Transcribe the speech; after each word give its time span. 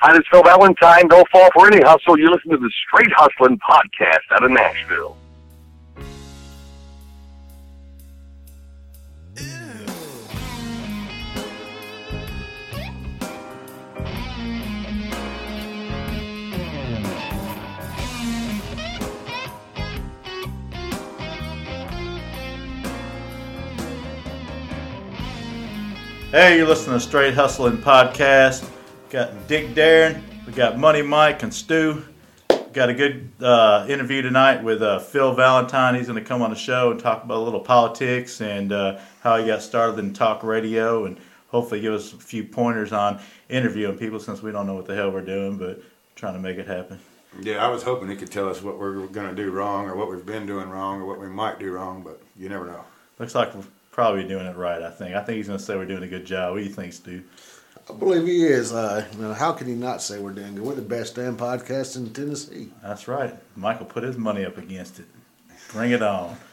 Hi, 0.00 0.12
this 0.12 0.20
is 0.20 0.26
Phil 0.30 0.42
Valentine. 0.42 1.08
Don't 1.08 1.26
fall 1.30 1.48
for 1.54 1.68
any 1.68 1.82
hustle. 1.82 2.18
You 2.18 2.30
listen 2.30 2.50
to 2.50 2.58
the 2.58 2.70
Straight 2.86 3.10
Hustling 3.16 3.58
podcast 3.58 4.30
out 4.30 4.44
of 4.44 4.50
Nashville. 4.50 5.16
Hey, 26.32 26.58
you're 26.58 26.68
listening 26.68 26.98
to 26.98 27.00
Straight 27.00 27.32
Hustling 27.32 27.78
Podcast. 27.78 28.75
Got 29.16 29.48
Dick 29.48 29.74
Darin, 29.74 30.22
we 30.46 30.52
got 30.52 30.76
Money 30.76 31.00
Mike 31.00 31.42
and 31.42 31.54
Stew. 31.54 32.04
Got 32.74 32.90
a 32.90 32.92
good 32.92 33.30
uh, 33.40 33.86
interview 33.88 34.20
tonight 34.20 34.62
with 34.62 34.82
uh, 34.82 34.98
Phil 34.98 35.32
Valentine. 35.32 35.94
He's 35.94 36.06
going 36.06 36.22
to 36.22 36.28
come 36.28 36.42
on 36.42 36.50
the 36.50 36.56
show 36.56 36.90
and 36.90 37.00
talk 37.00 37.24
about 37.24 37.38
a 37.38 37.40
little 37.40 37.60
politics 37.60 38.42
and 38.42 38.72
uh, 38.72 38.98
how 39.22 39.38
he 39.38 39.46
got 39.46 39.62
started 39.62 39.98
in 39.98 40.12
talk 40.12 40.42
radio 40.42 41.06
and 41.06 41.16
hopefully 41.48 41.80
give 41.80 41.94
us 41.94 42.12
a 42.12 42.18
few 42.18 42.44
pointers 42.44 42.92
on 42.92 43.18
interviewing 43.48 43.96
people 43.96 44.20
since 44.20 44.42
we 44.42 44.52
don't 44.52 44.66
know 44.66 44.74
what 44.74 44.84
the 44.84 44.94
hell 44.94 45.10
we're 45.10 45.22
doing, 45.22 45.56
but 45.56 45.80
trying 46.14 46.34
to 46.34 46.38
make 46.38 46.58
it 46.58 46.66
happen. 46.66 46.98
Yeah, 47.40 47.64
I 47.64 47.70
was 47.70 47.82
hoping 47.82 48.10
he 48.10 48.16
could 48.16 48.30
tell 48.30 48.50
us 48.50 48.60
what 48.60 48.78
we're 48.78 49.06
going 49.06 49.34
to 49.34 49.34
do 49.34 49.50
wrong 49.50 49.86
or 49.86 49.96
what 49.96 50.10
we've 50.10 50.26
been 50.26 50.44
doing 50.44 50.68
wrong 50.68 51.00
or 51.00 51.06
what 51.06 51.18
we 51.18 51.28
might 51.28 51.58
do 51.58 51.72
wrong, 51.72 52.02
but 52.02 52.20
you 52.38 52.50
never 52.50 52.66
know. 52.66 52.84
Looks 53.18 53.34
like 53.34 53.54
we're 53.54 53.64
probably 53.92 54.28
doing 54.28 54.44
it 54.44 54.56
right, 54.56 54.82
I 54.82 54.90
think. 54.90 55.16
I 55.16 55.22
think 55.22 55.38
he's 55.38 55.46
going 55.46 55.58
to 55.58 55.64
say 55.64 55.74
we're 55.74 55.86
doing 55.86 56.02
a 56.02 56.06
good 56.06 56.26
job. 56.26 56.52
What 56.52 56.58
do 56.58 56.64
you 56.64 56.70
think, 56.74 56.92
Stew? 56.92 57.24
I 57.88 57.92
believe 57.92 58.26
he 58.26 58.44
is. 58.44 58.72
Uh, 58.72 59.06
you 59.12 59.22
know, 59.22 59.32
how 59.32 59.52
can 59.52 59.66
he 59.66 59.74
not 59.74 60.02
say 60.02 60.18
we're 60.18 60.32
doing 60.32 60.54
good? 60.56 60.64
We're 60.64 60.74
the 60.74 60.82
best 60.82 61.14
damn 61.14 61.36
podcast 61.36 61.96
in 61.96 62.12
Tennessee. 62.12 62.68
That's 62.82 63.06
right. 63.06 63.34
Michael 63.54 63.86
put 63.86 64.02
his 64.02 64.16
money 64.16 64.44
up 64.44 64.58
against 64.58 64.98
it. 64.98 65.06
Bring 65.72 65.92
it 65.92 66.02
on. 66.02 66.36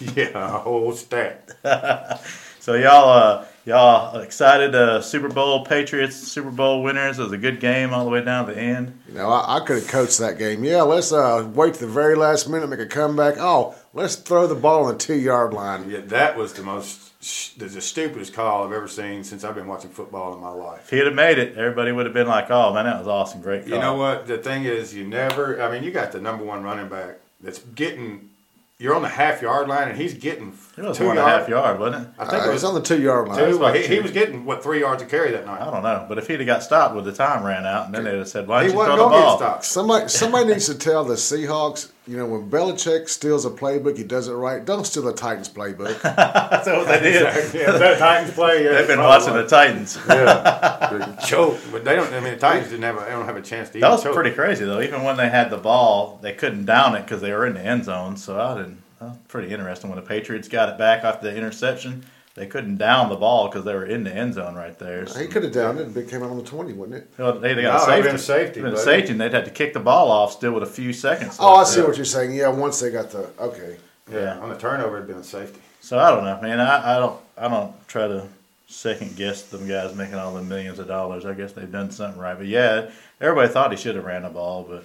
Yeah, 0.00 0.30
a 0.34 0.58
whole 0.58 0.92
stat. 0.92 1.50
So 2.60 2.74
y'all, 2.74 3.08
uh, 3.10 3.44
y'all 3.66 4.18
excited? 4.20 4.74
Uh, 4.74 5.02
Super 5.02 5.28
Bowl 5.28 5.64
Patriots, 5.66 6.16
Super 6.16 6.50
Bowl 6.50 6.82
winners. 6.82 7.18
It 7.18 7.24
was 7.24 7.32
a 7.32 7.38
good 7.38 7.60
game 7.60 7.92
all 7.92 8.04
the 8.04 8.10
way 8.10 8.24
down 8.24 8.46
to 8.46 8.54
the 8.54 8.60
end. 8.60 8.98
You 9.08 9.14
know, 9.14 9.28
I, 9.28 9.56
I 9.56 9.60
could 9.60 9.76
have 9.76 9.88
coached 9.88 10.18
that 10.18 10.38
game. 10.38 10.64
Yeah, 10.64 10.82
let's 10.82 11.12
uh, 11.12 11.46
wait 11.52 11.74
to 11.74 11.80
the 11.80 11.86
very 11.92 12.14
last 12.14 12.48
minute, 12.48 12.68
make 12.68 12.80
a 12.80 12.86
comeback. 12.86 13.34
Oh, 13.38 13.74
let's 13.92 14.14
throw 14.14 14.46
the 14.46 14.54
ball 14.54 14.84
on 14.84 14.92
the 14.92 14.98
two 14.98 15.16
yard 15.16 15.52
line. 15.52 15.90
Yeah, 15.90 16.00
that 16.00 16.36
was 16.38 16.54
the 16.54 16.62
most, 16.62 17.58
the, 17.58 17.66
the 17.66 17.80
stupidest 17.80 18.32
call 18.32 18.64
I've 18.64 18.72
ever 18.72 18.88
seen 18.88 19.24
since 19.24 19.44
I've 19.44 19.54
been 19.56 19.66
watching 19.66 19.90
football 19.90 20.32
in 20.34 20.40
my 20.40 20.50
life. 20.50 20.84
If 20.84 20.90
he'd 20.90 21.04
have 21.06 21.14
made 21.14 21.38
it, 21.38 21.58
everybody 21.58 21.92
would 21.92 22.06
have 22.06 22.14
been 22.14 22.28
like, 22.28 22.50
"Oh 22.50 22.72
man, 22.72 22.84
that 22.84 22.98
was 22.98 23.08
awesome, 23.08 23.42
great 23.42 23.62
call." 23.62 23.74
You 23.74 23.80
know 23.80 23.94
what? 23.94 24.26
The 24.26 24.38
thing 24.38 24.64
is, 24.64 24.94
you 24.94 25.04
never, 25.06 25.60
I 25.60 25.70
mean, 25.70 25.82
you 25.82 25.90
got 25.90 26.12
the 26.12 26.20
number 26.20 26.44
one 26.44 26.62
running 26.62 26.88
back 26.88 27.18
that's 27.40 27.58
getting, 27.58 28.30
you're 28.78 28.94
on 28.94 29.00
the 29.02 29.08
half 29.08 29.40
yard 29.40 29.68
line 29.68 29.88
and 29.88 29.96
he's 29.98 30.12
getting 30.14 30.52
It 30.76 30.82
was 30.84 30.98
two 30.98 31.06
one 31.06 31.16
and 31.16 31.26
a 31.26 31.30
yard- 31.30 31.40
half 31.40 31.48
yard, 31.48 31.80
wasn't 31.80 32.04
it? 32.04 32.08
I 32.18 32.24
think 32.26 32.32
Uh, 32.34 32.36
it 32.36 32.52
it's 32.54 32.62
was 32.62 32.64
on 32.64 32.74
the 32.74 32.82
two 32.82 33.00
yard 33.00 33.28
line. 33.28 33.38
two. 33.38 33.58
Well, 33.58 33.72
he, 33.72 33.86
he 33.86 34.00
was 34.00 34.10
getting, 34.10 34.44
what, 34.44 34.62
three 34.62 34.80
yards 34.80 35.02
of 35.02 35.08
carry 35.08 35.30
that 35.32 35.46
night. 35.46 35.62
I 35.62 35.70
don't 35.70 35.82
know, 35.82 36.04
but 36.08 36.18
if 36.18 36.26
he'd 36.26 36.40
have 36.40 36.46
got 36.46 36.62
stopped 36.62 36.94
when 36.94 37.04
the 37.04 37.12
time 37.12 37.42
ran 37.44 37.64
out, 37.66 37.86
and 37.86 37.94
then 37.94 38.04
they'd 38.04 38.18
have 38.18 38.28
said, 38.28 38.46
"Why 38.46 38.62
He 38.64 38.68
didn't 38.68 38.78
you 38.80 38.84
throw 38.86 38.96
the 38.96 39.02
going 39.08 39.20
get 39.38 39.38
ball?" 39.38 39.62
Somebody, 39.62 40.08
somebody 40.08 40.44
needs 40.52 40.66
to 40.66 40.74
tell 40.74 41.04
the 41.04 41.14
Seahawks. 41.14 41.90
You 42.08 42.16
know, 42.16 42.26
when 42.26 42.48
Belichick 42.48 43.08
steals 43.08 43.44
a 43.44 43.50
playbook, 43.50 43.96
he 43.96 44.04
does 44.04 44.28
it 44.28 44.32
right. 44.32 44.64
Don't 44.64 44.86
steal 44.86 45.02
the 45.02 45.12
Titans 45.12 45.48
playbook. 45.48 46.00
That's 46.02 46.68
what 46.68 46.86
they 46.86 47.00
did. 47.00 47.22
Exactly. 47.26 47.60
Yeah, 47.60 47.72
that 47.72 47.98
Titans 47.98 48.32
play. 48.32 48.62
Yeah, 48.64 48.74
They've 48.74 48.86
been 48.86 48.98
probably 48.98 49.26
watching 49.26 49.34
the. 49.34 49.46
Titans. 49.48 49.98
Yeah, 50.08 51.16
choke, 51.26 51.58
but 51.72 51.84
they 51.84 51.96
don't. 51.96 52.12
I 52.12 52.20
mean, 52.20 52.34
the 52.34 52.38
Titans 52.38 52.70
didn't 52.70 52.84
have. 52.84 52.96
A, 52.96 53.00
they 53.00 53.10
don't 53.10 53.24
have 53.24 53.36
a 53.36 53.42
chance 53.42 53.70
to. 53.70 53.72
That 53.74 53.78
even 53.78 53.90
was 53.90 54.02
choke. 54.04 54.14
pretty 54.14 54.30
crazy 54.30 54.64
though. 54.64 54.80
Even 54.80 55.02
when 55.02 55.16
they 55.16 55.28
had 55.28 55.50
the 55.50 55.56
ball, 55.56 56.20
they 56.22 56.32
couldn't 56.32 56.64
down 56.64 56.94
it 56.94 57.02
because 57.02 57.20
they 57.20 57.32
were 57.32 57.44
in 57.44 57.54
the 57.54 57.60
end 57.64 57.84
zone. 57.86 58.16
So 58.16 58.40
I 58.40 58.56
didn't. 58.56 58.82
That 59.00 59.08
was 59.08 59.18
pretty 59.26 59.52
interesting 59.52 59.90
when 59.90 59.98
the 59.98 60.06
Patriots 60.06 60.46
got 60.46 60.68
it 60.68 60.78
back 60.78 61.02
after 61.02 61.28
the 61.28 61.36
interception. 61.36 62.06
They 62.36 62.46
couldn't 62.46 62.76
down 62.76 63.08
the 63.08 63.16
ball 63.16 63.48
because 63.48 63.64
they 63.64 63.74
were 63.74 63.86
in 63.86 64.04
the 64.04 64.14
end 64.14 64.34
zone 64.34 64.54
right 64.54 64.78
there. 64.78 65.06
So- 65.06 65.18
he 65.18 65.26
could 65.26 65.42
have 65.42 65.52
downed 65.52 65.78
it 65.80 65.86
and 65.86 65.96
it 65.96 66.08
came 66.08 66.22
out 66.22 66.28
on 66.30 66.36
the 66.36 66.44
20, 66.44 66.74
wouldn't 66.74 66.98
it? 66.98 67.10
Well, 67.18 67.38
they, 67.40 67.54
they 67.54 67.62
No, 67.62 67.72
got 67.72 67.82
a 67.82 67.86
that'd 67.86 68.04
safety. 68.04 68.06
been 68.08 68.14
a 68.14 68.18
safety, 68.18 68.60
Been 68.62 68.74
a 68.74 68.76
safety, 68.76 69.12
and 69.12 69.20
they'd 69.20 69.32
have 69.32 69.44
to 69.46 69.50
kick 69.50 69.72
the 69.72 69.80
ball 69.80 70.10
off 70.10 70.32
still 70.32 70.52
with 70.52 70.62
a 70.62 70.66
few 70.66 70.92
seconds. 70.92 71.38
Oh, 71.40 71.54
I 71.54 71.58
left. 71.60 71.70
see 71.70 71.80
what 71.80 71.96
you're 71.96 72.04
saying. 72.04 72.34
Yeah, 72.34 72.48
once 72.48 72.78
they 72.78 72.90
got 72.90 73.10
the. 73.10 73.30
Okay. 73.40 73.78
Yeah, 74.12 74.18
Yeah. 74.20 74.38
on 74.38 74.50
the 74.50 74.56
turnover, 74.58 74.96
it'd 74.98 75.08
been 75.08 75.16
a 75.16 75.24
safety. 75.24 75.60
So 75.80 75.98
I 75.98 76.10
don't 76.10 76.24
know, 76.24 76.38
man. 76.42 76.60
I, 76.60 76.96
I 76.96 76.98
don't. 76.98 77.20
I 77.38 77.48
don't 77.48 77.88
try 77.88 78.06
to 78.06 78.26
second 78.68 79.16
guess 79.16 79.42
them 79.44 79.66
guys 79.66 79.94
making 79.94 80.16
all 80.16 80.34
the 80.34 80.42
millions 80.42 80.78
of 80.78 80.88
dollars. 80.88 81.24
I 81.24 81.32
guess 81.32 81.52
they've 81.52 81.70
done 81.72 81.90
something 81.90 82.20
right. 82.20 82.36
But 82.36 82.48
yeah, 82.48 82.90
everybody 83.20 83.48
thought 83.50 83.70
he 83.70 83.76
should 83.78 83.94
have 83.96 84.04
ran 84.04 84.22
the 84.22 84.28
ball, 84.28 84.62
but 84.68 84.84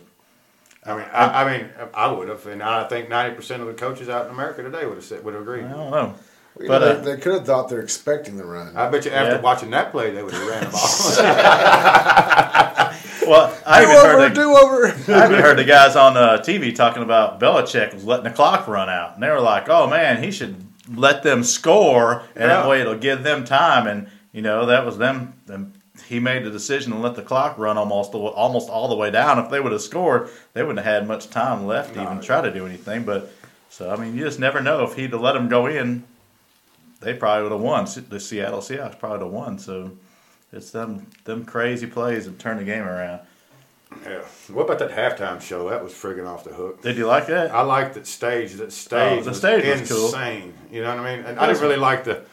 I 0.85 0.95
mean, 0.95 1.05
I, 1.11 1.43
I 1.43 1.57
mean, 1.57 1.69
I 1.93 2.11
would 2.11 2.29
have, 2.29 2.45
and 2.47 2.63
I 2.63 2.87
think 2.87 3.09
ninety 3.09 3.35
percent 3.35 3.61
of 3.61 3.67
the 3.67 3.73
coaches 3.73 4.07
out 4.09 4.25
in 4.27 4.31
America 4.31 4.63
today 4.63 4.85
would 4.85 4.95
have 4.95 5.03
said, 5.03 5.23
would 5.25 5.33
have 5.33 5.43
agreed. 5.43 5.65
I 5.65 5.69
don't 5.71 5.91
know. 5.91 6.15
You 6.59 6.67
But, 6.67 6.79
know, 6.79 6.87
uh, 6.87 7.01
they, 7.01 7.15
they 7.15 7.21
could 7.21 7.33
have 7.33 7.45
thought 7.45 7.69
they're 7.69 7.79
expecting 7.79 8.35
the 8.37 8.45
run. 8.45 8.75
I 8.75 8.89
bet 8.89 9.05
you 9.05 9.11
after 9.11 9.35
Yeah. 9.35 9.41
watching 9.41 9.69
that 9.71 9.91
play, 9.91 10.11
they 10.11 10.21
would 10.21 10.33
have 10.33 10.47
ran 10.47 10.65
the 10.65 10.71
ball. 10.71 10.81
Well, 13.27 13.55
I 13.65 13.81
do 13.85 13.91
even 13.91 13.97
over, 13.97 14.07
heard 14.07 14.31
the, 14.31 14.35
do 14.35 14.57
over. 14.57 14.87
I 15.13 15.25
even 15.27 15.39
heard 15.39 15.57
the 15.57 15.63
guys 15.63 15.95
on 15.95 16.17
uh, 16.17 16.39
TV 16.39 16.75
talking 16.75 17.03
about 17.03 17.39
Belichick 17.39 17.93
was 17.93 18.03
letting 18.03 18.25
the 18.25 18.31
clock 18.31 18.67
run 18.67 18.89
out, 18.89 19.13
and 19.13 19.23
they 19.23 19.29
were 19.29 19.39
like, 19.39 19.69
"Oh 19.69 19.87
man, 19.87 20.21
he 20.21 20.31
should 20.31 20.55
let 20.93 21.23
them 21.23 21.43
score, 21.43 22.23
and 22.35 22.49
that 22.49 22.67
way 22.67 22.81
it'll 22.81 22.97
give 22.97 23.23
them 23.23 23.45
time." 23.45 23.87
And 23.87 24.07
you 24.33 24.41
know, 24.41 24.65
that 24.65 24.85
was 24.85 24.97
them. 24.97 25.35
them 25.45 25.73
he 26.07 26.19
made 26.19 26.43
the 26.43 26.49
decision 26.49 26.91
to 26.93 26.97
let 26.97 27.15
the 27.15 27.21
clock 27.21 27.57
run 27.57 27.77
almost 27.77 28.13
almost 28.13 28.69
all 28.69 28.89
the 28.89 28.95
way 28.95 29.11
down. 29.11 29.39
If 29.39 29.49
they 29.49 29.61
would 29.61 29.71
have 29.71 29.81
scored, 29.83 30.29
they 30.53 30.63
wouldn't 30.63 30.83
have 30.83 30.93
had 31.01 31.07
much 31.07 31.29
time 31.29 31.67
left 31.67 31.93
to 31.93 32.01
even 32.01 32.19
try 32.21 32.41
to 32.41 32.51
do 32.51 32.65
anything. 32.65 33.03
But 33.03 33.31
so 33.69 33.91
I 33.91 33.95
mean, 33.97 34.17
you 34.17 34.25
just 34.25 34.39
never 34.39 34.61
know. 34.61 34.83
If 34.83 34.95
he'd 34.95 35.11
have 35.11 35.21
let 35.21 35.33
them 35.33 35.47
go 35.47 35.67
in, 35.67 36.03
they 37.01 37.13
probably 37.13 37.43
would 37.43 37.51
have 37.51 37.61
won. 37.61 37.87
The 38.09 38.19
Seattle 38.19 38.59
Seahawks 38.59 38.97
probably 38.97 39.17
would 39.19 39.25
have 39.25 39.33
won. 39.33 39.59
So 39.59 39.91
it's 40.53 40.71
them 40.71 41.07
them 41.25 41.45
crazy 41.45 41.87
plays 41.87 42.25
that 42.25 42.39
turn 42.39 42.57
the 42.57 42.63
game 42.63 42.83
around. 42.83 43.21
yeah. 44.05 44.21
What 44.49 44.63
about 44.69 44.79
that 44.79 44.91
halftime 44.91 45.41
show? 45.41 45.69
That 45.69 45.83
was 45.83 45.93
friggin' 45.93 46.27
off 46.27 46.43
the 46.43 46.53
hook. 46.53 46.81
Did 46.81 46.97
you 46.97 47.07
like 47.07 47.27
that? 47.27 47.51
I 47.51 47.61
liked 47.61 47.95
that 47.95 48.07
stage. 48.07 48.53
That 48.53 48.71
stage, 48.71 49.19
Oh, 49.19 49.21
the 49.23 49.29
was 49.31 49.37
stage 49.37 49.79
was 49.81 49.89
cool. 49.89 50.05
insane. 50.05 50.53
You 50.71 50.81
know 50.81 50.95
what 50.95 51.05
I 51.05 51.15
mean? 51.17 51.25
And 51.25 51.39
I 51.39 51.47
didn't 51.47 51.61
really 51.61 51.75
like 51.77 52.03
the. 52.05 52.23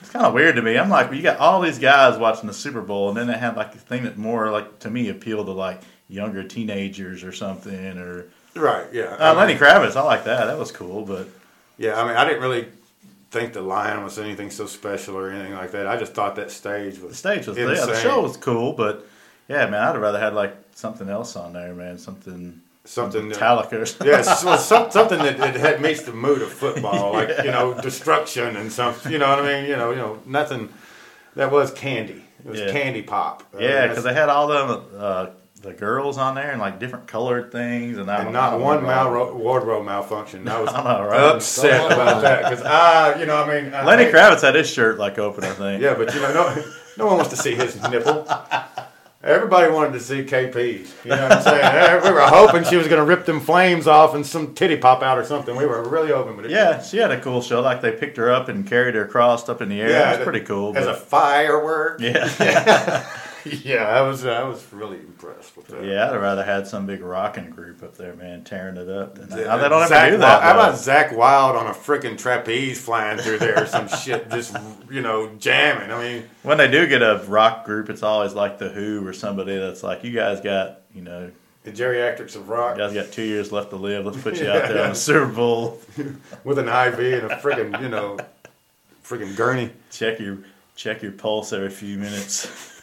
It's 0.00 0.10
kind 0.10 0.26
of 0.26 0.34
weird 0.34 0.56
to 0.56 0.62
me. 0.62 0.76
I'm 0.78 0.90
like, 0.90 1.06
well, 1.08 1.16
you 1.16 1.22
got 1.22 1.38
all 1.38 1.60
these 1.62 1.78
guys 1.78 2.18
watching 2.18 2.46
the 2.46 2.52
Super 2.54 2.82
Bowl, 2.82 3.08
and 3.08 3.16
then 3.16 3.26
they 3.26 3.36
had 3.38 3.56
like 3.56 3.74
a 3.74 3.78
thing 3.78 4.04
that 4.04 4.16
more 4.18 4.50
like 4.50 4.78
to 4.80 4.90
me 4.90 5.08
appealed 5.08 5.46
to 5.46 5.52
like 5.52 5.80
younger 6.08 6.44
teenagers 6.44 7.24
or 7.24 7.32
something. 7.32 7.98
Or 7.98 8.26
Right. 8.54 8.86
Yeah. 8.92 9.16
uh, 9.18 9.34
Lenny 9.34 9.54
Kravitz, 9.54 9.96
I 9.96 10.02
like 10.02 10.24
that. 10.24 10.46
That 10.46 10.58
was 10.58 10.70
cool. 10.70 11.04
But 11.04 11.28
Yeah, 11.78 12.00
I 12.00 12.06
mean, 12.06 12.16
I 12.16 12.24
didn't 12.26 12.42
really 12.42 12.68
think 13.30 13.52
the 13.52 13.60
lion 13.60 14.04
was 14.04 14.18
anything 14.18 14.50
so 14.50 14.66
special 14.66 15.16
or 15.16 15.30
anything 15.30 15.54
like 15.54 15.72
that. 15.72 15.86
I 15.86 15.96
just 15.96 16.14
thought 16.14 16.36
that 16.36 16.50
stage 16.50 16.98
was 16.98 17.10
the 17.10 17.16
stage 17.16 17.46
was 17.46 17.58
yeah, 17.58 17.66
the 17.66 18.00
show 18.00 18.22
was 18.22 18.36
cool. 18.36 18.72
But 18.72 19.06
yeah, 19.48 19.66
man, 19.68 19.82
I'd 19.82 19.92
have 19.92 20.00
rather 20.00 20.18
had 20.18 20.34
like 20.34 20.56
something 20.74 21.08
else 21.08 21.36
on 21.36 21.52
there, 21.52 21.74
man. 21.74 21.98
Something 21.98 22.62
something 22.84 23.28
that, 23.28 23.38
Metallica. 23.38 23.72
Or 23.74 23.86
something. 23.86 24.06
yeah, 24.06 24.22
so, 24.22 24.56
some, 24.56 24.90
something 24.90 25.18
that, 25.18 25.38
that 25.38 25.56
had 25.56 25.80
meets 25.80 26.02
the 26.02 26.12
mood 26.12 26.42
of 26.42 26.52
football, 26.52 27.12
like 27.14 27.28
you 27.44 27.50
know, 27.50 27.78
destruction 27.80 28.56
and 28.56 28.72
some, 28.72 28.94
you 29.08 29.18
know 29.18 29.28
what 29.28 29.44
I 29.44 29.60
mean? 29.60 29.70
You 29.70 29.76
know, 29.76 29.90
you 29.90 29.96
know, 29.96 30.20
nothing 30.26 30.72
that 31.34 31.50
was 31.50 31.70
candy. 31.72 32.22
It 32.44 32.50
was 32.50 32.60
Yeah. 32.60 32.70
candy 32.70 33.02
pop. 33.02 33.42
Uh, 33.54 33.58
yeah, 33.58 33.86
because 33.88 34.04
they 34.04 34.14
had 34.14 34.28
all 34.28 34.46
them 34.46 34.84
uh, 34.96 35.26
the 35.62 35.72
girls 35.72 36.18
on 36.18 36.34
there 36.34 36.50
and 36.52 36.60
like 36.60 36.78
different 36.78 37.06
colored 37.06 37.50
things, 37.50 37.98
and, 37.98 38.10
I 38.10 38.22
and 38.22 38.32
not 38.32 38.60
one 38.60 38.82
mal- 38.84 39.34
wardrobe 39.34 39.84
malfunction. 39.86 40.46
I 40.48 40.60
was 40.60 40.68
I 40.72 40.82
know, 40.98 41.04
right? 41.06 41.20
upset 41.20 41.86
about 41.92 42.22
that 42.22 42.42
because 42.50 42.64
I, 42.64 43.18
you 43.18 43.26
know, 43.26 43.42
I 43.42 43.62
mean, 43.62 43.74
I 43.74 43.84
Lenny 43.84 44.04
hate- 44.04 44.14
Kravitz 44.14 44.42
had 44.42 44.54
his 44.54 44.68
shirt 44.70 44.98
like 44.98 45.18
open, 45.18 45.44
I 45.44 45.50
think. 45.52 45.82
Yeah, 45.82 45.94
but 45.94 46.14
you 46.14 46.20
know, 46.20 46.32
no, 46.32 46.64
no 46.98 47.06
one 47.06 47.16
wants 47.16 47.30
to 47.30 47.36
see 47.36 47.54
his 47.54 47.80
nipple. 47.90 48.26
Everybody 49.22 49.72
wanted 49.72 49.94
to 49.94 50.00
see 50.00 50.22
KP. 50.22 50.86
You 51.04 51.10
know 51.10 51.22
what 51.22 51.32
I'm 51.32 51.42
saying? 51.42 52.02
We 52.04 52.10
were 52.12 52.20
hoping 52.20 52.62
she 52.62 52.76
was 52.76 52.86
going 52.86 53.00
to 53.00 53.04
rip 53.04 53.26
them 53.26 53.40
flames 53.40 53.88
off 53.88 54.14
and 54.14 54.24
some 54.24 54.54
titty 54.54 54.76
pop 54.76 55.02
out 55.02 55.18
or 55.18 55.24
something. 55.24 55.56
We 55.56 55.66
were 55.66 55.82
really 55.88 56.12
hoping, 56.12 56.36
but 56.36 56.44
it 56.44 56.52
Yeah, 56.52 56.80
she 56.80 56.98
had 56.98 57.10
a 57.10 57.20
cool 57.20 57.42
show. 57.42 57.60
Like 57.60 57.80
they 57.80 57.90
picked 57.90 58.18
her 58.18 58.30
up 58.30 58.48
and 58.48 58.64
carried 58.64 58.94
her 58.94 59.04
across 59.04 59.48
up 59.48 59.60
in 59.60 59.68
the 59.68 59.80
air. 59.80 59.88
Yeah, 59.90 60.12
it 60.14 60.18
was 60.18 60.24
pretty 60.24 60.44
cool. 60.46 60.76
as 60.76 60.86
a 60.86 60.94
firework. 60.94 62.00
yeah, 62.00 62.30
Yeah, 62.38 63.10
I 63.88 64.00
was 64.02 64.24
I 64.26 64.42
was 64.44 64.64
really 64.72 64.98
impressed 64.98 65.56
with 65.56 65.66
that. 65.68 65.84
yeah. 65.84 66.06
I'd 66.06 66.12
have 66.12 66.20
rather 66.22 66.44
had 66.44 66.66
some 66.66 66.86
big 66.86 67.00
rocking 67.02 67.50
group 67.50 67.82
up 67.82 67.96
there, 67.96 68.14
man, 68.14 68.44
tearing 68.44 68.76
it 68.76 68.88
up. 68.88 69.18
And 69.18 69.30
Yeah, 69.30 69.56
they 69.56 69.68
don't 69.68 69.82
ever 69.82 69.86
Zach 69.88 70.10
do 70.10 70.18
that. 70.18 70.42
How 70.42 70.52
about 70.54 70.74
Zakk 70.74 71.16
Wylde 71.16 71.56
on 71.56 71.66
a 71.66 71.72
freaking 71.72 72.18
trapeze 72.18 72.80
flying 72.80 73.18
through 73.18 73.38
there 73.38 73.62
or 73.62 73.66
some 73.66 73.88
shit, 73.88 74.30
just 74.30 74.56
you 74.90 75.00
know 75.00 75.30
jamming? 75.38 75.90
I 75.90 76.02
mean, 76.02 76.24
when 76.42 76.58
they 76.58 76.70
do 76.70 76.86
get 76.86 77.02
a 77.02 77.22
rock 77.26 77.64
group, 77.64 77.88
it's 77.90 78.02
always 78.02 78.34
like 78.34 78.58
the 78.58 78.68
Who 78.68 79.06
or 79.06 79.12
somebody 79.12 79.56
that's 79.56 79.82
like, 79.82 80.02
you 80.04 80.12
guys 80.12 80.40
got, 80.40 80.82
you 80.94 81.02
know, 81.02 81.30
the 81.64 81.72
geriatrics 81.72 82.36
of 82.36 82.48
rock 82.48 82.76
you 82.76 82.82
guys 82.84 82.94
got 82.94 83.10
two 83.12 83.24
years 83.24 83.50
left 83.50 83.70
to 83.70 83.76
live. 83.76 84.06
Let's 84.06 84.22
put 84.22 84.36
you 84.38 84.46
Yeah, 84.46 84.52
out 84.56 84.68
there 84.68 84.76
yeah. 84.76 84.82
on 84.84 84.90
the 84.90 84.94
Super 84.94 85.26
Bowl. 85.26 85.80
with 86.44 86.58
an 86.58 86.68
IV 86.68 87.22
and 87.24 87.32
a 87.32 87.36
freaking 87.38 87.80
you 87.82 87.88
know 87.88 88.18
freaking 89.04 89.34
gurney. 89.36 89.70
Check 89.90 90.20
your 90.20 90.38
check 90.76 91.02
your 91.02 91.12
pulse 91.12 91.52
every 91.52 91.70
few 91.70 91.96
minutes. 91.98 92.75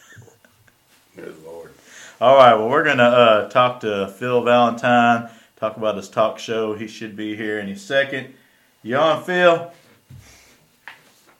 Good 1.16 1.36
lord. 1.44 1.72
All 2.20 2.36
right. 2.36 2.54
Well, 2.54 2.68
we're 2.68 2.82
gonna 2.84 3.02
uh, 3.02 3.48
talk 3.48 3.80
to 3.80 4.08
Phil 4.08 4.42
Valentine. 4.42 5.30
Talk 5.56 5.76
about 5.76 5.96
his 5.96 6.08
talk 6.08 6.38
show. 6.40 6.74
He 6.74 6.88
should 6.88 7.14
be 7.14 7.36
here 7.36 7.58
any 7.58 7.76
second. 7.76 8.34
You 8.82 8.96
on, 8.96 9.22
Phil? 9.22 9.70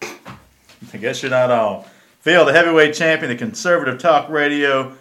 I 0.02 0.96
guess 0.98 1.22
you're 1.22 1.30
not 1.30 1.50
on. 1.50 1.84
Phil, 2.20 2.44
the 2.44 2.52
heavyweight 2.52 2.94
champion 2.94 3.32
of 3.32 3.38
conservative 3.38 3.98
talk 3.98 4.28
radio, 4.28 4.96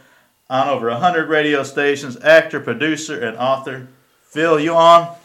on 0.50 0.68
over 0.68 0.90
100 0.90 1.30
radio 1.30 1.64
stations, 1.64 2.18
actor, 2.22 2.60
producer, 2.60 3.20
and 3.20 3.38
author. 3.38 3.88
Phil, 4.24 4.60
you 4.60 4.74
on? 4.74 5.16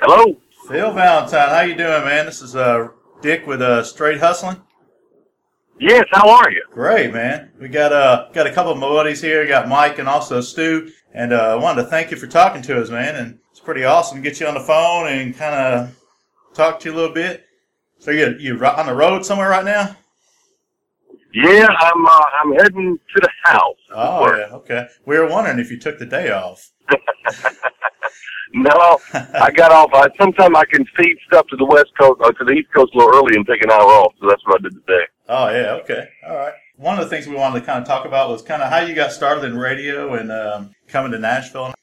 Hello. 0.00 0.36
Phil 0.68 0.92
Valentine, 0.92 1.48
how 1.48 1.62
you 1.62 1.74
doing, 1.74 2.04
man? 2.04 2.26
This 2.26 2.42
is 2.42 2.54
uh, 2.54 2.88
Dick 3.22 3.46
with 3.46 3.62
uh, 3.62 3.82
Straight 3.82 4.20
Hustling. 4.20 4.60
Yes, 5.78 6.06
how 6.10 6.28
are 6.30 6.50
you? 6.50 6.64
Great, 6.72 7.12
man. 7.12 7.50
We 7.60 7.68
got 7.68 7.92
uh 7.92 8.28
got 8.32 8.46
a 8.46 8.52
couple 8.52 8.72
of 8.72 8.78
my 8.78 8.88
buddies 8.88 9.20
here. 9.20 9.42
We 9.42 9.48
got 9.48 9.68
Mike 9.68 9.98
and 9.98 10.08
also 10.08 10.40
Stew, 10.40 10.90
and 11.12 11.32
uh, 11.32 11.52
I 11.52 11.54
wanted 11.56 11.82
to 11.82 11.88
thank 11.88 12.10
you 12.10 12.16
for 12.16 12.26
talking 12.26 12.62
to 12.62 12.80
us, 12.80 12.88
man. 12.88 13.14
And 13.16 13.38
it's 13.50 13.60
pretty 13.60 13.84
awesome 13.84 14.18
to 14.18 14.22
get 14.22 14.40
you 14.40 14.46
on 14.46 14.54
the 14.54 14.60
phone 14.60 15.08
and 15.08 15.36
kind 15.36 15.54
of 15.54 15.96
talk 16.54 16.80
to 16.80 16.88
you 16.88 16.94
a 16.94 16.96
little 16.96 17.14
bit. 17.14 17.44
So 17.98 18.10
you 18.10 18.36
you 18.38 18.64
on 18.64 18.86
the 18.86 18.94
road 18.94 19.26
somewhere 19.26 19.50
right 19.50 19.64
now? 19.64 19.96
Yeah, 21.34 21.66
I'm 21.68 22.06
uh, 22.06 22.24
I'm 22.42 22.52
heading 22.54 22.98
to 23.14 23.20
the 23.20 23.30
house. 23.44 23.76
Oh 23.90 24.34
yeah, 24.34 24.54
okay. 24.56 24.86
We 25.04 25.18
were 25.18 25.28
wondering 25.28 25.58
if 25.58 25.70
you 25.70 25.78
took 25.78 25.98
the 25.98 26.06
day 26.06 26.30
off. 26.30 26.70
No, 28.54 28.98
I 29.12 29.50
got 29.50 29.72
off. 29.72 29.90
I 29.92 30.08
sometimes 30.18 30.56
I 30.56 30.64
can 30.64 30.84
feed 30.96 31.16
stuff 31.26 31.46
to 31.48 31.56
the 31.56 31.64
west 31.64 31.92
coast 31.98 32.20
or 32.22 32.32
to 32.32 32.44
the 32.44 32.52
east 32.52 32.68
coast 32.74 32.94
a 32.94 32.98
little 32.98 33.14
early 33.14 33.36
and 33.36 33.46
take 33.46 33.62
an 33.62 33.70
hour 33.70 33.82
off. 33.82 34.14
So 34.20 34.28
that's 34.28 34.44
what 34.46 34.60
I 34.60 34.62
did 34.62 34.72
today. 34.74 35.04
Oh 35.28 35.48
yeah, 35.50 35.78
okay, 35.82 36.08
all 36.26 36.36
right. 36.36 36.54
One 36.76 36.98
of 36.98 37.04
the 37.04 37.10
things 37.10 37.26
we 37.26 37.34
wanted 37.34 37.60
to 37.60 37.66
kind 37.66 37.80
of 37.80 37.88
talk 37.88 38.04
about 38.04 38.28
was 38.28 38.42
kind 38.42 38.62
of 38.62 38.70
how 38.70 38.80
you 38.80 38.94
got 38.94 39.12
started 39.12 39.44
in 39.44 39.56
radio 39.56 40.14
and 40.14 40.30
um, 40.30 40.72
coming 40.88 41.10
to 41.12 41.18
Nashville. 41.18 41.74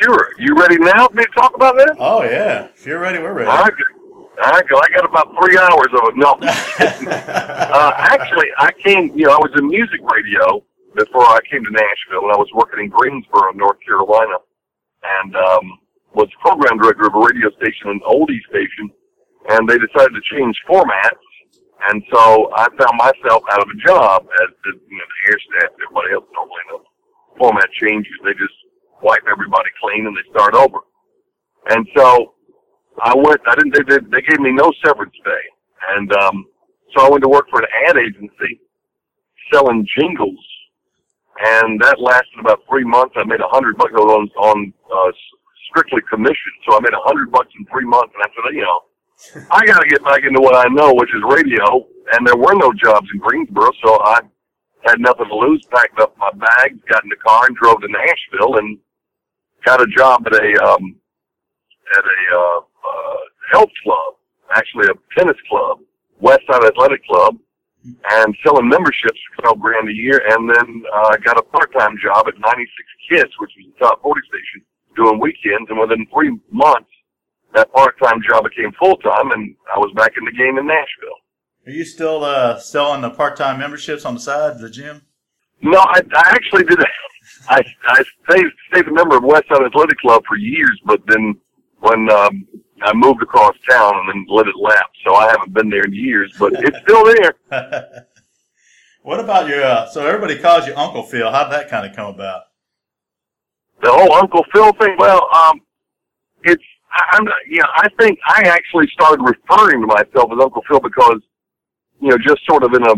Sure. 0.00 0.28
You 0.38 0.54
ready 0.54 0.76
now 0.78 1.08
for 1.08 1.14
me 1.14 1.24
to 1.24 1.30
talk 1.30 1.54
about 1.54 1.76
that? 1.76 1.96
Oh 1.98 2.22
yeah, 2.22 2.68
if 2.74 2.86
you're 2.86 3.00
ready, 3.00 3.18
we're 3.18 3.32
ready. 3.32 3.50
All 3.50 3.62
right. 3.62 3.72
All 4.44 4.50
right, 4.50 4.68
go. 4.68 4.78
I 4.78 4.88
got 4.94 5.04
about 5.04 5.34
three 5.42 5.58
hours 5.58 5.88
of 5.92 6.08
it. 6.08 6.16
No. 6.16 6.32
uh, 6.40 7.92
actually, 7.96 8.48
I 8.58 8.72
came, 8.72 9.12
you 9.16 9.26
know, 9.26 9.32
I 9.32 9.38
was 9.38 9.52
in 9.58 9.68
music 9.68 10.00
radio 10.02 10.64
before 10.96 11.26
I 11.26 11.38
came 11.50 11.64
to 11.64 11.70
Nashville, 11.70 12.24
and 12.24 12.32
I 12.32 12.36
was 12.36 12.48
working 12.54 12.84
in 12.84 12.88
Greensboro, 12.88 13.52
North 13.52 13.78
Carolina, 13.84 14.36
and 15.20 15.36
um, 15.36 15.78
was 16.14 16.28
program 16.40 16.78
director 16.78 17.06
of 17.06 17.14
a 17.14 17.18
radio 17.18 17.50
station, 17.56 17.90
an 17.90 18.00
oldie 18.06 18.42
station, 18.48 18.90
and 19.50 19.68
they 19.68 19.78
decided 19.78 20.12
to 20.12 20.22
change 20.30 20.56
formats, 20.68 21.24
and 21.88 22.02
so 22.12 22.50
I 22.54 22.66
found 22.78 22.96
myself 22.96 23.42
out 23.50 23.62
of 23.62 23.68
a 23.68 23.78
job 23.86 24.22
as 24.22 24.48
the, 24.64 24.78
you 24.88 24.98
know, 24.98 25.08
the 25.08 25.32
air 25.32 25.38
staff, 25.40 25.70
everybody 25.82 26.14
else 26.14 26.26
normally 26.32 26.62
the 26.70 26.78
format 27.38 27.70
changes. 27.72 28.12
They 28.24 28.34
just 28.34 28.54
wipe 29.02 29.24
everybody 29.30 29.68
clean 29.82 30.06
and 30.06 30.16
they 30.16 30.26
start 30.30 30.54
over. 30.54 30.78
And 31.70 31.86
so 31.96 32.34
I 33.02 33.14
went, 33.16 33.40
I 33.46 33.54
didn't, 33.56 33.74
they, 33.74 33.82
they, 33.82 34.00
they 34.10 34.22
gave 34.22 34.38
me 34.38 34.52
no 34.52 34.70
severance 34.84 35.14
pay. 35.24 35.44
And, 35.96 36.12
um, 36.12 36.46
so 36.94 37.06
I 37.06 37.10
went 37.10 37.22
to 37.24 37.28
work 37.28 37.46
for 37.50 37.60
an 37.60 37.68
ad 37.88 37.96
agency 37.96 38.60
selling 39.52 39.86
jingles. 39.98 40.38
And 41.44 41.80
that 41.80 41.98
lasted 41.98 42.38
about 42.38 42.60
three 42.68 42.84
months. 42.84 43.14
I 43.16 43.24
made 43.24 43.40
a 43.40 43.48
hundred 43.48 43.76
bucks 43.76 43.94
on, 43.94 44.28
on, 44.38 44.72
uh, 44.94 45.10
strictly 45.72 46.02
commission. 46.08 46.52
So 46.68 46.76
I 46.76 46.80
made 46.80 46.92
a 46.92 47.02
hundred 47.08 47.32
bucks 47.32 47.48
in 47.58 47.64
three 47.66 47.88
months. 47.88 48.12
And 48.14 48.22
I 48.22 48.28
said, 48.36 48.54
you 48.54 48.62
know, 48.62 48.80
I 49.50 49.64
got 49.64 49.80
to 49.80 49.88
get 49.88 50.04
back 50.04 50.22
into 50.24 50.40
what 50.40 50.54
I 50.54 50.68
know, 50.68 50.92
which 50.94 51.10
is 51.10 51.22
radio. 51.24 51.88
And 52.12 52.26
there 52.26 52.36
were 52.36 52.54
no 52.54 52.72
jobs 52.72 53.08
in 53.12 53.20
Greensboro. 53.20 53.70
So 53.84 53.98
I 54.04 54.20
had 54.84 55.00
nothing 55.00 55.26
to 55.28 55.34
lose, 55.34 55.64
packed 55.72 55.98
up 56.00 56.14
my 56.18 56.30
bags, 56.32 56.78
got 56.88 57.04
in 57.04 57.10
the 57.10 57.16
car 57.16 57.46
and 57.46 57.56
drove 57.56 57.80
to 57.80 57.88
Nashville 57.88 58.58
and 58.58 58.78
got 59.64 59.80
a 59.80 59.86
job 59.86 60.26
at 60.26 60.34
a, 60.34 60.64
um, 60.64 60.96
at 61.96 62.04
a, 62.04 62.36
uh, 62.36 62.58
uh, 62.58 63.20
health 63.52 63.70
club, 63.84 64.14
actually 64.54 64.86
a 64.88 65.18
tennis 65.18 65.36
club, 65.48 65.78
Westside 66.20 66.66
Athletic 66.66 67.04
Club, 67.06 67.36
and 68.10 68.36
selling 68.44 68.68
memberships 68.68 69.18
for 69.36 69.42
12 69.54 69.60
grand 69.60 69.88
a 69.88 69.92
year. 69.92 70.20
And 70.30 70.50
then, 70.50 70.82
uh, 70.92 71.16
got 71.24 71.38
a 71.38 71.42
part-time 71.42 71.96
job 72.02 72.26
at 72.26 72.38
96 72.38 72.68
Kids, 73.10 73.30
which 73.38 73.52
was 73.56 73.66
the 73.70 73.86
top 73.86 74.02
40 74.02 74.20
station, 74.26 74.66
doing 74.96 75.20
weekends. 75.20 75.68
And 75.70 75.78
within 75.78 76.06
three 76.12 76.38
months, 76.50 76.90
that 77.54 77.72
part-time 77.72 78.20
job 78.28 78.44
became 78.44 78.72
full-time 78.78 79.30
and 79.32 79.54
I 79.74 79.78
was 79.78 79.92
back 79.94 80.12
in 80.16 80.24
the 80.24 80.32
game 80.32 80.58
in 80.58 80.66
Nashville. 80.66 81.18
Are 81.66 81.70
you 81.70 81.84
still 81.84 82.24
uh, 82.24 82.58
selling 82.58 83.02
the 83.02 83.10
part-time 83.10 83.58
memberships 83.58 84.04
on 84.04 84.14
the 84.14 84.20
side 84.20 84.52
of 84.52 84.60
the 84.60 84.70
gym? 84.70 85.02
No, 85.60 85.78
I, 85.78 86.00
I 86.14 86.30
actually 86.30 86.64
did. 86.64 86.78
I 87.48 87.62
I 87.86 88.04
stayed 88.28 88.46
stayed 88.72 88.88
a 88.88 88.92
member 88.92 89.16
of 89.16 89.22
Westside 89.22 89.64
Athletic 89.64 89.98
Club 89.98 90.24
for 90.26 90.36
years, 90.36 90.80
but 90.84 91.00
then 91.06 91.36
when 91.78 92.10
um, 92.10 92.46
I 92.82 92.92
moved 92.94 93.22
across 93.22 93.54
town 93.68 93.94
and 93.94 94.08
then 94.08 94.26
let 94.28 94.48
it 94.48 94.56
lapse, 94.60 94.98
so 95.04 95.14
I 95.14 95.30
haven't 95.30 95.52
been 95.54 95.70
there 95.70 95.82
in 95.84 95.92
years. 95.92 96.34
But 96.38 96.54
it's 96.56 96.78
still 96.82 97.04
there. 97.04 98.06
what 99.02 99.20
about 99.20 99.48
your? 99.48 99.62
Uh, 99.62 99.88
so 99.88 100.04
everybody 100.04 100.38
calls 100.38 100.66
you 100.66 100.74
Uncle 100.74 101.04
Phil. 101.04 101.30
How 101.30 101.44
did 101.44 101.52
that 101.52 101.68
kind 101.68 101.86
of 101.86 101.94
come 101.94 102.12
about? 102.12 102.42
The 103.82 103.90
whole 103.90 104.12
Uncle 104.14 104.44
Phil 104.52 104.72
thing. 104.74 104.96
Well, 104.98 105.28
um, 105.34 105.60
it's 106.44 106.62
I, 106.92 107.16
I'm 107.16 107.26
you 107.48 107.58
know 107.58 107.68
I 107.76 107.88
think 107.98 108.18
I 108.26 108.42
actually 108.48 108.86
started 108.92 109.22
referring 109.22 109.80
to 109.80 109.86
myself 109.86 110.30
as 110.32 110.38
Uncle 110.40 110.62
Phil 110.68 110.80
because 110.80 111.20
you 112.00 112.08
know 112.10 112.18
just 112.18 112.44
sort 112.48 112.62
of 112.64 112.74
in 112.74 112.82
a 112.84 112.94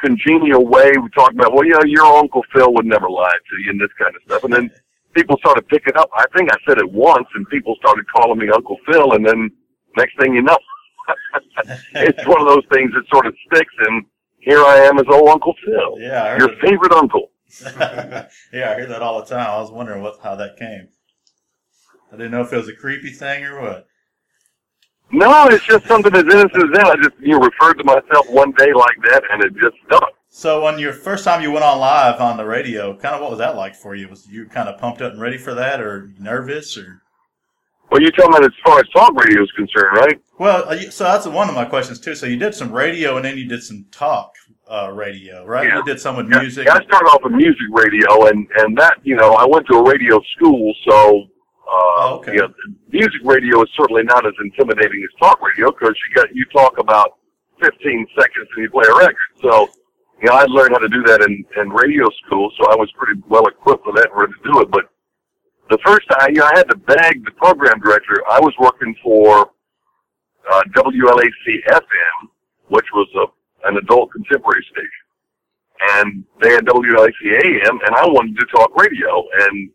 congenial 0.00 0.66
way 0.66 0.92
we 1.00 1.08
talked 1.10 1.34
about 1.34 1.54
well 1.54 1.64
you 1.64 1.72
know 1.72 1.84
your 1.84 2.06
Uncle 2.18 2.42
Phil 2.52 2.72
would 2.74 2.86
never 2.86 3.08
lie 3.08 3.30
to 3.32 3.62
you 3.62 3.70
and 3.70 3.80
this 3.80 3.92
kind 3.98 4.14
of 4.16 4.22
stuff, 4.26 4.44
and 4.44 4.52
then 4.52 4.70
people 5.14 5.36
started 5.38 5.66
picking 5.68 5.96
up. 5.96 6.10
I 6.14 6.24
think 6.36 6.50
I 6.52 6.56
said 6.66 6.78
it 6.78 6.90
once, 6.90 7.26
and 7.34 7.48
people 7.48 7.76
started 7.76 8.04
calling 8.14 8.38
me 8.38 8.48
Uncle 8.48 8.78
Phil, 8.86 9.12
and 9.12 9.24
then 9.26 9.50
next 9.96 10.18
thing 10.18 10.34
you 10.34 10.42
know, 10.42 10.58
it's 11.94 12.26
one 12.26 12.40
of 12.40 12.48
those 12.48 12.64
things 12.72 12.92
that 12.94 13.04
sort 13.12 13.26
of 13.26 13.34
sticks. 13.46 13.74
And 13.86 14.04
here 14.40 14.58
I 14.60 14.76
am 14.88 14.98
as 14.98 15.06
old 15.08 15.28
Uncle 15.28 15.54
Phil, 15.64 15.98
Yeah, 16.00 16.38
your 16.38 16.48
favorite 16.60 16.92
uncle. 16.92 17.30
yeah, 17.64 18.28
I 18.52 18.74
hear 18.74 18.86
that 18.86 19.02
all 19.02 19.20
the 19.20 19.26
time. 19.26 19.48
I 19.48 19.60
was 19.60 19.70
wondering 19.70 20.02
what 20.02 20.18
how 20.22 20.34
that 20.36 20.56
came. 20.56 20.88
I 22.12 22.16
didn't 22.16 22.32
know 22.32 22.42
if 22.42 22.52
it 22.52 22.56
was 22.56 22.68
a 22.68 22.74
creepy 22.74 23.10
thing 23.10 23.44
or 23.44 23.60
what. 23.60 23.86
No, 25.10 25.46
it's 25.46 25.64
just 25.64 25.86
something 25.86 26.14
as 26.14 26.22
innocent 26.22 26.56
as 26.56 26.70
that. 26.72 26.86
I 26.86 26.96
just 26.96 27.18
you 27.20 27.38
know, 27.38 27.40
referred 27.40 27.74
to 27.74 27.84
myself 27.84 28.28
one 28.30 28.52
day 28.52 28.72
like 28.72 28.96
that, 29.04 29.22
and 29.30 29.42
it 29.42 29.54
just 29.54 29.76
stuck. 29.86 30.10
So 30.28 30.64
when 30.64 30.78
your 30.78 30.92
first 30.92 31.24
time 31.24 31.42
you 31.42 31.52
went 31.52 31.64
on 31.64 31.78
live 31.78 32.20
on 32.20 32.36
the 32.36 32.44
radio, 32.44 32.96
kind 32.96 33.14
of 33.14 33.20
what 33.20 33.30
was 33.30 33.38
that 33.38 33.56
like 33.56 33.76
for 33.76 33.94
you? 33.94 34.08
Was 34.08 34.26
you 34.26 34.46
kind 34.46 34.68
of 34.68 34.80
pumped 34.80 35.02
up 35.02 35.12
and 35.12 35.20
ready 35.20 35.38
for 35.38 35.54
that, 35.54 35.80
or 35.80 36.10
nervous, 36.18 36.76
or? 36.76 37.02
Well, 37.90 38.00
you're 38.00 38.10
talking 38.10 38.32
about 38.32 38.44
as 38.44 38.50
far 38.64 38.80
as 38.80 38.88
talk 38.88 39.14
radio 39.14 39.42
is 39.42 39.52
concerned, 39.52 39.96
right? 39.96 40.20
Well, 40.38 40.68
uh, 40.68 40.90
so 40.90 41.04
that's 41.04 41.26
one 41.26 41.48
of 41.48 41.54
my 41.54 41.64
questions 41.64 42.00
too. 42.00 42.16
So 42.16 42.26
you 42.26 42.36
did 42.36 42.54
some 42.54 42.72
radio, 42.72 43.16
and 43.16 43.24
then 43.24 43.38
you 43.38 43.46
did 43.46 43.62
some 43.62 43.86
talk 43.92 44.34
uh, 44.70 44.90
radio, 44.92 45.44
right? 45.44 45.66
Yeah. 45.68 45.76
You 45.78 45.84
did 45.84 46.00
some 46.00 46.16
with 46.16 46.30
Yeah, 46.30 46.40
music. 46.40 46.66
Yeah, 46.66 46.74
I 46.74 46.84
started 46.84 47.08
off 47.08 47.20
with 47.22 47.32
music 47.32 47.66
radio, 47.70 48.26
and 48.26 48.46
and 48.58 48.76
that 48.78 48.98
you 49.02 49.16
know 49.16 49.34
I 49.34 49.44
went 49.46 49.66
to 49.68 49.74
a 49.76 49.82
radio 49.84 50.20
school, 50.36 50.74
so 50.88 51.22
uh, 51.22 51.92
Oh, 51.96 52.16
okay. 52.20 52.32
you 52.34 52.38
know, 52.40 52.48
music 52.90 53.20
radio 53.24 53.62
is 53.62 53.68
certainly 53.76 54.02
not 54.04 54.26
as 54.26 54.32
intimidating 54.42 55.02
as 55.04 55.18
talk 55.20 55.40
radio 55.42 55.70
because 55.70 55.94
you 56.08 56.14
got 56.14 56.34
you 56.34 56.44
talk 56.52 56.78
about 56.78 57.18
15 57.62 58.06
seconds 58.18 58.48
and 58.56 58.62
you 58.64 58.70
play 58.70 58.86
a 58.88 58.96
record. 58.96 59.16
So 59.42 59.68
you 60.22 60.28
know 60.28 60.34
I 60.36 60.44
learned 60.44 60.72
how 60.72 60.78
to 60.78 60.88
do 60.88 61.02
that 61.04 61.22
in 61.22 61.44
in 61.60 61.68
radio 61.70 62.08
school, 62.26 62.50
so 62.58 62.70
I 62.70 62.76
was 62.76 62.90
pretty 62.96 63.20
well 63.28 63.46
equipped 63.46 63.86
with 63.86 63.96
that 63.96 64.10
and 64.10 64.20
ready 64.20 64.32
to 64.32 64.52
do 64.52 64.60
it. 64.60 64.70
But 64.70 64.84
the 65.70 65.78
first 65.84 66.06
time, 66.08 66.28
you 66.34 66.40
know, 66.40 66.46
I 66.46 66.56
had 66.58 66.68
to 66.70 66.76
beg 66.76 67.24
the 67.24 67.30
program 67.32 67.80
director. 67.80 68.22
I 68.30 68.38
was 68.40 68.52
working 68.58 68.94
for 69.02 69.50
uh, 70.50 70.62
WLAC 70.76 71.46
FM, 71.70 72.28
which 72.68 72.84
was 72.92 73.08
a 73.16 73.26
an 73.64 73.76
adult 73.76 74.12
contemporary 74.12 74.64
station 74.70 75.04
and 75.80 76.24
they 76.40 76.50
had 76.50 76.64
WLAC 76.66 77.18
AM, 77.22 77.78
and 77.84 77.94
I 77.96 78.06
wanted 78.06 78.38
to 78.38 78.46
talk 78.46 78.74
radio, 78.76 79.24
and 79.48 79.70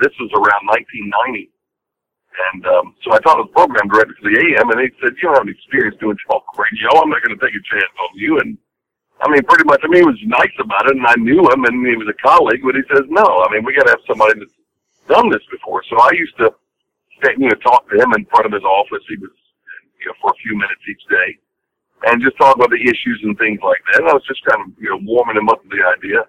this 0.00 0.12
was 0.20 0.30
around 0.36 0.64
1990. 0.68 1.50
And 2.38 2.62
um, 2.70 2.94
so 3.02 3.10
I 3.10 3.18
talked 3.18 3.42
to 3.42 3.50
the 3.50 3.56
program 3.56 3.88
director 3.88 4.14
for 4.20 4.30
the 4.30 4.38
AM, 4.38 4.70
and 4.70 4.78
he 4.78 4.94
said, 5.02 5.16
"You 5.18 5.26
don't 5.26 5.42
have 5.42 5.48
any 5.48 5.58
experience 5.58 5.96
doing 5.98 6.16
talk 6.30 6.46
radio. 6.54 6.86
I'm 7.02 7.10
not 7.10 7.22
going 7.24 7.34
to 7.34 7.42
take 7.42 7.56
a 7.56 7.64
chance 7.66 7.90
on 7.98 8.10
you." 8.14 8.38
And 8.38 8.54
I 9.18 9.26
mean, 9.26 9.42
pretty 9.42 9.66
much. 9.66 9.82
I 9.82 9.88
mean, 9.90 10.06
he 10.06 10.06
was 10.06 10.22
nice 10.22 10.54
about 10.62 10.86
it, 10.86 10.94
and 10.94 11.06
I 11.06 11.18
knew 11.18 11.42
him, 11.50 11.64
and 11.66 11.82
he 11.82 11.98
was 11.98 12.06
a 12.06 12.18
colleague. 12.22 12.62
But 12.62 12.78
he 12.78 12.86
says, 12.94 13.10
"No, 13.10 13.26
I 13.42 13.50
mean, 13.50 13.66
we 13.66 13.74
got 13.74 13.90
to 13.90 13.98
have 13.98 14.06
somebody 14.06 14.38
that's 14.38 14.54
done 15.10 15.26
this 15.34 15.42
before." 15.50 15.82
So 15.90 15.98
I 15.98 16.14
used 16.14 16.36
to, 16.38 16.54
you 17.34 17.50
know, 17.50 17.58
talk 17.58 17.90
to 17.90 17.98
him 17.98 18.14
in 18.14 18.22
front 18.30 18.46
of 18.46 18.54
his 18.54 18.62
office. 18.62 19.02
He 19.10 19.18
was, 19.18 19.34
you 19.98 20.06
know, 20.06 20.16
for 20.22 20.30
a 20.30 20.38
few 20.38 20.54
minutes 20.54 20.84
each 20.86 21.02
day 21.10 21.42
and 22.06 22.22
just 22.22 22.38
talk 22.38 22.56
about 22.56 22.70
the 22.70 22.80
issues 22.80 23.20
and 23.22 23.36
things 23.38 23.58
like 23.62 23.82
that. 23.90 24.00
And 24.02 24.10
I 24.10 24.14
was 24.14 24.26
just 24.26 24.44
kind 24.44 24.62
of, 24.62 24.68
you 24.78 24.90
know, 24.90 25.00
warming 25.02 25.36
him 25.36 25.48
up 25.48 25.62
to 25.62 25.68
the 25.68 25.82
idea. 25.82 26.22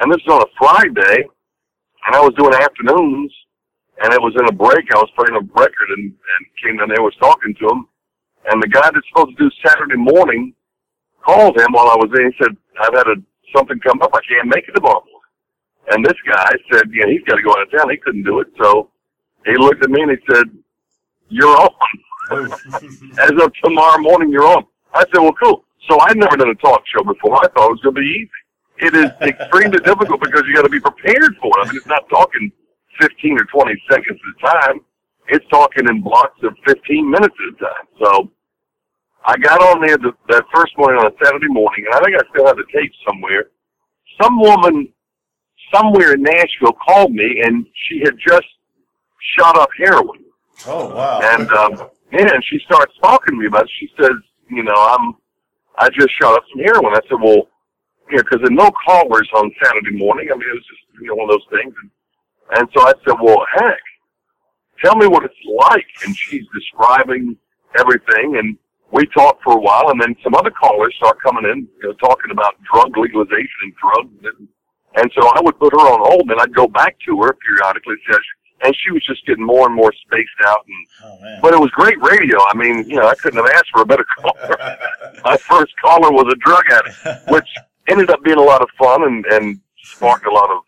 And 0.00 0.12
this 0.12 0.20
was 0.26 0.36
on 0.36 0.42
a 0.44 0.52
Friday, 0.58 1.24
and 2.06 2.12
I 2.16 2.20
was 2.20 2.34
doing 2.36 2.52
afternoons, 2.52 3.32
and 4.02 4.12
it 4.12 4.20
was 4.20 4.34
in 4.36 4.48
a 4.48 4.52
break. 4.52 4.84
I 4.92 4.98
was 4.98 5.10
playing 5.16 5.36
a 5.38 5.44
record 5.54 5.88
and, 5.96 6.12
and 6.12 6.40
came 6.62 6.76
down 6.76 6.88
there, 6.88 7.00
was 7.00 7.16
talking 7.20 7.54
to 7.60 7.68
him, 7.68 7.86
and 8.50 8.62
the 8.62 8.68
guy 8.68 8.90
that's 8.92 9.06
supposed 9.08 9.36
to 9.36 9.44
do 9.44 9.50
Saturday 9.64 9.96
morning 9.96 10.52
called 11.24 11.58
him 11.58 11.72
while 11.72 11.88
I 11.88 11.96
was 11.96 12.10
there. 12.12 12.28
He 12.30 12.36
said, 12.42 12.56
I've 12.80 12.94
had 12.94 13.08
a, 13.08 13.16
something 13.56 13.78
come 13.80 14.02
up. 14.02 14.10
I 14.12 14.20
can't 14.28 14.48
make 14.48 14.68
it 14.68 14.72
tomorrow 14.72 15.00
morning. 15.00 15.14
And 15.90 16.04
this 16.04 16.18
guy 16.28 16.50
said, 16.72 16.90
you 16.92 17.02
know, 17.02 17.10
he's 17.10 17.24
got 17.24 17.36
to 17.36 17.42
go 17.42 17.52
out 17.52 17.62
of 17.62 17.70
town. 17.70 17.90
He 17.90 17.96
couldn't 17.96 18.24
do 18.24 18.40
it. 18.40 18.48
So 18.60 18.90
he 19.46 19.56
looked 19.56 19.82
at 19.82 19.90
me 19.90 20.02
and 20.02 20.10
he 20.10 20.16
said, 20.32 20.44
you're 21.28 21.56
on. 21.56 21.70
As 23.18 23.30
of 23.30 23.52
tomorrow 23.62 24.00
morning, 24.00 24.30
you're 24.30 24.46
on. 24.46 24.64
I 24.94 25.00
said, 25.00 25.20
well, 25.20 25.34
cool. 25.42 25.64
So 25.88 25.98
I'd 26.00 26.16
never 26.16 26.36
done 26.36 26.48
a 26.48 26.54
talk 26.54 26.82
show 26.86 27.04
before. 27.04 27.36
I 27.36 27.48
thought 27.48 27.68
it 27.68 27.76
was 27.76 27.80
going 27.82 27.96
to 27.96 28.00
be 28.00 28.06
easy. 28.06 28.40
It 28.78 28.94
is 28.94 29.10
extremely 29.28 29.78
difficult 29.80 30.20
because 30.20 30.42
you 30.46 30.54
got 30.54 30.62
to 30.62 30.70
be 30.70 30.80
prepared 30.80 31.36
for 31.42 31.52
it. 31.58 31.62
I 31.62 31.68
mean, 31.68 31.76
it's 31.76 31.86
not 31.86 32.08
talking 32.08 32.50
15 33.00 33.38
or 33.38 33.44
20 33.44 33.82
seconds 33.90 34.18
at 34.18 34.48
a 34.48 34.54
time. 34.54 34.80
It's 35.28 35.46
talking 35.48 35.88
in 35.88 36.02
blocks 36.02 36.38
of 36.42 36.54
15 36.66 37.10
minutes 37.10 37.34
at 37.34 37.54
a 37.54 37.58
time. 37.58 37.86
So 37.98 38.30
I 39.26 39.36
got 39.38 39.60
on 39.62 39.80
there 39.80 39.96
the, 39.96 40.12
that 40.28 40.44
first 40.54 40.76
morning 40.76 41.00
on 41.00 41.06
a 41.06 41.24
Saturday 41.24 41.48
morning, 41.48 41.86
and 41.86 41.94
I 41.94 42.00
think 42.00 42.16
I 42.16 42.22
still 42.30 42.46
have 42.46 42.56
the 42.56 42.66
tape 42.72 42.92
somewhere. 43.08 43.46
Some 44.20 44.38
woman 44.38 44.92
somewhere 45.72 46.12
in 46.14 46.22
Nashville 46.22 46.76
called 46.86 47.12
me, 47.12 47.42
and 47.42 47.66
she 47.88 48.00
had 48.00 48.14
just 48.18 48.46
shot 49.38 49.56
up 49.56 49.70
heroin. 49.78 50.24
Oh 50.66 50.94
wow! 50.94 51.20
And 51.22 51.50
um, 51.50 51.88
yeah, 52.12 52.34
and 52.34 52.44
she 52.44 52.58
starts 52.66 52.92
talking 53.02 53.34
to 53.34 53.40
me 53.40 53.46
about. 53.46 53.64
It. 53.64 53.70
She 53.80 53.90
says, 53.98 54.12
you 54.50 54.62
know, 54.62 54.74
I'm, 54.74 55.14
I 55.78 55.88
just 55.90 56.10
shot 56.20 56.36
up 56.36 56.44
some 56.52 56.62
heroin. 56.62 56.94
I 56.94 57.00
said, 57.08 57.20
well, 57.20 57.48
yeah, 58.10 58.20
because 58.20 58.40
there 58.42 58.50
no 58.50 58.70
callers 58.84 59.28
on 59.34 59.50
Saturday 59.62 59.96
morning. 59.96 60.28
I 60.30 60.36
mean, 60.36 60.48
it 60.48 60.54
was 60.54 60.66
just 60.66 61.00
you 61.00 61.08
know 61.08 61.14
one 61.14 61.30
of 61.30 61.40
those 61.40 61.48
things. 61.50 61.74
And, 61.82 61.90
and 62.58 62.68
so 62.76 62.82
I 62.86 62.92
said, 63.04 63.16
well, 63.20 63.44
heck, 63.54 63.80
tell 64.84 64.96
me 64.96 65.06
what 65.06 65.24
it's 65.24 65.34
like. 65.70 65.86
And 66.04 66.14
she's 66.16 66.44
describing 66.54 67.36
everything, 67.78 68.36
and 68.36 68.56
we 68.92 69.06
talked 69.06 69.42
for 69.42 69.54
a 69.54 69.60
while, 69.60 69.90
and 69.90 70.00
then 70.00 70.14
some 70.22 70.34
other 70.34 70.50
callers 70.50 70.94
start 70.96 71.18
coming 71.22 71.44
in, 71.50 71.66
you 71.82 71.88
know, 71.88 71.94
talking 71.94 72.30
about 72.30 72.54
drug 72.70 72.96
legalization 72.96 73.60
and 73.62 73.74
drugs. 73.74 74.20
And, 74.22 74.48
and 74.96 75.10
so 75.18 75.26
I 75.34 75.40
would 75.42 75.58
put 75.58 75.72
her 75.72 75.80
on 75.80 76.00
hold, 76.04 76.30
and 76.30 76.40
I'd 76.40 76.54
go 76.54 76.68
back 76.68 76.96
to 77.08 77.22
her 77.22 77.34
periodically, 77.34 77.96
and 78.64 78.74
she 78.82 78.90
was 78.90 79.04
just 79.04 79.26
getting 79.26 79.44
more 79.44 79.66
and 79.66 79.74
more 79.74 79.92
spaced 79.92 80.30
out. 80.46 80.64
And 80.66 80.86
oh, 81.04 81.38
but 81.42 81.54
it 81.54 81.60
was 81.60 81.70
great 81.70 82.00
radio. 82.02 82.38
I 82.48 82.54
mean, 82.56 82.88
you 82.88 82.96
know, 82.96 83.06
I 83.06 83.14
couldn't 83.14 83.44
have 83.44 83.50
asked 83.54 83.70
for 83.72 83.82
a 83.82 83.86
better 83.86 84.06
caller. 84.18 84.56
My 85.24 85.36
first 85.36 85.72
caller 85.82 86.10
was 86.10 86.32
a 86.32 86.36
drug 86.36 86.64
addict, 86.70 87.30
which 87.30 87.48
ended 87.88 88.10
up 88.10 88.22
being 88.24 88.38
a 88.38 88.42
lot 88.42 88.62
of 88.62 88.68
fun 88.78 89.04
and 89.04 89.24
and 89.26 89.60
sparked 89.82 90.26
a 90.26 90.32
lot 90.32 90.50
of 90.50 90.62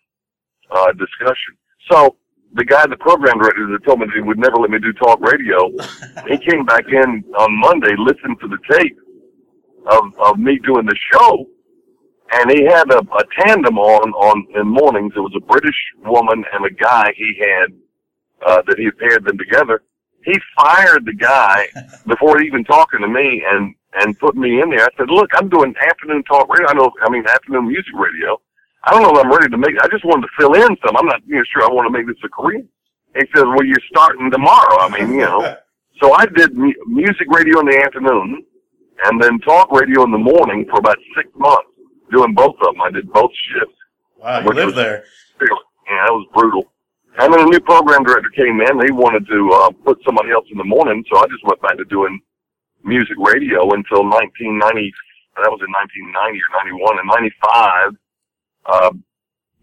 uh, 0.71 0.91
discussion. 0.93 1.57
So 1.91 2.15
the 2.53 2.65
guy, 2.65 2.85
the 2.87 2.97
program 2.97 3.39
director 3.39 3.67
that 3.71 3.83
told 3.85 3.99
me 3.99 4.05
that 4.07 4.15
he 4.15 4.21
would 4.21 4.39
never 4.39 4.57
let 4.57 4.69
me 4.69 4.79
do 4.79 4.93
talk 4.93 5.19
radio, 5.21 5.69
he 6.27 6.37
came 6.49 6.65
back 6.65 6.85
in 6.87 7.23
on 7.39 7.59
Monday, 7.59 7.93
listened 7.97 8.37
to 8.41 8.47
the 8.47 8.57
tape 8.71 8.97
of, 9.87 10.03
of 10.19 10.39
me 10.39 10.59
doing 10.59 10.85
the 10.85 10.95
show, 11.13 11.45
and 12.33 12.51
he 12.51 12.65
had 12.65 12.91
a, 12.91 12.99
a 12.99 13.23
tandem 13.39 13.77
on, 13.77 14.11
on 14.13 14.45
in 14.55 14.67
mornings. 14.67 15.13
It 15.15 15.19
was 15.19 15.33
a 15.35 15.45
British 15.45 15.75
woman 16.05 16.43
and 16.53 16.65
a 16.65 16.71
guy 16.71 17.13
he 17.15 17.39
had, 17.39 17.73
uh, 18.45 18.61
that 18.67 18.77
he 18.77 18.85
had 18.85 18.97
paired 18.97 19.25
them 19.25 19.37
together. 19.37 19.83
He 20.23 20.33
fired 20.57 21.05
the 21.05 21.13
guy 21.13 21.67
before 22.07 22.41
even 22.41 22.63
talking 22.63 23.01
to 23.01 23.07
me 23.07 23.43
and, 23.49 23.73
and 24.01 24.17
put 24.19 24.35
me 24.35 24.61
in 24.61 24.69
there. 24.69 24.83
I 24.83 24.89
said, 24.97 25.09
look, 25.09 25.29
I'm 25.33 25.49
doing 25.49 25.73
afternoon 25.89 26.23
talk 26.23 26.51
radio. 26.51 26.67
I 26.69 26.73
know, 26.73 26.91
I 27.01 27.09
mean, 27.09 27.25
afternoon 27.27 27.67
music 27.67 27.93
radio. 27.95 28.39
I 28.83 28.91
don't 28.91 29.03
know 29.03 29.19
if 29.19 29.25
I'm 29.25 29.31
ready 29.31 29.49
to 29.49 29.57
make 29.57 29.75
I 29.81 29.87
just 29.89 30.05
wanted 30.05 30.27
to 30.27 30.33
fill 30.39 30.53
in 30.53 30.77
some. 30.85 30.95
I'm 30.95 31.05
not 31.05 31.21
you 31.25 31.35
know, 31.35 31.43
sure 31.51 31.63
I 31.63 31.73
want 31.73 31.87
to 31.87 31.91
make 31.91 32.07
this 32.07 32.15
a 32.23 32.29
career. 32.29 32.63
He 33.15 33.25
says, 33.35 33.43
well, 33.43 33.65
you're 33.65 33.81
starting 33.89 34.29
tomorrow. 34.29 34.79
I 34.79 34.89
mean, 34.89 35.13
you 35.13 35.25
know. 35.25 35.57
so 36.01 36.13
I 36.13 36.25
did 36.25 36.55
mu- 36.55 36.73
music 36.87 37.27
radio 37.29 37.59
in 37.59 37.65
the 37.65 37.81
afternoon 37.83 38.45
and 39.05 39.21
then 39.21 39.39
talk 39.39 39.71
radio 39.71 40.03
in 40.03 40.11
the 40.11 40.17
morning 40.17 40.65
for 40.69 40.79
about 40.79 40.97
six 41.15 41.29
months, 41.35 41.69
doing 42.11 42.33
both 42.33 42.55
of 42.61 42.73
them. 42.73 42.81
I 42.81 42.91
did 42.91 43.11
both 43.11 43.31
shifts. 43.51 43.75
Wow, 44.17 44.39
you 44.39 44.49
lived 44.49 44.75
there. 44.75 45.03
Yeah, 45.41 46.07
it 46.07 46.11
was 46.11 46.27
brutal. 46.33 46.65
And 47.17 47.33
then 47.33 47.41
a 47.41 47.49
new 47.49 47.59
program 47.59 48.03
director 48.03 48.29
came 48.35 48.61
in. 48.61 48.85
He 48.85 48.93
wanted 48.93 49.25
to 49.27 49.49
uh, 49.53 49.71
put 49.83 49.97
somebody 50.05 50.29
else 50.31 50.45
in 50.51 50.57
the 50.57 50.63
morning, 50.63 51.03
so 51.11 51.17
I 51.17 51.25
just 51.25 51.43
went 51.43 51.61
back 51.61 51.77
to 51.77 51.85
doing 51.85 52.19
music 52.83 53.17
radio 53.17 53.65
until 53.73 54.05
1990. 54.05 54.93
That 55.41 55.49
was 55.49 55.61
in 55.65 55.73
1990 55.73 56.13
or 56.13 56.51
91. 56.77 56.99
In 57.01 57.07
95, 57.09 57.97
uh, 58.65 58.91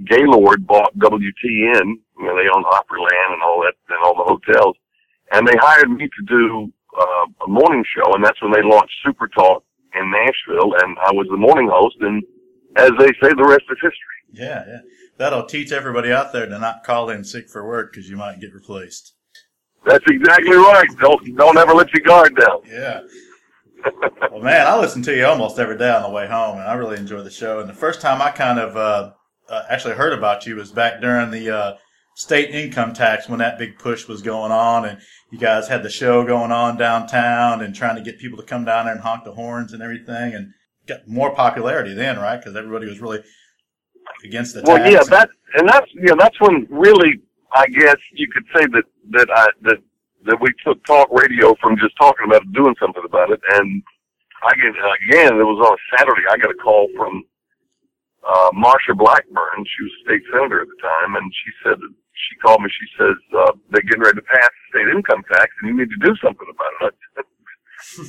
Gaylord 0.02 0.66
bought 0.66 0.98
WTN. 0.98 2.02
You 2.18 2.24
know, 2.26 2.34
they 2.34 2.50
own 2.50 2.66
Opryland 2.66 3.38
and 3.38 3.42
all 3.42 3.62
that, 3.62 3.74
and 3.88 4.02
all 4.02 4.18
the 4.18 4.26
hotels. 4.26 4.76
And 5.32 5.46
they 5.46 5.54
hired 5.58 5.90
me 5.90 6.08
to 6.10 6.22
do 6.26 6.72
uh, 6.98 7.26
a 7.46 7.48
morning 7.48 7.84
show, 7.86 8.14
and 8.14 8.24
that's 8.24 8.40
when 8.42 8.52
they 8.52 8.62
launched 8.62 8.94
Super 9.04 9.28
Talk 9.28 9.64
in 9.94 10.10
Nashville, 10.10 10.74
and 10.82 10.98
I 10.98 11.12
was 11.12 11.26
the 11.30 11.36
morning 11.36 11.70
host. 11.70 11.96
And 12.00 12.22
as 12.76 12.90
they 12.98 13.14
say, 13.22 13.30
the 13.34 13.46
rest 13.46 13.64
is 13.70 13.78
history. 13.80 14.18
Yeah, 14.32 14.64
yeah. 14.66 14.80
That'll 15.16 15.46
teach 15.46 15.70
everybody 15.70 16.10
out 16.12 16.32
there 16.32 16.46
to 16.46 16.58
not 16.58 16.82
call 16.84 17.08
in 17.10 17.24
sick 17.24 17.48
for 17.48 17.66
work 17.66 17.92
because 17.92 18.08
you 18.08 18.16
might 18.16 18.40
get 18.40 18.52
replaced. 18.52 19.14
That's 19.86 20.04
exactly 20.08 20.56
right. 20.56 20.88
Don't 20.98 21.36
don't 21.36 21.58
ever 21.58 21.74
let 21.74 21.92
your 21.92 22.02
guard 22.04 22.36
down. 22.36 22.60
Yeah. 22.66 23.02
well, 24.32 24.42
man, 24.42 24.66
I 24.66 24.78
listen 24.78 25.02
to 25.02 25.14
you 25.14 25.26
almost 25.26 25.58
every 25.58 25.76
day 25.76 25.90
on 25.90 26.02
the 26.02 26.10
way 26.10 26.26
home, 26.26 26.58
and 26.58 26.66
I 26.66 26.74
really 26.74 26.96
enjoy 26.96 27.22
the 27.22 27.30
show. 27.30 27.60
And 27.60 27.68
the 27.68 27.74
first 27.74 28.00
time 28.00 28.22
I 28.22 28.30
kind 28.30 28.58
of 28.58 28.76
uh, 28.76 29.12
uh, 29.48 29.62
actually 29.68 29.94
heard 29.94 30.14
about 30.14 30.46
you 30.46 30.56
was 30.56 30.72
back 30.72 31.02
during 31.02 31.30
the 31.30 31.54
uh, 31.54 31.76
state 32.14 32.50
income 32.50 32.94
tax 32.94 33.28
when 33.28 33.40
that 33.40 33.58
big 33.58 33.78
push 33.78 34.08
was 34.08 34.22
going 34.22 34.52
on, 34.52 34.86
and 34.86 34.98
you 35.30 35.38
guys 35.38 35.68
had 35.68 35.82
the 35.82 35.90
show 35.90 36.24
going 36.24 36.50
on 36.50 36.78
downtown 36.78 37.60
and 37.60 37.74
trying 37.74 37.96
to 37.96 38.02
get 38.02 38.18
people 38.18 38.38
to 38.38 38.44
come 38.44 38.64
down 38.64 38.86
there 38.86 38.94
and 38.94 39.02
honk 39.02 39.24
the 39.24 39.34
horns 39.34 39.72
and 39.72 39.82
everything, 39.82 40.34
and 40.34 40.52
got 40.86 41.06
more 41.06 41.34
popularity 41.34 41.92
then, 41.92 42.18
right? 42.18 42.38
Because 42.38 42.56
everybody 42.56 42.86
was 42.86 43.00
really 43.00 43.22
against 44.24 44.54
the 44.54 44.62
well, 44.62 44.78
tax. 44.78 44.90
Well, 44.90 44.92
yeah, 44.92 45.04
that 45.10 45.28
and 45.54 45.68
that's 45.68 45.86
you 45.94 46.08
know 46.08 46.16
that's 46.18 46.40
when 46.40 46.66
really 46.70 47.20
I 47.52 47.66
guess 47.66 47.96
you 48.12 48.26
could 48.32 48.44
say 48.54 48.66
that 48.66 48.84
that 49.12 49.28
I 49.30 49.46
that 49.62 49.78
that 50.26 50.40
we 50.40 50.48
took 50.64 50.84
talk 50.84 51.08
radio 51.12 51.54
from 51.60 51.76
just 51.76 51.96
talking 51.96 52.26
about 52.26 52.42
it, 52.42 52.52
doing 52.52 52.74
something 52.80 53.04
about 53.04 53.30
it. 53.30 53.40
And 53.52 53.82
I 54.42 54.54
get 54.56 54.72
again, 55.08 55.38
it 55.38 55.44
was 55.44 55.60
on 55.60 55.76
a 55.76 55.82
Saturday. 55.96 56.24
I 56.30 56.36
got 56.36 56.50
a 56.50 56.58
call 56.58 56.88
from 56.96 57.22
uh, 58.26 58.50
Marsha 58.52 58.96
Blackburn. 58.96 59.64
She 59.64 59.82
was 59.84 59.92
state 60.04 60.24
senator 60.32 60.62
at 60.62 60.68
the 60.68 60.80
time, 60.80 61.16
and 61.16 61.32
she 61.32 61.50
said 61.62 61.76
that 61.78 61.92
she 62.16 62.36
called 62.40 62.62
me. 62.62 62.68
She 62.72 62.88
says 62.98 63.16
uh, 63.36 63.52
they're 63.70 63.84
getting 63.84 64.02
ready 64.02 64.16
to 64.16 64.26
pass 64.26 64.48
the 64.48 64.80
state 64.80 64.88
income 64.88 65.22
tax, 65.30 65.52
and 65.60 65.68
you 65.68 65.76
need 65.76 65.90
to 65.90 66.00
do 66.00 66.16
something 66.22 66.48
about 66.48 66.88
it. 66.88 66.94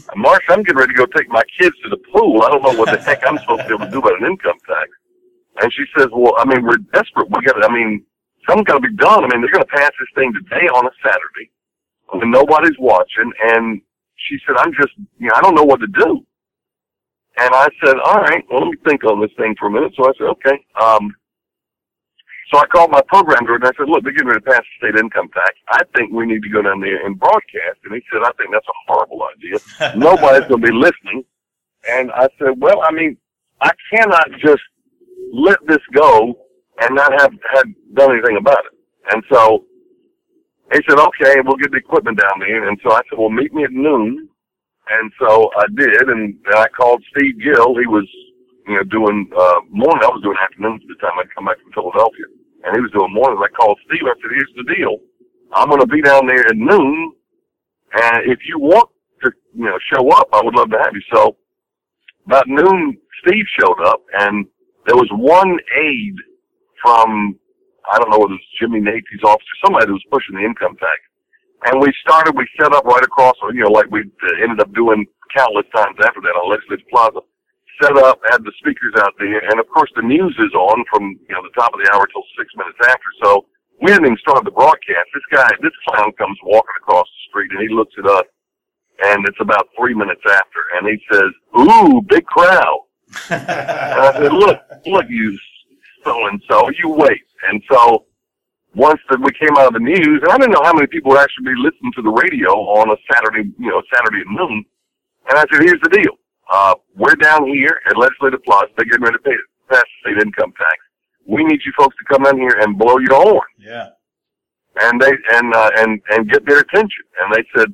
I 0.10 0.16
Marsha, 0.16 0.56
I'm 0.56 0.64
getting 0.64 0.80
ready 0.80 0.94
to 0.94 0.98
go 0.98 1.06
take 1.06 1.28
my 1.28 1.44
kids 1.60 1.76
to 1.84 1.90
the 1.90 2.00
pool. 2.14 2.44
I 2.44 2.50
don't 2.50 2.64
know 2.64 2.80
what 2.80 2.92
the 2.92 3.02
heck 3.04 3.28
I'm 3.28 3.38
supposed 3.40 3.64
to 3.64 3.68
be 3.68 3.76
able 3.76 3.86
to 3.86 3.92
do 3.92 4.00
about 4.00 4.22
an 4.22 4.28
income 4.28 4.58
tax. 4.66 4.90
And 5.62 5.72
she 5.74 5.84
says, 5.98 6.08
well, 6.12 6.36
I 6.38 6.46
mean, 6.46 6.64
we're 6.64 6.78
desperate. 6.94 7.30
We 7.30 7.46
got 7.46 7.54
to, 7.54 7.68
I 7.68 7.72
mean, 7.72 8.04
something's 8.48 8.68
got 8.68 8.82
to 8.82 8.88
be 8.88 8.96
done. 8.96 9.24
I 9.24 9.28
mean, 9.28 9.42
they're 9.42 9.52
going 9.52 9.64
to 9.64 9.76
pass 9.76 9.92
this 10.00 10.10
thing 10.16 10.34
today 10.34 10.68
on 10.68 10.86
a 10.86 10.92
Saturday 11.04 11.52
when 12.12 12.32
nobody's 12.32 12.78
watching. 12.80 13.32
And 13.52 13.82
she 14.16 14.38
said, 14.46 14.56
I'm 14.58 14.74
just, 14.74 14.94
you 15.18 15.28
know, 15.28 15.34
I 15.36 15.42
don't 15.42 15.56
know 15.56 15.64
what 15.64 15.80
to 15.80 15.88
do. 15.88 16.26
And 17.38 17.54
I 17.54 17.68
said, 17.84 17.96
all 18.00 18.22
right, 18.22 18.44
well, 18.50 18.62
let 18.62 18.72
me 18.72 18.78
think 18.86 19.04
on 19.04 19.22
this 19.22 19.32
thing 19.38 19.56
for 19.60 19.68
a 19.68 19.72
minute. 19.72 19.94
So 19.98 20.06
I 20.08 20.14
said, 20.18 20.28
okay. 20.28 20.66
Um, 20.82 21.14
so 22.52 22.60
I 22.60 22.66
called 22.68 22.92
my 22.92 23.02
program 23.08 23.46
director 23.46 23.68
and 23.68 23.76
I 23.76 23.78
said, 23.78 23.90
look, 23.90 24.04
they're 24.04 24.14
getting 24.14 24.28
ready 24.28 24.40
to 24.40 24.46
pass 24.46 24.62
the 24.62 24.88
state 24.88 25.00
income 25.00 25.30
tax. 25.34 25.52
I 25.70 25.82
think 25.96 26.14
we 26.14 26.26
need 26.26 26.44
to 26.44 26.50
go 26.50 26.62
down 26.62 26.80
there 26.80 27.06
and 27.06 27.20
broadcast. 27.20 27.80
And 27.84 27.94
he 27.94 28.02
said, 28.12 28.22
I 28.24 28.32
think 28.38 28.52
that's 28.54 28.68
a 28.68 28.94
horrible 28.94 29.22
idea. 29.36 29.60
Nobody's 29.98 30.48
going 30.48 30.62
to 30.62 30.68
be 30.68 30.74
listening. 30.74 31.26
And 31.90 32.12
I 32.12 32.30
said, 32.40 32.54
well, 32.58 32.82
I 32.84 32.92
mean, 32.92 33.18
I 33.62 33.72
cannot 33.92 34.28
just 34.40 34.62
let 35.34 35.60
this 35.68 35.82
go 35.94 36.36
and 36.82 36.96
not 36.96 37.12
have, 37.22 37.32
have 37.54 37.66
done 37.94 38.12
anything 38.12 38.38
about 38.38 38.64
it. 38.66 38.78
And 39.14 39.24
so 39.32 39.66
he 40.74 40.80
said, 40.88 41.00
okay, 41.00 41.42
we'll 41.44 41.58
get 41.58 41.72
the 41.72 41.78
equipment 41.78 42.20
down 42.20 42.40
there. 42.40 42.68
And 42.68 42.80
so 42.84 42.92
I 42.92 43.02
said, 43.10 43.18
well, 43.18 43.30
meet 43.30 43.54
me 43.54 43.64
at 43.64 43.72
noon. 43.72 44.30
And 44.88 45.12
so 45.20 45.50
I 45.58 45.66
did, 45.76 46.10
and 46.10 46.38
I 46.54 46.68
called 46.70 47.04
Steve 47.16 47.42
Gill. 47.42 47.76
He 47.78 47.88
was, 47.88 48.08
you 48.68 48.76
know, 48.76 48.84
doing, 48.84 49.30
uh, 49.36 49.60
morning. 49.70 50.04
I 50.04 50.14
was 50.14 50.22
doing 50.22 50.38
afternoons 50.42 50.82
at 50.84 50.90
the 50.90 51.02
time 51.02 51.18
I'd 51.18 51.34
come 51.34 51.46
back 51.46 51.58
from 51.62 51.74
Philadelphia. 51.74 52.26
And 52.66 52.76
he 52.76 52.82
was 52.82 52.92
doing 52.92 53.14
mornings. 53.14 53.42
I 53.42 53.50
called 53.54 53.80
Steve. 53.86 54.06
I 54.06 54.14
said, 54.14 54.30
here's 54.30 54.54
the 54.58 54.76
deal. 54.76 54.98
I'm 55.54 55.70
going 55.70 55.82
to 55.82 55.88
be 55.88 56.02
down 56.02 56.28
there 56.28 56.46
at 56.46 56.58
noon. 56.58 57.14
And 57.94 58.30
if 58.30 58.40
you 58.48 58.60
want 58.60 58.90
to, 59.24 59.32
you 59.56 59.66
know, 59.66 59.78
show 59.94 60.10
up, 60.10 60.30
I 60.34 60.42
would 60.44 60.56
love 60.56 60.70
to 60.72 60.78
have 60.78 60.94
you. 60.94 61.02
So 61.14 61.38
about 62.26 62.48
noon, 62.48 62.98
Steve 63.26 63.46
showed 63.60 63.82
up 63.86 64.02
and 64.14 64.46
there 64.86 64.96
was 64.96 65.10
one 65.14 65.58
aide 65.78 66.20
from 66.82 67.38
I 67.92 68.00
don't 68.00 68.10
know 68.10 68.18
whether 68.18 68.34
it 68.34 68.42
was 68.42 68.58
Jimmy 68.60 68.82
Naifeh's 68.82 69.24
office 69.24 69.46
or 69.46 69.58
somebody 69.66 69.86
that 69.86 69.94
was 69.94 70.10
pushing 70.10 70.36
the 70.36 70.46
income 70.46 70.74
tax. 70.78 70.98
And 71.70 71.82
we 71.82 71.94
started, 72.02 72.34
we 72.38 72.50
set 72.60 72.74
up 72.74 72.86
right 72.86 73.04
across, 73.04 73.38
you 73.54 73.62
know, 73.62 73.74
like 73.74 73.90
we 73.90 74.06
ended 74.42 74.60
up 74.60 74.74
doing 74.74 75.06
countless 75.34 75.66
times 75.74 75.98
after 76.02 76.22
that 76.22 76.38
on 76.38 76.50
Legislative 76.50 76.86
Plaza. 76.90 77.22
Set 77.82 77.98
up, 77.98 78.22
had 78.32 78.42
the 78.42 78.54
speakers 78.58 78.96
out 79.04 79.14
there, 79.20 79.38
and 79.52 79.60
of 79.60 79.68
course 79.68 79.92
the 79.96 80.02
news 80.02 80.34
is 80.40 80.54
on 80.56 80.86
from, 80.90 81.20
you 81.28 81.34
know, 81.36 81.44
the 81.44 81.54
top 81.60 81.74
of 81.76 81.80
the 81.84 81.90
hour 81.92 82.08
till 82.08 82.24
six 82.40 82.48
minutes 82.56 82.80
after. 82.88 83.10
So 83.24 83.46
we 83.82 83.92
didn't 83.92 84.06
even 84.06 84.22
start 84.24 84.46
the 84.46 84.56
broadcast. 84.56 85.12
This 85.12 85.28
guy, 85.30 85.50
this 85.62 85.76
clown 85.88 86.14
comes 86.18 86.38
walking 86.46 86.78
across 86.80 87.06
the 87.06 87.22
street 87.30 87.52
and 87.52 87.62
he 87.62 87.70
looks 87.74 87.94
at 88.00 88.08
us 88.08 88.26
and 89.04 89.28
it's 89.28 89.42
about 89.42 89.68
three 89.78 89.94
minutes 89.94 90.24
after 90.24 90.62
and 90.78 90.88
he 90.88 90.98
says, 91.12 91.32
ooh, 91.60 92.02
big 92.08 92.26
crowd. 92.26 92.85
And 93.30 93.50
I 93.50 94.14
said, 94.14 94.34
look, 94.34 94.60
look, 94.86 95.06
you 95.10 95.38
so 96.06 96.28
and 96.28 96.42
so, 96.50 96.70
you 96.78 96.90
wait 96.90 97.22
And 97.50 97.62
so 97.70 98.06
once 98.76 99.00
that 99.10 99.20
we 99.20 99.32
came 99.40 99.56
out 99.58 99.68
of 99.68 99.74
the 99.74 99.80
news, 99.80 100.22
and 100.22 100.32
I 100.32 100.38
didn't 100.38 100.52
know 100.52 100.64
how 100.64 100.74
many 100.74 100.88
people 100.88 101.12
would 101.12 101.20
actually 101.20 101.54
be 101.54 101.60
listening 101.62 101.92
to 101.96 102.02
the 102.02 102.10
radio 102.10 102.52
on 102.52 102.90
a 102.92 102.98
Saturday, 103.12 103.50
you 103.58 103.70
know, 103.70 103.82
Saturday 103.94 104.22
at 104.22 104.28
noon. 104.28 104.66
And 105.30 105.38
I 105.40 105.46
said, 105.52 105.64
here's 105.64 105.82
the 105.82 105.90
deal. 105.90 106.12
Uh, 106.52 106.76
we're 106.96 107.16
down 107.16 107.48
here 107.48 107.82
at 107.90 107.98
Legislative 107.98 108.44
Plaza. 108.44 108.68
They're 108.78 108.86
getting 108.86 109.04
ready 109.04 109.18
to 109.18 109.24
pay, 109.24 109.36
pass 109.70 109.82
the 109.82 110.12
state 110.12 110.24
income 110.24 110.54
tax. 110.58 110.78
We 111.26 111.44
need 111.44 111.62
you 111.66 111.72
folks 111.78 111.96
to 111.98 112.14
come 112.14 112.24
down 112.24 112.38
here 112.38 112.56
and 112.60 112.78
blow 112.78 112.98
your 113.00 113.16
horn. 113.16 113.48
Yeah. 113.58 113.90
And 114.82 115.02
they, 115.02 115.12
and, 115.32 115.56
uh, 115.56 115.72
and, 115.78 116.02
and 116.12 116.30
get 116.30 116.46
their 116.46 116.60
attention. 116.60 117.04
And 117.20 117.34
they 117.34 117.44
said, 117.58 117.74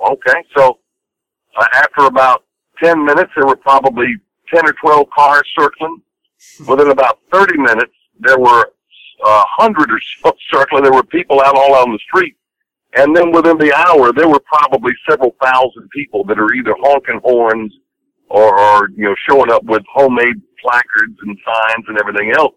okay. 0.00 0.42
So, 0.56 0.78
uh, 1.56 1.66
after 1.74 2.06
about 2.06 2.44
10 2.82 3.04
minutes, 3.04 3.30
there 3.36 3.46
were 3.46 3.56
probably 3.56 4.14
10 4.52 4.66
or 4.66 4.72
12 4.72 5.06
cars 5.10 5.42
circling. 5.58 6.02
Within 6.66 6.90
about 6.90 7.20
30 7.32 7.58
minutes, 7.58 7.92
there 8.18 8.38
were 8.38 8.72
a 9.24 9.42
hundred 9.48 9.90
or 9.90 10.00
so 10.22 10.32
circling. 10.52 10.82
There 10.82 10.92
were 10.92 11.02
people 11.02 11.40
out 11.40 11.56
all 11.56 11.74
on 11.74 11.92
the 11.92 11.98
street. 11.98 12.36
And 12.96 13.14
then 13.14 13.30
within 13.30 13.56
the 13.58 13.72
hour, 13.72 14.12
there 14.12 14.28
were 14.28 14.40
probably 14.40 14.92
several 15.08 15.36
thousand 15.42 15.88
people 15.90 16.24
that 16.24 16.38
are 16.38 16.52
either 16.54 16.74
honking 16.80 17.20
horns 17.22 17.72
or, 18.28 18.58
or 18.58 18.88
you 18.96 19.04
know, 19.04 19.14
showing 19.28 19.52
up 19.52 19.62
with 19.64 19.82
homemade 19.92 20.40
placards 20.60 21.16
and 21.22 21.38
signs 21.44 21.84
and 21.88 21.98
everything 21.98 22.32
else. 22.36 22.54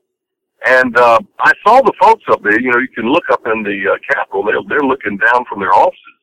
And 0.65 0.97
uh, 0.97 1.19
I 1.39 1.51
saw 1.65 1.81
the 1.81 1.93
folks 1.99 2.23
up 2.29 2.41
there. 2.41 2.59
You 2.59 2.71
know, 2.71 2.79
you 2.79 2.87
can 2.87 3.11
look 3.11 3.29
up 3.29 3.41
in 3.45 3.63
the 3.63 3.93
uh, 3.93 3.97
Capitol. 4.09 4.43
They're, 4.43 4.63
they're 4.69 4.87
looking 4.87 5.17
down 5.17 5.43
from 5.49 5.59
their 5.59 5.73
offices, 5.73 6.21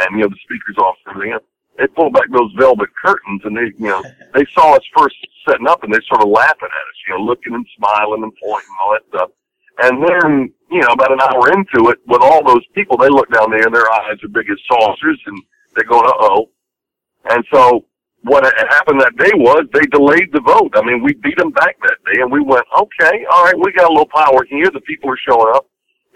and 0.00 0.16
you 0.16 0.22
know, 0.22 0.28
the 0.28 0.40
speaker's 0.42 0.78
office 0.78 1.02
and 1.06 1.14
everything 1.16 1.32
else 1.34 1.44
they 1.78 1.86
pulled 1.86 2.12
back 2.12 2.30
those 2.30 2.52
velvet 2.58 2.88
curtains 3.02 3.42
and 3.44 3.56
they, 3.56 3.72
you 3.78 3.88
know, 3.88 4.02
they 4.34 4.46
saw 4.54 4.74
us 4.74 4.84
first 4.96 5.16
setting 5.48 5.66
up 5.66 5.82
and 5.82 5.92
they 5.92 6.00
sort 6.08 6.22
of 6.22 6.28
laughing 6.28 6.68
at 6.68 6.88
us, 6.90 6.98
you 7.08 7.14
know, 7.14 7.24
looking 7.24 7.54
and 7.54 7.66
smiling 7.76 8.22
and 8.22 8.32
pointing 8.42 8.68
and 8.68 8.78
all 8.82 8.92
that 8.92 9.08
stuff. 9.08 9.30
And 9.82 10.02
then, 10.02 10.52
you 10.70 10.80
know, 10.80 10.92
about 10.92 11.12
an 11.12 11.20
hour 11.20 11.52
into 11.52 11.88
it, 11.88 11.98
with 12.06 12.20
all 12.20 12.44
those 12.44 12.64
people, 12.74 12.96
they 12.98 13.08
look 13.08 13.32
down 13.32 13.50
there 13.50 13.64
and 13.64 13.74
their 13.74 13.90
eyes 13.90 14.18
are 14.22 14.28
big 14.28 14.50
as 14.50 14.58
saucers 14.68 15.20
and 15.26 15.42
they're 15.74 15.84
going, 15.84 16.04
uh 16.04 16.20
oh. 16.20 16.50
And 17.30 17.44
so 17.52 17.86
what 18.22 18.44
happened 18.44 19.00
that 19.00 19.16
day 19.16 19.32
was 19.34 19.64
they 19.72 19.86
delayed 19.86 20.28
the 20.32 20.40
vote. 20.40 20.72
I 20.74 20.82
mean, 20.84 21.02
we 21.02 21.14
beat 21.14 21.38
them 21.38 21.50
back 21.50 21.76
that 21.80 21.96
day 22.12 22.20
and 22.20 22.30
we 22.30 22.42
went, 22.42 22.66
okay, 22.76 23.24
all 23.32 23.44
right, 23.44 23.56
we 23.56 23.72
got 23.72 23.88
a 23.88 23.92
little 23.92 24.10
power 24.14 24.44
here. 24.48 24.70
The 24.70 24.80
people 24.82 25.10
are 25.10 25.20
showing 25.26 25.54
up. 25.54 25.66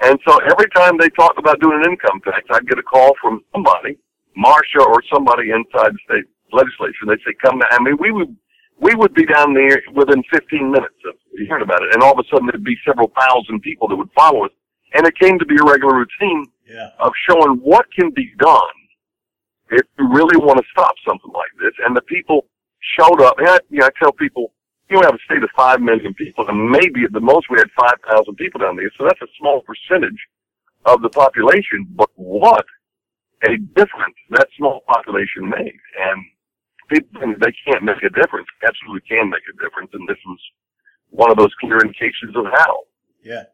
And 0.03 0.19
so 0.27 0.37
every 0.45 0.69
time 0.77 0.99
they 0.99 1.09
talked 1.11 1.39
about 1.39 1.61
doing 1.61 1.81
an 1.83 1.91
income 1.91 2.21
tax, 2.25 2.45
I'd 2.51 2.69
get 2.69 2.79
a 2.79 2.83
call 2.83 3.15
from 3.23 3.41
somebody 3.53 3.97
Marsha 4.37 4.85
or 4.85 5.03
somebody 5.13 5.51
inside 5.51 5.93
the 5.95 5.99
state 6.05 6.25
legislature. 6.53 7.03
And 7.03 7.11
They'd 7.11 7.25
say, 7.27 7.35
come 7.43 7.59
down. 7.59 7.69
I 7.73 7.83
mean, 7.83 7.97
we 7.99 8.11
would, 8.13 8.35
we 8.81 8.95
would 8.95 9.15
be 9.15 9.25
down 9.27 9.55
there 9.55 9.83
within 9.95 10.23
15 10.33 10.71
minutes 10.71 10.95
of 11.09 11.15
hearing 11.47 11.63
about 11.63 11.83
it. 11.83 11.95
And 11.95 12.03
all 12.03 12.13
of 12.13 12.19
a 12.19 12.29
sudden 12.31 12.47
there'd 12.47 12.65
be 12.65 12.77
several 12.87 13.11
thousand 13.19 13.61
people 13.61 13.89
that 13.89 13.97
would 13.97 14.11
follow 14.15 14.45
us. 14.45 14.51
And 14.95 15.07
it 15.07 15.19
came 15.19 15.39
to 15.39 15.47
be 15.47 15.57
a 15.61 15.65
regular 15.65 15.97
routine 15.97 16.47
Yeah. 16.67 16.91
of 17.01 17.13
showing 17.29 17.59
what 17.59 17.87
can 17.93 18.11
be 18.11 18.31
done 18.39 18.75
if 19.71 19.87
you 19.99 20.09
really 20.13 20.37
want 20.37 20.59
to 20.59 20.65
stop 20.71 20.95
something 21.07 21.33
like 21.33 21.51
this. 21.61 21.73
And 21.85 21.97
the 21.97 22.03
people 22.03 22.47
showed 22.99 23.21
up. 23.23 23.39
And 23.39 23.49
I, 23.49 23.59
you 23.71 23.81
know, 23.81 23.87
I 23.87 23.91
tell 23.99 24.13
people, 24.13 24.53
you 24.91 25.01
have 25.03 25.15
a 25.15 25.19
state 25.25 25.43
of 25.43 25.49
five 25.57 25.81
million 25.81 26.13
people, 26.15 26.47
and 26.47 26.71
maybe 26.71 27.05
at 27.05 27.13
the 27.13 27.21
most 27.21 27.47
we 27.51 27.59
had 27.59 27.69
five 27.79 27.97
thousand 28.07 28.35
people 28.37 28.61
down 28.61 28.77
there. 28.77 28.91
So 28.99 29.05
that's 29.05 29.21
a 29.23 29.27
small 29.41 29.63
percentage 29.63 30.21
of 30.85 31.01
the 31.01 31.09
population. 31.09 31.87
But 31.97 32.11
what 32.17 32.67
a 33.45 33.57
difference 33.75 34.17
that 34.31 34.49
small 34.57 34.83
population 34.87 35.49
made. 35.49 35.79
And 36.01 36.25
people 36.89 37.21
think 37.21 37.39
they 37.39 37.55
can't 37.67 37.85
make 37.85 38.03
a 38.03 38.11
difference. 38.11 38.49
Absolutely 38.67 39.09
can 39.09 39.31
make 39.31 39.43
a 39.49 39.63
difference. 39.63 39.91
And 39.93 40.09
this 40.09 40.19
was 40.27 40.39
one 41.11 41.31
of 41.31 41.37
those 41.37 41.55
clear 41.61 41.79
indications 41.79 42.35
of 42.37 42.45
how. 42.53 42.81
Yeah. 43.23 43.45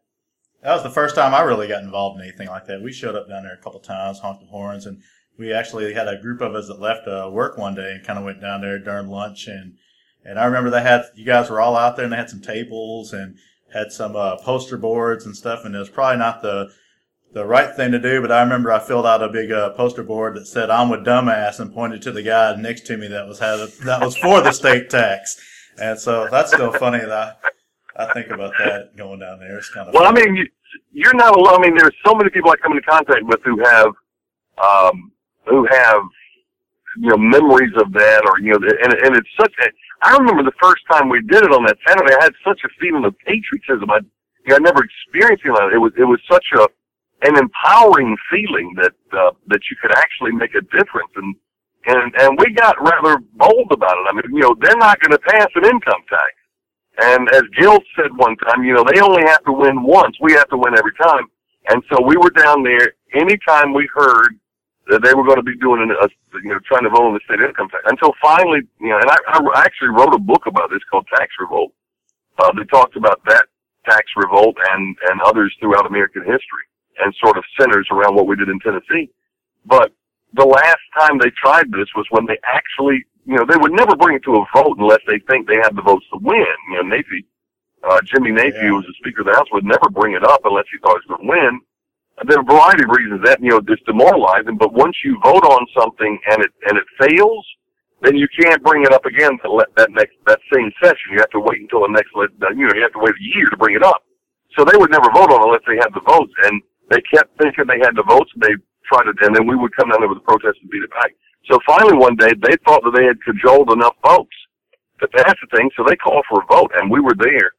That 0.63 0.73
was 0.73 0.83
the 0.83 0.89
first 0.89 1.15
time 1.15 1.33
I 1.33 1.41
really 1.41 1.67
got 1.67 1.83
involved 1.83 2.19
in 2.19 2.27
anything 2.27 2.47
like 2.47 2.65
that. 2.67 2.81
We 2.81 2.93
showed 2.93 3.15
up 3.15 3.27
down 3.27 3.43
there 3.43 3.53
a 3.53 3.63
couple 3.63 3.79
times, 3.79 4.19
honked 4.19 4.41
the 4.41 4.47
horns, 4.47 4.85
and 4.85 5.01
we 5.37 5.51
actually 5.51 5.93
had 5.93 6.07
a 6.07 6.21
group 6.21 6.41
of 6.41 6.53
us 6.53 6.67
that 6.67 6.79
left 6.79 7.07
uh, 7.07 7.29
work 7.31 7.57
one 7.57 7.73
day 7.73 7.93
and 7.93 8.05
kind 8.05 8.19
of 8.19 8.25
went 8.25 8.41
down 8.41 8.61
there 8.61 8.77
during 8.77 9.07
lunch. 9.07 9.47
And, 9.47 9.77
and 10.23 10.37
I 10.37 10.45
remember 10.45 10.69
they 10.69 10.83
had, 10.83 11.05
you 11.15 11.25
guys 11.25 11.49
were 11.49 11.59
all 11.59 11.75
out 11.75 11.95
there 11.95 12.05
and 12.05 12.13
they 12.13 12.17
had 12.17 12.29
some 12.29 12.41
tables 12.41 13.11
and 13.11 13.37
had 13.73 13.91
some 13.91 14.15
uh, 14.15 14.35
poster 14.37 14.77
boards 14.77 15.25
and 15.25 15.35
stuff. 15.35 15.65
And 15.65 15.75
it 15.75 15.79
was 15.79 15.89
probably 15.89 16.19
not 16.19 16.43
the, 16.43 16.71
the 17.33 17.45
right 17.45 17.75
thing 17.75 17.91
to 17.91 17.99
do, 17.99 18.21
but 18.21 18.31
I 18.31 18.41
remember 18.41 18.71
I 18.71 18.79
filled 18.79 19.05
out 19.05 19.23
a 19.23 19.29
big 19.29 19.51
uh, 19.51 19.69
poster 19.71 20.03
board 20.03 20.35
that 20.35 20.47
said 20.47 20.69
"I'm 20.69 20.89
with 20.89 21.05
dumbass" 21.05 21.59
and 21.59 21.73
pointed 21.73 22.01
to 22.03 22.11
the 22.11 22.23
guy 22.23 22.55
next 22.55 22.85
to 22.87 22.97
me 22.97 23.07
that 23.07 23.27
was 23.27 23.39
had 23.39 23.59
a, 23.59 23.67
that 23.85 24.01
was 24.01 24.17
for 24.17 24.41
the 24.41 24.51
state 24.51 24.89
tax, 24.89 25.39
and 25.81 25.97
so 25.97 26.27
that's 26.29 26.51
still 26.51 26.73
funny 26.73 26.99
that 26.99 27.11
I, 27.11 28.03
I 28.03 28.13
think 28.13 28.31
about 28.31 28.53
that 28.59 28.97
going 28.97 29.19
down 29.19 29.39
there. 29.39 29.57
It's 29.57 29.69
kind 29.69 29.87
of 29.87 29.93
Well, 29.93 30.05
I 30.05 30.11
mean, 30.11 30.35
you, 30.35 30.45
you're 30.91 31.15
not 31.15 31.35
alone. 31.35 31.55
I 31.55 31.61
mean, 31.61 31.77
there's 31.77 31.95
so 32.05 32.13
many 32.13 32.29
people 32.29 32.51
I 32.51 32.55
come 32.57 32.73
into 32.73 32.83
contact 32.87 33.23
with 33.23 33.39
who 33.45 33.63
have, 33.63 33.87
um, 34.61 35.11
who 35.47 35.65
have, 35.71 36.01
you 36.97 37.09
know, 37.09 37.17
memories 37.17 37.73
of 37.77 37.93
that, 37.93 38.23
or 38.25 38.39
you 38.39 38.51
know, 38.51 38.59
and 38.83 38.93
and 38.93 39.15
it's 39.15 39.29
such. 39.39 39.53
A, 39.63 39.67
I 40.03 40.17
remember 40.17 40.43
the 40.43 40.57
first 40.61 40.81
time 40.91 41.07
we 41.07 41.21
did 41.21 41.43
it 41.43 41.51
on 41.51 41.63
that 41.65 41.77
Saturday. 41.87 42.13
I 42.13 42.23
had 42.23 42.33
such 42.45 42.59
a 42.65 42.69
feeling 42.81 43.05
of 43.05 43.17
patriotism. 43.19 43.89
I, 43.89 43.99
you 44.45 44.49
know, 44.49 44.55
I 44.55 44.59
never 44.59 44.83
experienced 44.83 45.45
it. 45.45 45.73
It 45.73 45.77
was 45.77 45.93
it 45.97 46.03
was 46.03 46.19
such 46.29 46.45
a 46.59 46.67
an 47.21 47.37
empowering 47.37 48.17
feeling 48.29 48.73
that 48.81 48.93
uh, 49.13 49.31
that 49.47 49.61
you 49.69 49.77
could 49.81 49.91
actually 49.95 50.31
make 50.31 50.55
a 50.55 50.61
difference, 50.61 51.11
and 51.15 51.35
and 51.85 52.13
and 52.17 52.39
we 52.39 52.53
got 52.53 52.75
rather 52.81 53.17
bold 53.33 53.71
about 53.71 53.97
it. 53.97 54.05
I 54.09 54.13
mean, 54.13 54.23
you 54.33 54.41
know, 54.41 54.55
they're 54.59 54.77
not 54.77 54.99
going 54.99 55.11
to 55.11 55.19
pass 55.19 55.47
an 55.55 55.65
income 55.65 56.03
tax. 56.09 56.33
And 57.01 57.29
as 57.29 57.43
Gill 57.57 57.79
said 57.95 58.11
one 58.15 58.35
time, 58.37 58.63
you 58.63 58.73
know, 58.73 58.83
they 58.83 59.01
only 59.01 59.23
have 59.23 59.43
to 59.45 59.53
win 59.53 59.81
once. 59.81 60.17
We 60.21 60.33
have 60.33 60.49
to 60.49 60.57
win 60.57 60.77
every 60.77 60.93
time. 61.01 61.25
And 61.69 61.81
so 61.89 62.03
we 62.03 62.17
were 62.17 62.31
down 62.31 62.63
there 62.63 62.93
anytime 63.13 63.73
we 63.73 63.87
heard 63.93 64.37
that 64.87 65.01
they 65.03 65.13
were 65.13 65.23
going 65.23 65.37
to 65.37 65.43
be 65.43 65.55
doing 65.57 65.87
a, 65.89 66.07
you 66.43 66.49
know, 66.49 66.59
trying 66.67 66.83
to 66.83 66.89
vote 66.89 67.07
on 67.07 67.13
the 67.13 67.21
state 67.25 67.39
income 67.39 67.69
tax 67.69 67.83
until 67.85 68.11
finally, 68.21 68.61
you 68.81 68.89
know, 68.89 68.99
and 68.99 69.09
I, 69.09 69.17
I 69.29 69.63
actually 69.63 69.89
wrote 69.89 70.13
a 70.13 70.19
book 70.19 70.47
about 70.47 70.69
this 70.69 70.83
called 70.89 71.07
Tax 71.15 71.31
Revolt. 71.39 71.71
Uh, 72.39 72.51
that 72.57 72.69
talks 72.69 72.95
about 72.97 73.21
that 73.27 73.45
tax 73.85 74.03
revolt 74.15 74.55
and, 74.71 74.95
and 75.09 75.21
others 75.21 75.53
throughout 75.59 75.85
American 75.85 76.21
history 76.23 76.65
and 76.99 77.13
sort 77.23 77.37
of 77.37 77.43
centers 77.59 77.87
around 77.91 78.15
what 78.15 78.27
we 78.27 78.35
did 78.35 78.49
in 78.49 78.59
Tennessee. 78.59 79.09
But 79.65 79.91
the 80.33 80.45
last 80.45 80.81
time 80.97 81.17
they 81.19 81.31
tried 81.31 81.71
this 81.71 81.89
was 81.95 82.05
when 82.09 82.25
they 82.25 82.37
actually 82.45 83.05
you 83.25 83.35
know, 83.37 83.45
they 83.45 83.57
would 83.57 83.71
never 83.71 83.95
bring 83.95 84.15
it 84.15 84.23
to 84.23 84.35
a 84.35 84.45
vote 84.55 84.77
unless 84.79 85.01
they 85.07 85.19
think 85.29 85.47
they 85.47 85.61
have 85.61 85.75
the 85.75 85.81
votes 85.81 86.05
to 86.11 86.19
win. 86.21 86.45
You 86.71 86.83
know, 86.83 86.95
Naifeh, 86.95 87.23
uh, 87.83 88.01
Jimmy 88.03 88.31
Naifeh, 88.31 88.55
Yeah. 88.55 88.69
who 88.69 88.75
was 88.75 88.85
the 88.85 88.93
Speaker 88.97 89.21
of 89.21 89.27
the 89.27 89.35
House, 89.35 89.47
would 89.51 89.65
never 89.65 89.89
bring 89.89 90.13
it 90.13 90.23
up 90.23 90.41
unless 90.43 90.65
he 90.71 90.77
thought 90.79 90.99
he 91.01 91.05
was 91.07 91.17
going 91.17 91.21
to 91.21 91.29
win. 91.29 91.61
And 92.17 92.29
there 92.29 92.37
are 92.37 92.41
a 92.41 92.45
variety 92.45 92.83
of 92.83 92.89
reasons 92.89 93.21
that, 93.25 93.41
you 93.41 93.49
know, 93.49 93.61
it's 93.65 93.81
demoralizing, 93.83 94.57
but 94.57 94.73
once 94.73 94.97
you 95.03 95.19
vote 95.23 95.45
on 95.45 95.65
something 95.77 96.19
and 96.29 96.43
it, 96.43 96.51
and 96.67 96.77
it 96.77 96.85
fails, 96.99 97.45
then 98.01 98.15
you 98.17 98.27
can't 98.27 98.63
bring 98.63 98.83
it 98.83 98.91
up 98.91 99.05
again 99.05 99.37
to 99.43 99.51
let 99.51 99.73
that 99.75 99.91
next, 99.91 100.17
that 100.25 100.39
same 100.51 100.71
session. 100.81 101.13
You 101.13 101.19
have 101.19 101.29
to 101.31 101.39
wait 101.39 101.61
until 101.61 101.81
the 101.81 101.93
next, 101.93 102.09
you 102.13 102.65
know, 102.67 102.73
you 102.73 102.81
have 102.81 102.93
to 102.93 102.99
wait 102.99 103.13
a 103.13 103.37
year 103.37 103.45
to 103.47 103.57
bring 103.57 103.75
it 103.75 103.83
up. 103.83 104.03
So 104.57 104.65
they 104.65 104.77
would 104.77 104.91
never 104.91 105.09
vote 105.13 105.31
on 105.31 105.41
it 105.41 105.45
unless 105.45 105.61
they 105.67 105.77
had 105.77 105.93
the 105.93 106.01
votes. 106.01 106.33
And 106.45 106.61
they 106.91 107.01
kept 107.13 107.37
thinking 107.39 107.65
they 107.67 107.79
had 107.79 107.95
the 107.95 108.03
votes 108.03 108.31
and 108.35 108.43
they 108.43 108.55
tried 108.85 109.07
it, 109.07 109.15
and 109.21 109.35
then 109.35 109.47
we 109.47 109.55
would 109.55 109.75
come 109.75 109.89
down 109.89 110.01
there 110.01 110.09
with 110.09 110.19
a 110.19 110.27
protest 110.27 110.59
and 110.61 110.69
beat 110.69 110.83
it 110.83 110.91
back. 110.91 111.11
So 111.49 111.57
finally 111.65 111.97
one 111.97 112.15
day 112.15 112.33
they 112.35 112.55
thought 112.67 112.83
that 112.83 112.93
they 112.95 113.05
had 113.05 113.17
cajoled 113.23 113.71
enough 113.71 113.95
folks 114.03 114.35
to 114.99 115.07
pass 115.07 115.33
the 115.41 115.57
thing, 115.57 115.69
so 115.75 115.83
they 115.87 115.95
called 115.95 116.25
for 116.29 116.43
a 116.43 116.45
vote, 116.45 116.71
and 116.75 116.91
we 116.91 116.99
were 116.99 117.15
there. 117.17 117.51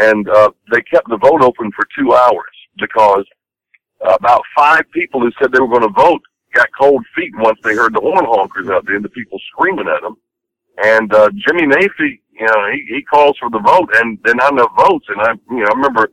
And 0.00 0.28
uh, 0.28 0.50
they 0.72 0.82
kept 0.82 1.08
the 1.08 1.18
vote 1.18 1.42
open 1.42 1.70
for 1.72 1.86
two 1.98 2.14
hours 2.14 2.54
because 2.78 3.24
about 4.00 4.42
five 4.56 4.82
people 4.92 5.20
who 5.20 5.30
said 5.40 5.52
they 5.52 5.60
were 5.60 5.68
going 5.68 5.82
to 5.82 6.00
vote 6.00 6.22
got 6.54 6.68
cold 6.78 7.04
feet 7.14 7.32
once 7.36 7.58
they 7.62 7.74
heard 7.74 7.94
the 7.94 8.00
horn 8.00 8.24
honkers 8.24 8.72
out 8.72 8.86
there 8.86 8.96
and 8.96 9.04
the 9.04 9.10
people 9.10 9.38
screaming 9.52 9.88
at 9.88 10.00
them. 10.02 10.16
And 10.82 11.12
uh, 11.12 11.30
Jimmy 11.46 11.66
Naifeh, 11.66 12.18
you 12.32 12.46
know, 12.46 12.70
he, 12.72 12.86
he 12.88 13.02
calls 13.02 13.36
for 13.38 13.50
the 13.50 13.58
vote, 13.58 13.90
and 13.96 14.18
they're 14.24 14.34
not 14.34 14.52
enough 14.52 14.70
votes. 14.76 15.06
And 15.08 15.20
I, 15.20 15.32
you 15.50 15.58
know, 15.58 15.66
I 15.68 15.74
remember 15.74 16.08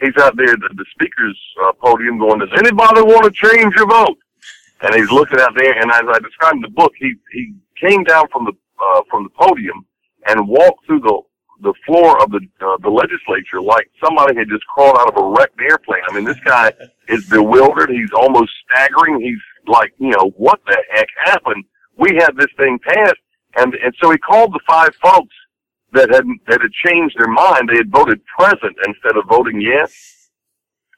he's 0.00 0.16
out 0.20 0.36
there 0.36 0.52
at 0.52 0.60
the, 0.60 0.70
the 0.74 0.84
speaker's 0.92 1.38
uh, 1.64 1.72
podium 1.80 2.18
going, 2.18 2.40
"Does 2.40 2.52
anybody 2.58 3.02
want 3.02 3.24
to 3.24 3.30
change 3.30 3.74
your 3.76 3.88
vote?" 3.88 4.18
And 4.82 4.94
he's 4.94 5.10
looking 5.10 5.40
out 5.40 5.54
there, 5.56 5.72
and 5.80 5.90
as 5.90 6.02
I 6.08 6.18
described 6.18 6.56
in 6.56 6.62
the 6.62 6.70
book, 6.70 6.92
he 6.98 7.14
he 7.32 7.54
came 7.80 8.04
down 8.04 8.28
from 8.28 8.44
the 8.44 8.52
uh, 8.52 9.02
from 9.10 9.24
the 9.24 9.30
podium 9.30 9.86
and 10.26 10.48
walked 10.48 10.86
through 10.86 11.00
the 11.00 11.20
the 11.62 11.74
floor 11.86 12.22
of 12.22 12.30
the 12.30 12.40
uh, 12.60 12.76
the 12.82 12.90
legislature 12.90 13.60
like 13.60 13.90
somebody 14.02 14.36
had 14.36 14.48
just 14.48 14.66
crawled 14.66 14.96
out 14.98 15.08
of 15.08 15.16
a 15.16 15.26
wrecked 15.26 15.60
airplane. 15.60 16.02
I 16.08 16.14
mean, 16.14 16.24
this 16.24 16.40
guy 16.44 16.72
is 17.08 17.28
bewildered. 17.28 17.90
He's 17.90 18.12
almost 18.12 18.52
staggering. 18.64 19.20
He's 19.20 19.40
like, 19.66 19.92
you 19.98 20.10
know, 20.10 20.32
what 20.36 20.60
the 20.66 20.76
heck 20.92 21.08
happened? 21.24 21.64
We 21.96 22.14
had 22.16 22.36
this 22.36 22.52
thing 22.58 22.78
passed, 22.78 23.16
and 23.56 23.74
and 23.74 23.94
so 24.00 24.10
he 24.10 24.18
called 24.18 24.52
the 24.52 24.60
five 24.66 24.94
folks 24.96 25.34
that 25.92 26.10
had 26.10 26.24
that 26.48 26.60
had 26.62 26.72
changed 26.72 27.16
their 27.18 27.28
mind. 27.28 27.68
They 27.68 27.76
had 27.78 27.90
voted 27.90 28.20
present 28.38 28.76
instead 28.86 29.16
of 29.16 29.24
voting 29.28 29.60
yes. 29.60 30.14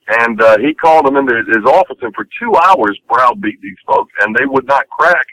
And 0.09 0.41
uh, 0.41 0.57
he 0.59 0.73
called 0.73 1.05
them 1.07 1.17
into 1.17 1.37
his 1.49 1.65
office, 1.67 1.99
and 2.01 2.15
for 2.15 2.27
two 2.41 2.55
hours 2.57 2.99
browbeat 3.09 3.61
these 3.61 3.77
folks, 3.87 4.13
and 4.21 4.35
they 4.35 4.47
would 4.47 4.67
not 4.67 4.89
crack. 4.89 5.27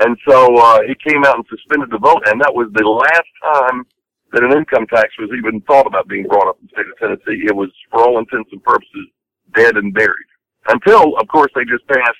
And 0.00 0.16
so 0.26 0.56
uh, 0.56 0.80
he 0.82 0.96
came 1.08 1.24
out 1.24 1.36
and 1.36 1.46
suspended 1.48 1.90
the 1.90 1.98
vote, 1.98 2.22
and 2.26 2.40
that 2.40 2.52
was 2.52 2.68
the 2.74 2.82
last 2.88 3.30
time 3.42 3.86
that 4.32 4.42
an 4.42 4.52
income 4.52 4.86
tax 4.88 5.10
was 5.18 5.30
even 5.36 5.60
thought 5.62 5.86
about 5.86 6.08
being 6.08 6.26
brought 6.26 6.48
up 6.48 6.58
in 6.60 6.66
the 6.66 6.72
state 6.74 6.90
of 6.90 6.98
Tennessee. 6.98 7.46
It 7.46 7.54
was, 7.54 7.70
for 7.90 8.02
all 8.02 8.18
intents 8.18 8.50
and 8.52 8.62
purposes, 8.64 9.06
dead 9.54 9.76
and 9.76 9.94
buried. 9.94 10.30
Until, 10.68 11.16
of 11.18 11.28
course, 11.28 11.52
they 11.54 11.64
just 11.64 11.86
passed, 11.86 12.18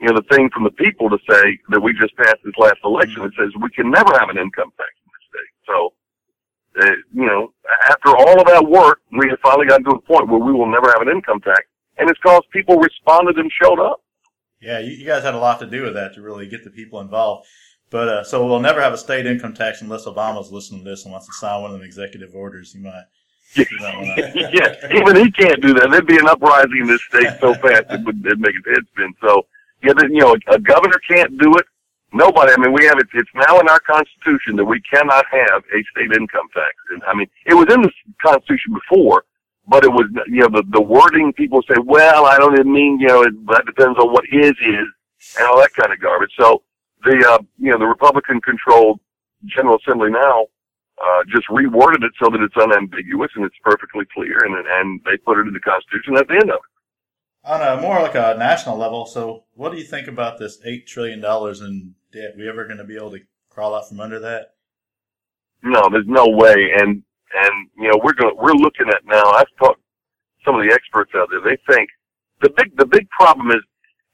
you 0.00 0.08
know, 0.08 0.16
the 0.16 0.26
thing 0.34 0.50
from 0.52 0.64
the 0.64 0.72
people 0.72 1.08
to 1.10 1.18
say 1.30 1.58
that 1.70 1.80
we 1.80 1.92
just 1.94 2.16
passed 2.16 2.42
this 2.44 2.58
last 2.58 2.82
election 2.84 3.22
that 3.22 3.32
says 3.38 3.54
we 3.62 3.70
can 3.70 3.90
never 3.90 4.10
have 4.18 4.30
an 4.30 4.38
income 4.38 4.72
tax 4.76 4.90
in 4.98 5.10
this 5.14 5.26
state. 5.30 5.54
So, 5.70 5.94
uh, 6.80 6.90
you 7.12 7.26
know, 7.26 7.52
after 7.88 8.10
all 8.10 8.40
of 8.40 8.46
that 8.46 8.64
work, 8.64 9.00
we 9.12 9.28
have 9.28 9.38
finally 9.42 9.66
gotten 9.66 9.84
to 9.84 9.90
a 9.90 10.00
point 10.00 10.28
where 10.28 10.40
we 10.40 10.52
will 10.52 10.70
never 10.70 10.88
have 10.88 11.02
an 11.02 11.08
income 11.08 11.40
tax. 11.40 11.62
And 11.98 12.08
it's 12.08 12.18
because 12.22 12.42
people 12.52 12.76
responded 12.76 13.36
and 13.36 13.50
showed 13.60 13.80
up. 13.80 14.02
Yeah, 14.60 14.78
you, 14.78 14.92
you 14.92 15.06
guys 15.06 15.22
had 15.22 15.34
a 15.34 15.38
lot 15.38 15.58
to 15.60 15.66
do 15.66 15.82
with 15.82 15.94
that 15.94 16.14
to 16.14 16.22
really 16.22 16.46
get 16.48 16.64
the 16.64 16.70
people 16.70 17.00
involved. 17.00 17.46
But 17.90 18.08
uh, 18.08 18.24
so 18.24 18.46
we'll 18.46 18.60
never 18.60 18.80
have 18.80 18.92
a 18.92 18.98
state 18.98 19.26
income 19.26 19.52
tax 19.52 19.82
unless 19.82 20.04
Obama's 20.04 20.52
listening 20.52 20.84
to 20.84 20.90
this 20.90 21.04
and 21.04 21.12
wants 21.12 21.26
to 21.26 21.32
sign 21.32 21.62
one 21.62 21.72
of 21.72 21.78
them 21.78 21.86
executive 21.86 22.34
orders. 22.34 22.72
He 22.72 22.78
might. 22.78 23.04
yeah, 23.56 24.76
even 24.94 25.16
he 25.16 25.30
can't 25.32 25.60
do 25.60 25.74
that. 25.74 25.88
There'd 25.90 26.06
be 26.06 26.18
an 26.18 26.28
uprising 26.28 26.78
in 26.82 26.86
this 26.86 27.02
state 27.08 27.36
so 27.40 27.52
fast 27.54 27.86
it 27.90 28.04
would 28.04 28.24
it'd 28.24 28.38
make 28.38 28.54
his 28.54 28.76
head 28.76 28.84
spin. 28.92 29.12
So, 29.20 29.46
yeah, 29.82 29.92
you 30.02 30.20
know, 30.20 30.36
a 30.48 30.58
governor 30.60 31.00
can't 31.08 31.36
do 31.38 31.52
it. 31.56 31.66
Nobody. 32.12 32.52
I 32.52 32.56
mean, 32.58 32.72
we 32.72 32.84
have 32.86 32.98
it. 32.98 33.06
It's 33.14 33.30
now 33.34 33.60
in 33.60 33.68
our 33.68 33.80
Constitution 33.80 34.56
that 34.56 34.64
we 34.64 34.80
cannot 34.82 35.24
have 35.30 35.62
a 35.62 35.78
state 35.94 36.12
income 36.12 36.48
tax. 36.54 36.74
And 36.90 37.02
I 37.04 37.14
mean, 37.14 37.28
it 37.46 37.54
was 37.54 37.72
in 37.72 37.82
the 37.82 37.90
Constitution 38.24 38.74
before, 38.74 39.24
but 39.68 39.84
it 39.84 39.92
was 39.92 40.06
you 40.26 40.40
know 40.40 40.48
the 40.48 40.64
the 40.70 40.82
wording. 40.82 41.32
People 41.32 41.62
say, 41.62 41.76
well, 41.84 42.26
I 42.26 42.38
don't 42.38 42.56
mean 42.66 42.98
you 42.98 43.06
know 43.08 43.22
it, 43.22 43.34
that 43.46 43.64
depends 43.66 43.98
on 43.98 44.12
what 44.12 44.24
his 44.28 44.50
is 44.50 44.88
and 45.38 45.46
all 45.46 45.58
that 45.58 45.72
kind 45.74 45.92
of 45.92 46.00
garbage. 46.00 46.32
So 46.38 46.62
the 47.04 47.14
uh, 47.30 47.38
you 47.58 47.70
know 47.70 47.78
the 47.78 47.86
Republican 47.86 48.40
controlled 48.40 48.98
General 49.46 49.78
Assembly 49.78 50.10
now 50.10 50.46
uh, 51.00 51.22
just 51.28 51.46
reworded 51.48 52.02
it 52.02 52.12
so 52.22 52.28
that 52.30 52.42
it's 52.42 52.56
unambiguous 52.56 53.30
and 53.36 53.44
it's 53.44 53.56
perfectly 53.62 54.04
clear, 54.12 54.38
and 54.44 54.54
and 54.56 55.00
they 55.04 55.16
put 55.18 55.38
it 55.38 55.46
in 55.46 55.54
the 55.54 55.60
Constitution 55.60 56.16
at 56.16 56.26
the 56.28 56.34
end 56.34 56.50
of 56.50 56.58
it. 56.58 56.70
On 57.42 57.62
a 57.62 57.80
more 57.80 58.02
like 58.02 58.14
a 58.14 58.36
national 58.38 58.76
level, 58.76 59.06
so 59.06 59.44
what 59.54 59.72
do 59.72 59.78
you 59.78 59.84
think 59.84 60.08
about 60.08 60.38
this 60.38 60.58
eight 60.64 60.86
trillion 60.86 61.20
dollars 61.20 61.62
in 61.62 61.94
debt? 62.12 62.34
We 62.36 62.48
ever 62.48 62.66
going 62.66 62.78
to 62.78 62.84
be 62.84 62.96
able 62.96 63.12
to 63.12 63.20
crawl 63.48 63.74
out 63.74 63.88
from 63.88 64.00
under 64.00 64.20
that? 64.20 64.54
No, 65.62 65.88
there's 65.90 66.06
no 66.06 66.26
way, 66.28 66.70
and 66.76 67.02
and 67.34 67.68
you 67.78 67.88
know 67.88 67.98
we're 68.02 68.12
going 68.12 68.36
we're 68.36 68.52
looking 68.52 68.88
at 68.88 69.06
now. 69.06 69.24
I've 69.32 69.48
talked 69.58 69.80
some 70.44 70.54
of 70.54 70.66
the 70.66 70.72
experts 70.72 71.12
out 71.14 71.28
there. 71.30 71.40
They 71.40 71.56
think 71.72 71.88
the 72.42 72.50
big 72.50 72.76
the 72.76 72.86
big 72.86 73.08
problem 73.10 73.50
is, 73.50 73.62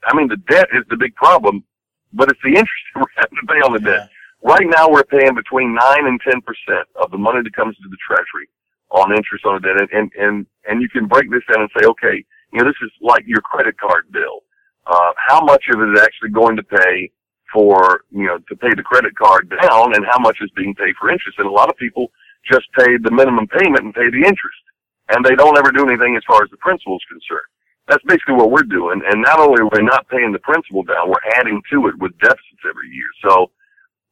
I 0.05 0.17
mean, 0.17 0.29
the 0.29 0.39
debt 0.49 0.69
is 0.73 0.85
the 0.89 0.97
big 0.97 1.15
problem, 1.17 1.65
but 2.13 2.29
it's 2.29 2.41
the 2.45 2.51
interest 2.51 2.85
we're 2.97 3.05
having 3.17 3.39
to 3.41 3.47
pay 3.47 3.61
on 3.61 3.73
the 3.73 3.81
debt. 3.81 4.09
Right 4.43 4.67
now, 4.67 4.89
we're 4.89 5.05
paying 5.05 5.35
between 5.35 5.75
nine 5.75 6.07
and 6.07 6.21
ten 6.21 6.41
percent 6.43 6.87
of 6.95 7.11
the 7.11 7.19
money 7.19 7.43
that 7.43 7.57
comes 7.57 7.77
into 7.79 7.91
the 7.91 7.99
treasury 8.07 8.49
on 8.91 9.11
interest 9.11 9.45
on 9.45 9.61
the 9.61 9.67
debt, 9.67 9.81
and 9.81 9.91
and 9.91 10.13
and, 10.15 10.47
and 10.69 10.83
you 10.83 10.89
can 10.89 11.07
break 11.07 11.31
this 11.31 11.43
down 11.51 11.63
and 11.63 11.71
say, 11.79 11.87
okay, 11.87 12.25
you 12.53 12.61
know, 12.61 12.67
this 12.67 12.81
is 12.83 12.91
like 13.01 13.25
your 13.27 13.41
credit 13.41 13.79
card 13.79 14.11
bill. 14.13 14.43
Uh, 14.87 15.13
how 15.27 15.41
much 15.45 15.65
of 15.73 15.81
it 15.81 15.93
is 15.93 16.01
actually 16.01 16.31
going 16.31 16.57
to 16.57 16.63
pay 16.63 17.11
for, 17.53 18.03
you 18.11 18.27
know, 18.27 18.39
to 18.49 18.57
pay 18.57 18.71
the 18.75 18.83
credit 18.83 19.17
card 19.17 19.51
down 19.63 19.95
and 19.95 20.07
how 20.07 20.19
much 20.19 20.39
is 20.41 20.51
being 20.57 20.75
paid 20.75 20.95
for 20.99 21.11
interest? 21.11 21.39
And 21.39 21.47
a 21.49 21.51
lot 21.51 21.69
of 21.69 21.77
people 21.77 22.11
just 22.51 22.67
pay 22.79 22.97
the 23.03 23.11
minimum 23.11 23.47
payment 23.49 23.85
and 23.85 23.95
pay 23.95 24.11
the 24.11 24.23
interest. 24.23 24.63
And 25.09 25.25
they 25.25 25.35
don't 25.35 25.59
ever 25.59 25.71
do 25.71 25.87
anything 25.87 26.17
as 26.17 26.23
far 26.27 26.43
as 26.43 26.51
the 26.51 26.57
principal 26.59 26.97
is 26.97 27.07
concerned. 27.09 27.51
That's 27.89 28.03
basically 28.07 28.35
what 28.35 28.51
we're 28.51 28.67
doing. 28.67 29.01
And 29.07 29.23
not 29.23 29.39
only 29.39 29.63
are 29.63 29.71
we 29.71 29.83
not 29.83 30.09
paying 30.09 30.33
the 30.33 30.43
principal 30.43 30.83
down, 30.83 31.09
we're 31.09 31.31
adding 31.39 31.63
to 31.73 31.87
it 31.87 31.95
with 31.99 32.19
deficits 32.19 32.63
every 32.69 32.91
year. 32.91 33.11
So 33.23 33.51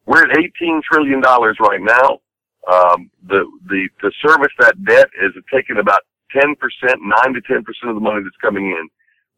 we're 0.07 0.23
at 0.23 0.37
$18 0.37 0.83
trillion 0.83 1.21
right 1.21 1.83
now. 1.83 2.21
Um, 2.71 3.11
the, 3.27 3.45
the, 3.67 3.89
to 4.01 4.11
service 4.27 4.53
that 4.59 4.83
debt 4.85 5.09
is 5.23 5.33
taking 5.53 5.79
about 5.79 6.01
10%, 6.35 6.55
9 6.57 7.35
to 7.35 7.41
10% 7.41 7.59
of 7.89 7.95
the 7.95 8.01
money 8.01 8.23
that's 8.23 8.37
coming 8.41 8.67
in. 8.67 8.89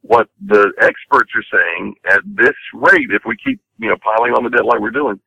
What 0.01 0.29
the 0.45 0.71
experts 0.79 1.31
are 1.35 1.59
saying 1.59 1.95
at 2.09 2.21
this 2.25 2.55
rate, 2.73 3.09
if 3.11 3.23
we 3.25 3.35
keep, 3.43 3.59
you 3.79 3.89
know, 3.89 3.97
piling 4.01 4.33
on 4.33 4.43
the 4.43 4.49
debt 4.49 4.65
like 4.65 4.79
we're 4.79 4.91
doing, 4.91 5.19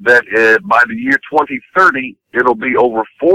that 0.00 0.24
uh, 0.36 0.58
by 0.66 0.82
the 0.88 0.94
year 0.94 1.18
2030, 1.30 2.16
it'll 2.34 2.54
be 2.54 2.76
over 2.76 3.02
40% 3.22 3.32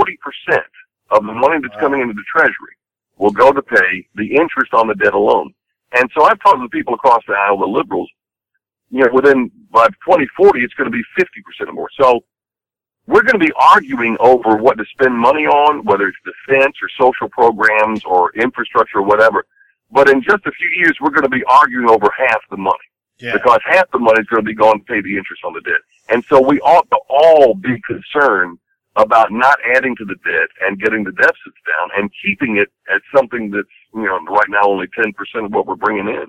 of 1.09 1.25
the 1.25 1.33
money 1.33 1.59
that's 1.61 1.73
wow. 1.75 1.81
coming 1.81 2.01
into 2.01 2.13
the 2.13 2.23
treasury 2.35 2.75
will 3.17 3.31
go 3.31 3.51
to 3.51 3.61
pay 3.61 4.07
the 4.15 4.35
interest 4.35 4.73
on 4.73 4.87
the 4.87 4.95
debt 4.95 5.13
alone. 5.13 5.53
And 5.93 6.09
so 6.15 6.23
I've 6.23 6.39
talked 6.39 6.61
to 6.61 6.69
people 6.69 6.93
across 6.93 7.21
the 7.27 7.33
aisle, 7.33 7.59
the 7.59 7.65
liberals, 7.65 8.09
you 8.89 9.03
know, 9.03 9.09
within, 9.13 9.49
by 9.71 9.87
2040, 10.05 10.59
it's 10.61 10.73
going 10.73 10.91
to 10.91 10.95
be 10.95 11.03
50% 11.19 11.69
or 11.69 11.73
more. 11.73 11.89
So 11.99 12.21
we're 13.07 13.23
going 13.23 13.39
to 13.39 13.45
be 13.45 13.51
arguing 13.59 14.15
over 14.19 14.55
what 14.55 14.77
to 14.77 14.85
spend 14.91 15.17
money 15.17 15.45
on, 15.45 15.83
whether 15.85 16.07
it's 16.07 16.17
defense 16.23 16.75
or 16.81 16.89
social 16.99 17.29
programs 17.29 18.03
or 18.05 18.31
infrastructure 18.35 18.99
or 18.99 19.03
whatever. 19.03 19.45
But 19.91 20.09
in 20.09 20.21
just 20.21 20.45
a 20.45 20.51
few 20.51 20.69
years, 20.77 20.97
we're 21.01 21.09
going 21.09 21.23
to 21.23 21.29
be 21.29 21.43
arguing 21.45 21.89
over 21.89 22.09
half 22.17 22.39
the 22.49 22.57
money. 22.57 22.77
Yeah. 23.19 23.33
Because 23.33 23.59
half 23.65 23.89
the 23.91 23.99
money 23.99 24.21
is 24.21 24.27
going 24.27 24.43
to 24.43 24.47
be 24.47 24.55
going 24.55 24.79
to 24.79 24.85
pay 24.85 25.01
the 25.01 25.17
interest 25.17 25.43
on 25.45 25.53
the 25.53 25.61
debt. 25.61 25.81
And 26.09 26.23
so 26.25 26.41
we 26.41 26.59
ought 26.61 26.89
to 26.89 26.97
all 27.09 27.53
be 27.53 27.79
concerned 27.85 28.57
about 28.95 29.31
not 29.31 29.57
adding 29.75 29.95
to 29.95 30.05
the 30.05 30.15
debt 30.25 30.49
and 30.61 30.79
getting 30.79 31.03
the 31.03 31.11
deficits 31.11 31.61
down 31.67 31.89
and 31.97 32.09
keeping 32.23 32.57
it 32.57 32.69
at 32.93 33.01
something 33.15 33.51
that's, 33.51 33.67
you 33.93 34.03
know, 34.03 34.19
right 34.25 34.49
now 34.49 34.63
only 34.63 34.87
10% 34.87 35.13
of 35.45 35.51
what 35.51 35.67
we're 35.67 35.75
bringing 35.75 36.07
in. 36.07 36.27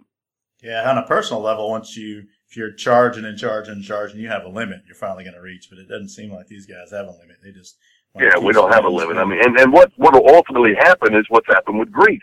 Yeah, 0.63 0.89
on 0.89 0.99
a 0.99 1.03
personal 1.03 1.43
level, 1.43 1.71
once 1.71 1.97
you 1.97 2.25
if 2.53 2.57
you're 2.59 2.71
charging 2.71 3.25
and 3.25 3.39
charging 3.39 3.73
and 3.73 3.83
charging, 3.83 4.21
you 4.21 4.29
have 4.29 4.45
a 4.45 4.49
limit. 4.49 4.83
You're 4.85 4.95
finally 4.95 5.25
going 5.25 5.37
to 5.37 5.41
reach, 5.41 5.71
but 5.71 5.79
it 5.79 5.89
doesn't 5.89 6.11
seem 6.11 6.31
like 6.31 6.49
these 6.49 6.67
guys 6.67 6.91
have 6.91 7.07
a 7.07 7.13
limit. 7.13 7.39
They 7.43 7.51
just 7.51 7.79
yeah, 8.15 8.37
we 8.39 8.53
don't 8.53 8.71
have 8.71 8.85
a 8.85 8.91
limit. 8.91 9.17
I 9.17 9.25
mean, 9.25 9.41
and 9.43 9.59
and 9.59 9.73
what 9.73 9.91
what 9.97 10.13
will 10.13 10.35
ultimately 10.35 10.75
happen 10.79 11.15
is 11.15 11.25
what's 11.31 11.47
happened 11.47 11.79
with 11.79 11.91
Greece. 11.91 12.21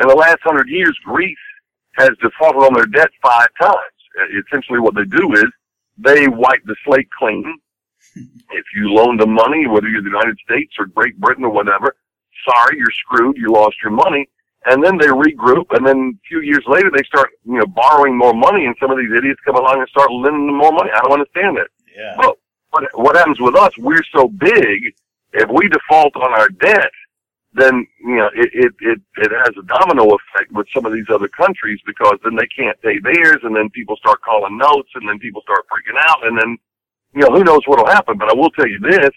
In 0.00 0.06
the 0.06 0.14
last 0.14 0.38
hundred 0.44 0.68
years, 0.68 0.96
Greece 1.04 1.36
has 1.96 2.10
defaulted 2.22 2.62
on 2.62 2.74
their 2.74 2.86
debt 2.86 3.10
five 3.20 3.48
times. 3.60 3.96
Uh, 4.20 4.38
essentially, 4.46 4.78
what 4.78 4.94
they 4.94 5.04
do 5.04 5.32
is 5.32 5.46
they 5.98 6.28
wipe 6.28 6.62
the 6.66 6.76
slate 6.84 7.08
clean. 7.18 7.58
if 8.14 8.64
you 8.76 8.94
loan 8.94 9.16
them 9.16 9.34
money, 9.34 9.66
whether 9.66 9.88
you're 9.88 10.00
the 10.00 10.10
United 10.10 10.38
States 10.48 10.74
or 10.78 10.86
Great 10.86 11.18
Britain 11.18 11.44
or 11.44 11.50
whatever, 11.50 11.96
sorry, 12.48 12.78
you're 12.78 12.86
screwed. 12.92 13.36
You 13.36 13.50
lost 13.50 13.74
your 13.82 13.90
money 13.90 14.28
and 14.66 14.82
then 14.82 14.98
they 14.98 15.06
regroup, 15.06 15.66
and 15.70 15.86
then 15.86 16.18
a 16.18 16.20
few 16.26 16.40
years 16.40 16.64
later 16.66 16.90
they 16.94 17.02
start, 17.04 17.30
you 17.44 17.58
know, 17.58 17.66
borrowing 17.66 18.18
more 18.18 18.34
money, 18.34 18.66
and 18.66 18.74
some 18.80 18.90
of 18.90 18.98
these 18.98 19.12
idiots 19.16 19.40
come 19.44 19.56
along 19.56 19.78
and 19.78 19.88
start 19.88 20.10
lending 20.10 20.46
them 20.46 20.58
more 20.58 20.72
money. 20.72 20.90
I 20.90 21.00
don't 21.02 21.12
understand 21.14 21.58
it. 21.58 21.68
Yeah. 21.96 22.14
Well, 22.18 22.34
what 22.70 22.84
what 22.94 23.16
happens 23.16 23.40
with 23.40 23.54
us? 23.54 23.70
We're 23.78 24.04
so 24.12 24.28
big. 24.28 24.94
If 25.32 25.48
we 25.50 25.68
default 25.68 26.16
on 26.16 26.32
our 26.32 26.48
debt, 26.48 26.90
then 27.54 27.86
you 28.00 28.16
know 28.16 28.28
it 28.34 28.50
it 28.52 28.72
it, 28.80 29.00
it 29.16 29.30
has 29.30 29.54
a 29.56 29.66
domino 29.66 30.18
effect 30.18 30.50
with 30.52 30.66
some 30.74 30.84
of 30.84 30.92
these 30.92 31.06
other 31.08 31.28
countries 31.28 31.80
because 31.86 32.18
then 32.24 32.36
they 32.36 32.48
can't 32.50 32.80
pay 32.82 32.98
theirs, 32.98 33.38
and 33.44 33.54
then 33.54 33.70
people 33.70 33.96
start 33.96 34.20
calling 34.22 34.58
notes, 34.58 34.90
and 34.94 35.08
then 35.08 35.18
people 35.18 35.42
start 35.42 35.64
freaking 35.70 35.98
out, 36.10 36.26
and 36.26 36.36
then 36.38 36.58
you 37.14 37.22
know 37.22 37.30
who 37.30 37.44
knows 37.44 37.62
what'll 37.66 37.86
happen. 37.86 38.18
But 38.18 38.30
I 38.30 38.34
will 38.34 38.50
tell 38.50 38.66
you 38.68 38.80
this: 38.80 39.14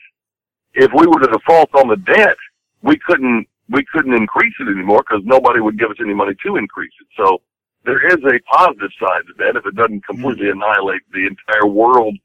if 0.74 0.92
we 0.94 1.08
were 1.08 1.20
to 1.20 1.32
default 1.32 1.74
on 1.74 1.90
the 1.90 1.98
debt, 1.98 2.38
we 2.84 2.98
couldn't 2.98 3.48
we 3.70 3.86
couldn't 3.92 4.14
increase 4.14 4.54
it 4.60 4.68
anymore 4.68 5.04
because 5.08 5.24
nobody 5.26 5.60
would 5.60 5.80
give 5.80 5.92
us 5.92 5.98
any 6.00 6.14
money 6.14 6.34
to 6.46 6.56
increase 6.56 6.94
it. 7.02 7.08
So 7.16 7.42
there 7.86 8.06
is 8.08 8.18
a 8.24 8.40
positive 8.52 8.92
side 9.00 9.24
to 9.28 9.34
that 9.40 9.56
if 9.56 9.66
it 9.66 9.76
doesn't 9.76 10.06
completely 10.06 10.48
mm-hmm. 10.48 10.62
annihilate 10.62 11.02
the 11.14 11.28
entire 11.28 11.68
world 11.68 12.16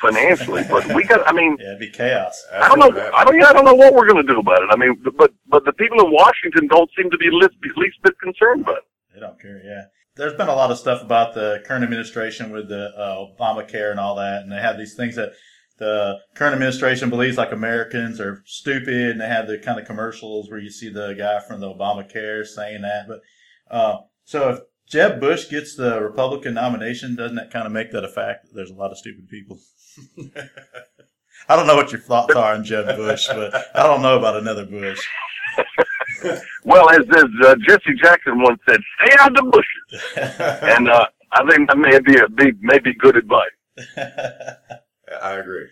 financially. 0.00 0.64
But 0.68 0.92
we 0.94 1.04
got, 1.04 1.26
I 1.26 1.32
mean, 1.32 1.56
yeah, 1.60 1.68
it'd 1.68 1.80
be 1.80 1.90
chaos. 1.90 2.44
I 2.52 2.68
don't 2.68 2.78
know. 2.78 3.10
I 3.14 3.24
don't. 3.24 3.42
I 3.42 3.52
don't 3.52 3.64
know 3.64 3.74
what 3.74 3.94
we're 3.94 4.08
going 4.08 4.24
to 4.24 4.32
do 4.32 4.40
about 4.40 4.62
it. 4.62 4.68
I 4.70 4.76
mean, 4.76 5.00
but 5.16 5.32
but 5.46 5.64
the 5.64 5.72
people 5.72 6.04
in 6.04 6.12
Washington 6.12 6.66
don't 6.68 6.90
seem 6.96 7.10
to 7.10 7.18
be 7.18 7.30
least, 7.30 7.54
least 7.76 7.96
bit 8.02 8.18
concerned 8.20 8.62
about 8.62 8.78
it. 8.78 8.84
They 9.14 9.20
don't 9.20 9.40
care. 9.40 9.60
Yeah. 9.64 9.84
There's 10.16 10.34
been 10.34 10.48
a 10.48 10.54
lot 10.54 10.72
of 10.72 10.78
stuff 10.78 11.00
about 11.00 11.34
the 11.34 11.62
current 11.64 11.84
administration 11.84 12.50
with 12.50 12.68
the 12.68 12.88
uh, 12.96 13.26
Obamacare 13.38 13.92
and 13.92 14.00
all 14.00 14.16
that, 14.16 14.42
and 14.42 14.50
they 14.50 14.56
have 14.56 14.76
these 14.76 14.94
things 14.94 15.14
that 15.14 15.30
the 15.78 16.18
current 16.34 16.54
administration 16.54 17.10
believes 17.10 17.36
like 17.36 17.52
Americans 17.52 18.20
are 18.20 18.42
stupid, 18.46 19.10
and 19.10 19.20
they 19.20 19.28
have 19.28 19.46
the 19.46 19.58
kind 19.58 19.78
of 19.80 19.86
commercials 19.86 20.50
where 20.50 20.58
you 20.58 20.70
see 20.70 20.88
the 20.88 21.14
guy 21.14 21.40
from 21.40 21.60
the 21.60 21.72
Obamacare 21.72 22.44
saying 22.44 22.82
that. 22.82 23.06
But 23.08 23.20
uh, 23.70 23.98
so 24.24 24.50
if 24.50 24.58
Jeb 24.88 25.20
Bush 25.20 25.48
gets 25.48 25.76
the 25.76 26.00
Republican 26.00 26.54
nomination, 26.54 27.16
doesn't 27.16 27.36
that 27.36 27.50
kind 27.50 27.66
of 27.66 27.72
make 27.72 27.92
that 27.92 28.04
a 28.04 28.08
fact 28.08 28.44
that 28.44 28.54
there's 28.54 28.70
a 28.70 28.74
lot 28.74 28.90
of 28.90 28.98
stupid 28.98 29.28
people? 29.28 29.58
I 31.48 31.56
don't 31.56 31.66
know 31.66 31.76
what 31.76 31.92
your 31.92 32.00
thoughts 32.00 32.34
are 32.34 32.54
on 32.54 32.64
Jeb 32.64 32.96
Bush, 32.96 33.26
but 33.28 33.54
I 33.74 33.84
don't 33.84 34.02
know 34.02 34.18
about 34.18 34.36
another 34.36 34.66
Bush. 34.66 35.00
well, 36.64 36.90
as, 36.90 37.00
as 37.16 37.24
uh, 37.44 37.54
Jesse 37.66 37.94
Jackson 38.02 38.40
once 38.40 38.60
said, 38.68 38.80
"Stay 39.02 39.16
out 39.18 39.30
of 39.30 39.36
the 39.36 39.42
bushes," 39.50 40.02
and 40.62 40.88
uh, 40.88 41.06
I 41.32 41.50
think 41.50 41.68
that 41.68 41.78
may 41.78 41.98
be 42.00 42.18
a 42.18 42.28
be, 42.28 42.52
may 42.60 42.78
be 42.78 42.94
good 42.94 43.16
advice. 43.16 44.78
I 45.22 45.34
agree. 45.34 45.66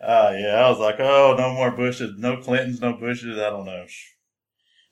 Uh, 0.00 0.34
yeah, 0.36 0.64
I 0.64 0.70
was 0.70 0.78
like, 0.78 0.96
oh, 0.98 1.34
no 1.38 1.52
more 1.54 1.70
Bushes, 1.70 2.18
no 2.18 2.36
Clintons, 2.36 2.80
no 2.80 2.94
Bushes. 2.94 3.38
I 3.38 3.50
don't 3.50 3.64
know. 3.64 3.86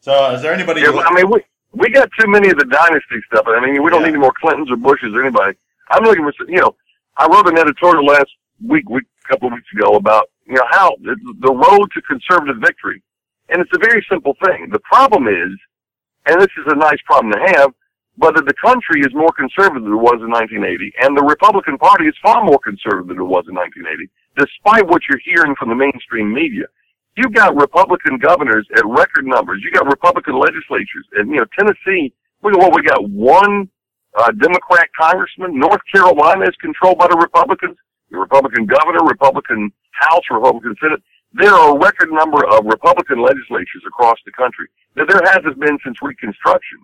So, 0.01 0.35
is 0.35 0.43
there 0.43 0.53
anybody? 0.53 0.81
Yeah, 0.81 0.91
I 0.91 1.15
mean, 1.15 1.31
we 1.31 1.43
we 1.73 1.91
got 1.91 2.09
too 2.19 2.31
many 2.31 2.51
of 2.51 2.59
the 2.59 2.65
dynasty 2.65 3.21
stuff. 3.33 3.47
I 3.47 3.61
mean, 3.61 3.83
we 3.83 3.91
don't 3.91 4.01
yeah. 4.01 4.09
need 4.09 4.15
any 4.15 4.19
more 4.19 4.33
Clintons 4.41 4.71
or 4.71 4.77
Bushes 4.77 5.15
or 5.15 5.23
anybody. 5.23 5.57
I'm 5.91 6.05
looking 6.05 6.25
for, 6.25 6.49
you 6.49 6.59
know, 6.59 6.75
I 7.17 7.27
wrote 7.27 7.49
an 7.49 7.59
editorial 7.59 8.05
last 8.05 8.31
week, 8.67 8.89
week, 8.89 9.05
couple 9.29 9.49
of 9.49 9.55
weeks 9.55 9.69
ago 9.75 9.97
about 9.97 10.29
you 10.47 10.55
know, 10.55 10.67
how 10.71 10.95
the, 11.03 11.17
the 11.41 11.53
road 11.53 11.89
to 11.95 12.03
conservative 12.03 12.57
victory. 12.61 13.03
And 13.49 13.61
it's 13.61 13.71
a 13.75 13.79
very 13.79 14.05
simple 14.11 14.35
thing. 14.45 14.69
The 14.71 14.81
problem 14.81 15.27
is, 15.29 15.59
and 16.27 16.41
this 16.41 16.51
is 16.59 16.65
a 16.67 16.77
nice 16.77 16.99
problem 17.07 17.33
to 17.33 17.53
have, 17.55 17.73
but 18.19 18.35
the 18.35 18.55
country 18.61 19.01
is 19.01 19.15
more 19.15 19.33
conservative 19.33 19.85
than 19.85 19.93
it 19.93 20.05
was 20.05 20.21
in 20.21 20.29
1980, 20.29 20.93
and 21.01 21.17
the 21.17 21.25
Republican 21.25 21.79
Party 21.79 22.05
is 22.05 22.15
far 22.23 22.45
more 22.45 22.59
conservative 22.61 23.09
than 23.09 23.19
it 23.19 23.31
was 23.31 23.49
in 23.49 23.57
1980, 23.57 24.11
despite 24.37 24.85
what 24.87 25.03
you're 25.09 25.23
hearing 25.25 25.57
from 25.57 25.71
the 25.71 25.79
mainstream 25.79 26.33
media. 26.33 26.69
You've 27.17 27.33
got 27.33 27.57
Republican 27.57 28.19
governors 28.19 28.67
at 28.77 28.85
record 28.85 29.27
numbers. 29.27 29.61
You've 29.65 29.75
got 29.75 29.87
Republican 29.87 30.41
legislatures, 30.41 31.05
and 31.13 31.29
you 31.29 31.41
know 31.41 31.49
Tennessee. 31.57 32.13
We 32.43 32.53
what 32.53 32.75
we 32.75 32.83
got 32.83 33.05
one 33.09 33.69
uh, 34.17 34.33
Democrat 34.33 34.89
congressman. 34.99 35.59
North 35.59 35.81
Carolina 35.93 36.45
is 36.45 36.57
controlled 36.61 36.99
by 36.99 37.09
the 37.09 37.17
Republicans. 37.17 37.77
The 38.11 38.19
Republican 38.19 38.67
governor, 38.67 39.05
Republican 39.05 39.73
House, 39.93 40.25
Republican 40.31 40.75
Senate. 40.81 41.01
There 41.35 41.53
are 41.53 41.77
a 41.77 41.79
record 41.79 42.13
number 42.13 42.45
of 42.45 42.65
Republican 42.65 43.23
legislatures 43.23 43.85
across 43.87 44.17
the 44.25 44.33
country 44.33 44.69
that 44.97 45.09
there 45.09 45.21
hasn't 45.25 45.59
been 45.59 45.79
since 45.85 45.97
Reconstruction. 46.03 46.81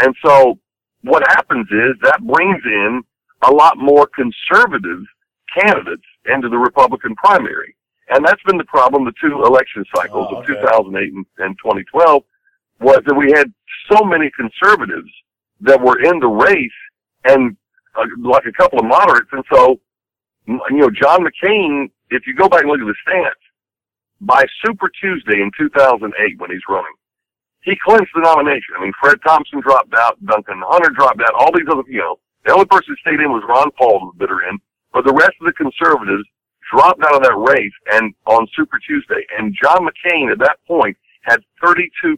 And 0.00 0.14
so 0.24 0.58
what 1.02 1.22
happens 1.28 1.66
is 1.70 1.96
that 2.02 2.20
brings 2.24 2.62
in 2.64 3.02
a 3.42 3.52
lot 3.52 3.78
more 3.78 4.08
conservative 4.14 5.00
candidates 5.56 6.02
into 6.26 6.48
the 6.48 6.58
Republican 6.58 7.14
primary. 7.16 7.74
And 8.10 8.24
that's 8.24 8.42
been 8.44 8.58
the 8.58 8.64
problem 8.64 9.04
the 9.04 9.12
two 9.20 9.42
election 9.44 9.84
cycles 9.94 10.28
Oh, 10.30 10.36
of 10.36 10.46
2008 10.46 11.12
and, 11.12 11.26
and 11.38 11.56
2012 11.62 12.22
was 12.80 13.00
that 13.06 13.14
we 13.14 13.32
had 13.32 13.52
so 13.90 14.04
many 14.04 14.30
conservatives 14.36 15.10
that 15.60 15.80
were 15.80 16.00
in 16.00 16.18
the 16.20 16.28
race 16.28 16.70
and 17.24 17.56
uh, 17.96 18.04
like 18.22 18.46
a 18.46 18.52
couple 18.52 18.78
of 18.78 18.84
moderates. 18.84 19.28
And 19.32 19.44
so, 19.52 19.80
you 20.46 20.60
know, 20.70 20.90
John 20.90 21.20
McCain, 21.26 21.90
if 22.10 22.26
you 22.26 22.34
go 22.34 22.48
back 22.48 22.62
and 22.62 22.70
look 22.70 22.80
at 22.80 22.86
the 22.86 22.94
stats, 23.06 23.32
by 24.20 24.44
Super 24.64 24.90
Tuesday 25.00 25.40
in 25.40 25.50
2008 25.58 26.40
when 26.40 26.50
he's 26.50 26.60
running, 26.68 26.94
he 27.62 27.76
clinched 27.84 28.12
the 28.14 28.22
nomination. 28.22 28.74
I 28.78 28.82
mean, 28.82 28.92
Fred 29.00 29.18
Thompson 29.26 29.60
dropped 29.60 29.94
out, 29.94 30.16
Duncan 30.24 30.62
Hunter 30.66 30.90
dropped 30.90 31.20
out, 31.20 31.34
all 31.34 31.52
these 31.52 31.66
other, 31.70 31.82
you 31.88 31.98
know, 31.98 32.18
the 32.46 32.52
only 32.52 32.66
person 32.66 32.94
who 32.94 32.96
stayed 33.02 33.20
in 33.20 33.30
was 33.32 33.42
Ron 33.48 33.70
Paul, 33.76 34.00
who 34.00 34.06
was 34.06 34.16
bitter 34.18 34.40
in, 34.48 34.58
but 34.92 35.04
the 35.04 35.12
rest 35.12 35.34
of 35.40 35.46
the 35.46 35.52
conservatives 35.52 36.24
dropped 36.72 37.02
out 37.04 37.14
of 37.16 37.22
that 37.22 37.36
race 37.36 37.72
and 37.92 38.14
on 38.26 38.46
Super 38.54 38.78
Tuesday. 38.78 39.26
And 39.38 39.56
John 39.60 39.86
McCain 39.86 40.30
at 40.32 40.38
that 40.38 40.58
point 40.66 40.96
had 41.22 41.40
32% 41.64 42.16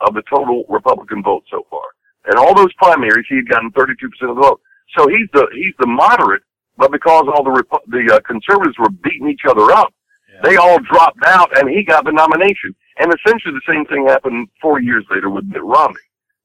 of 0.00 0.14
the 0.14 0.22
total 0.30 0.64
Republican 0.68 1.22
vote 1.22 1.44
so 1.50 1.66
far. 1.70 1.82
In 2.30 2.36
all 2.38 2.54
those 2.54 2.72
primaries, 2.74 3.26
he 3.28 3.36
had 3.36 3.48
gotten 3.48 3.70
32% 3.72 3.94
of 4.30 4.36
the 4.36 4.42
vote. 4.42 4.60
So 4.96 5.08
he's 5.08 5.28
the, 5.32 5.46
he's 5.54 5.74
the 5.78 5.86
moderate, 5.86 6.42
but 6.76 6.92
because 6.92 7.26
all 7.32 7.42
the, 7.42 7.50
Repu- 7.50 7.86
the 7.88 8.14
uh, 8.14 8.20
conservatives 8.20 8.76
were 8.78 8.90
beating 8.90 9.28
each 9.28 9.42
other 9.48 9.70
up, 9.72 9.92
Yeah. 10.32 10.40
they 10.44 10.56
all 10.56 10.78
dropped 10.80 11.24
out 11.26 11.56
and 11.58 11.68
he 11.68 11.82
got 11.84 12.04
the 12.04 12.12
nomination. 12.12 12.74
And 12.98 13.12
essentially 13.14 13.54
the 13.54 13.72
same 13.72 13.84
thing 13.86 14.06
happened 14.06 14.48
four 14.60 14.80
years 14.80 15.04
later 15.10 15.30
with 15.30 15.44
Mitt 15.44 15.62
Romney. 15.62 16.00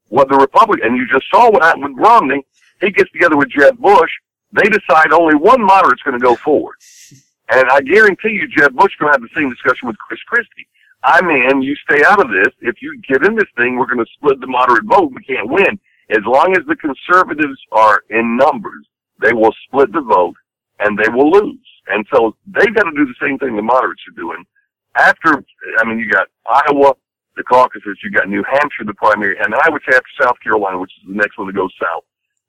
What 0.10 0.30
the 0.30 0.36
Republican, 0.36 0.88
and 0.88 0.98
you 0.98 1.08
just 1.12 1.26
saw 1.32 1.50
what 1.50 1.64
happened 1.64 1.96
with 1.96 2.06
Romney, 2.06 2.46
he 2.82 2.92
gets 2.92 3.12
together 3.12 3.38
with 3.38 3.50
Jeb 3.50 3.78
Bush, 3.80 4.12
they 4.52 4.70
decide 4.70 5.12
only 5.12 5.36
one 5.36 5.64
moderate's 5.64 6.04
going 6.04 6.20
to 6.20 6.24
go 6.24 6.36
forward. 6.36 6.76
And 7.50 7.68
I 7.70 7.82
guarantee 7.82 8.30
you 8.30 8.48
Jeb 8.48 8.76
Bush 8.76 8.94
going 9.00 9.12
to 9.12 9.20
have 9.20 9.22
the 9.22 9.36
same 9.36 9.50
discussion 9.50 9.88
with 9.88 9.98
Chris 9.98 10.20
Christie. 10.28 10.68
I'm 11.04 11.30
in, 11.30 11.62
you 11.62 11.76
stay 11.76 12.04
out 12.06 12.22
of 12.22 12.30
this. 12.30 12.54
If 12.62 12.82
you 12.82 13.02
get 13.08 13.26
in 13.26 13.36
this 13.36 13.50
thing, 13.58 13.78
we're 13.78 13.88
going 13.88 14.06
to 14.06 14.12
split 14.14 14.40
the 14.40 14.48
moderate 14.48 14.86
vote. 14.86 15.12
We 15.14 15.24
can't 15.24 15.50
win. 15.50 15.80
As 16.10 16.24
long 16.26 16.56
as 16.56 16.66
the 16.68 16.76
conservatives 16.76 17.60
are 17.72 18.04
in 18.10 18.38
numbers, 18.38 18.86
they 19.22 19.34
will 19.34 19.54
split 19.68 19.92
the 19.92 20.02
vote 20.02 20.36
and 20.80 20.98
they 20.98 21.10
will 21.10 21.32
lose. 21.32 21.68
And 21.88 22.06
so 22.14 22.36
they've 22.48 22.74
got 22.74 22.84
to 22.84 22.92
do 22.92 23.06
the 23.06 23.16
same 23.22 23.38
thing 23.38 23.56
the 23.56 23.62
moderates 23.62 24.04
are 24.08 24.22
doing. 24.22 24.46
After, 24.96 25.44
I 25.80 25.86
mean, 25.86 26.00
you 26.00 26.10
got 26.10 26.28
Iowa, 26.46 26.94
the 27.36 27.44
caucuses, 27.44 27.98
you 28.04 28.12
got 28.12 28.30
New 28.30 28.44
Hampshire, 28.44 28.86
the 28.86 28.94
primary, 28.94 29.38
and 29.40 29.56
I 29.56 29.70
would 29.70 29.82
say 29.90 29.96
after 29.96 30.24
South 30.24 30.36
Carolina, 30.44 30.80
which 30.80 30.92
is 31.02 31.10
the 31.10 31.16
next 31.16 31.38
one 31.38 31.48
to 31.48 31.54
go 31.54 31.68
south, 31.82 32.04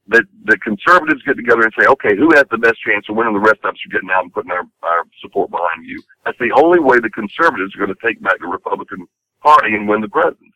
that 0.09 0.25
the 0.45 0.59
conservatives 0.59 1.23
get 1.23 1.37
together 1.37 1.63
and 1.63 1.73
say, 1.79 1.87
okay, 1.87 2.15
who 2.15 2.29
has 2.35 2.45
the 2.51 2.59
best 2.59 2.77
chance 2.87 3.07
of 3.09 3.17
winning? 3.17 3.33
The 3.33 3.41
rest 3.41 3.61
of 3.65 3.73
us 3.73 3.81
are 3.87 3.93
getting 3.93 4.11
out 4.11 4.25
and 4.25 4.33
putting 4.33 4.51
our, 4.51 4.65
our 4.83 5.05
support 5.23 5.51
behind 5.51 5.87
you. 5.87 6.03
That's 6.27 6.39
the 6.39 6.53
only 6.53 6.79
way 6.79 6.99
the 7.01 7.09
conservatives 7.09 7.75
are 7.75 7.87
going 7.87 7.97
to 7.97 8.07
take 8.07 8.21
back 8.23 8.39
the 8.39 8.47
Republican 8.47 9.07
Party 9.43 9.75
and 9.75 9.89
win 9.89 10.03
the 10.03 10.09
presidency. 10.09 10.53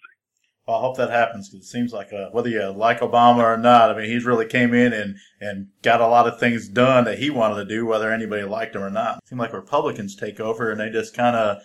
Well, 0.66 0.76
I 0.76 0.80
hope 0.80 0.98
that 0.98 1.08
happens 1.08 1.48
because 1.48 1.64
it 1.64 1.70
seems 1.70 1.94
like 1.94 2.12
uh, 2.12 2.28
whether 2.32 2.50
you 2.50 2.62
like 2.68 3.00
Obama 3.00 3.42
or 3.42 3.56
not, 3.56 3.90
I 3.90 3.96
mean, 3.96 4.10
he's 4.10 4.26
really 4.26 4.44
came 4.44 4.74
in 4.74 4.92
and, 4.92 5.16
and 5.40 5.68
got 5.80 6.02
a 6.02 6.06
lot 6.06 6.28
of 6.28 6.38
things 6.38 6.68
done 6.68 7.04
that 7.04 7.18
he 7.18 7.30
wanted 7.30 7.54
to 7.56 7.64
do, 7.64 7.86
whether 7.86 8.12
anybody 8.12 8.42
liked 8.42 8.76
him 8.76 8.82
or 8.82 8.90
not. 8.90 9.16
It 9.16 9.28
seems 9.28 9.38
like 9.38 9.54
Republicans 9.54 10.14
take 10.14 10.40
over 10.40 10.70
and 10.70 10.78
they 10.78 10.90
just 10.90 11.16
kind 11.16 11.34
of, 11.34 11.62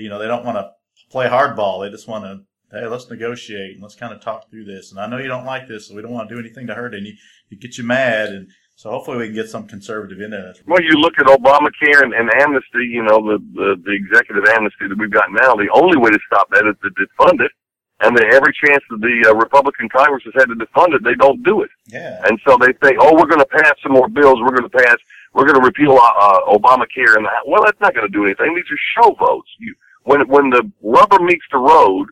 you 0.00 0.08
know, 0.08 0.18
they 0.18 0.28
don't 0.28 0.44
want 0.44 0.56
to 0.58 0.70
play 1.10 1.26
hardball. 1.26 1.84
They 1.84 1.90
just 1.90 2.08
want 2.08 2.24
to, 2.24 2.40
hey, 2.76 2.86
let's 2.86 3.08
negotiate 3.08 3.74
and 3.74 3.82
let's 3.82 3.94
kind 3.94 4.12
of 4.12 4.20
talk 4.20 4.50
through 4.50 4.64
this. 4.64 4.90
And 4.90 5.00
I 5.00 5.06
know 5.06 5.18
you 5.18 5.28
don't 5.28 5.46
like 5.46 5.68
this, 5.68 5.88
so 5.88 5.94
we 5.94 6.02
don't 6.02 6.12
want 6.12 6.28
to 6.28 6.34
do 6.34 6.40
anything 6.40 6.66
to 6.66 6.74
hurt 6.74 6.94
any. 6.94 7.18
You 7.48 7.58
get 7.58 7.78
you 7.78 7.84
mad, 7.84 8.30
and 8.30 8.50
so 8.74 8.90
hopefully 8.90 9.18
we 9.18 9.26
can 9.26 9.34
get 9.34 9.48
some 9.48 9.66
conservative 9.66 10.20
in 10.20 10.30
there. 10.30 10.54
Well, 10.66 10.82
you 10.82 11.00
look 11.00 11.14
at 11.18 11.26
Obamacare 11.26 12.02
and, 12.02 12.12
and 12.12 12.30
amnesty, 12.34 12.84
you 12.90 13.02
know, 13.02 13.24
the, 13.24 13.38
the, 13.54 13.76
the 13.84 13.92
executive 13.92 14.44
amnesty 14.50 14.88
that 14.88 14.98
we've 14.98 15.10
got 15.10 15.32
now, 15.32 15.54
the 15.54 15.70
only 15.72 15.96
way 15.96 16.10
to 16.10 16.18
stop 16.26 16.50
that 16.50 16.66
is 16.66 16.76
to 16.82 16.90
defund 16.90 17.40
it. 17.40 17.52
And 18.00 18.14
the, 18.14 18.26
every 18.36 18.52
chance 18.52 18.84
that 18.90 19.00
the 19.00 19.30
uh, 19.30 19.34
Republican 19.34 19.88
Congress 19.88 20.22
has 20.24 20.34
had 20.36 20.52
to 20.52 20.54
defund 20.54 20.92
it, 20.92 21.02
they 21.02 21.14
don't 21.14 21.42
do 21.42 21.62
it. 21.62 21.70
Yeah. 21.88 22.20
And 22.28 22.38
so 22.46 22.58
they 22.60 22.76
think, 22.84 22.98
oh, 23.00 23.14
we're 23.16 23.24
going 23.24 23.40
to 23.40 23.48
pass 23.48 23.72
some 23.82 23.92
more 23.92 24.08
bills. 24.08 24.36
We're 24.42 24.52
going 24.52 24.68
to 24.68 24.76
pass, 24.76 24.96
we're 25.32 25.46
going 25.46 25.58
to 25.58 25.64
repeal 25.64 25.96
uh, 25.96 26.12
uh, 26.20 26.52
Obamacare. 26.52 27.16
And 27.16 27.24
that. 27.24 27.48
well, 27.48 27.64
that's 27.64 27.80
not 27.80 27.94
going 27.94 28.06
to 28.06 28.12
do 28.12 28.26
anything. 28.26 28.54
These 28.54 28.68
are 28.68 29.00
show 29.00 29.16
votes. 29.16 29.48
You, 29.58 29.74
when 30.06 30.26
when 30.28 30.50
the 30.50 30.62
rubber 30.82 31.18
meets 31.22 31.44
the 31.50 31.58
road, 31.58 32.06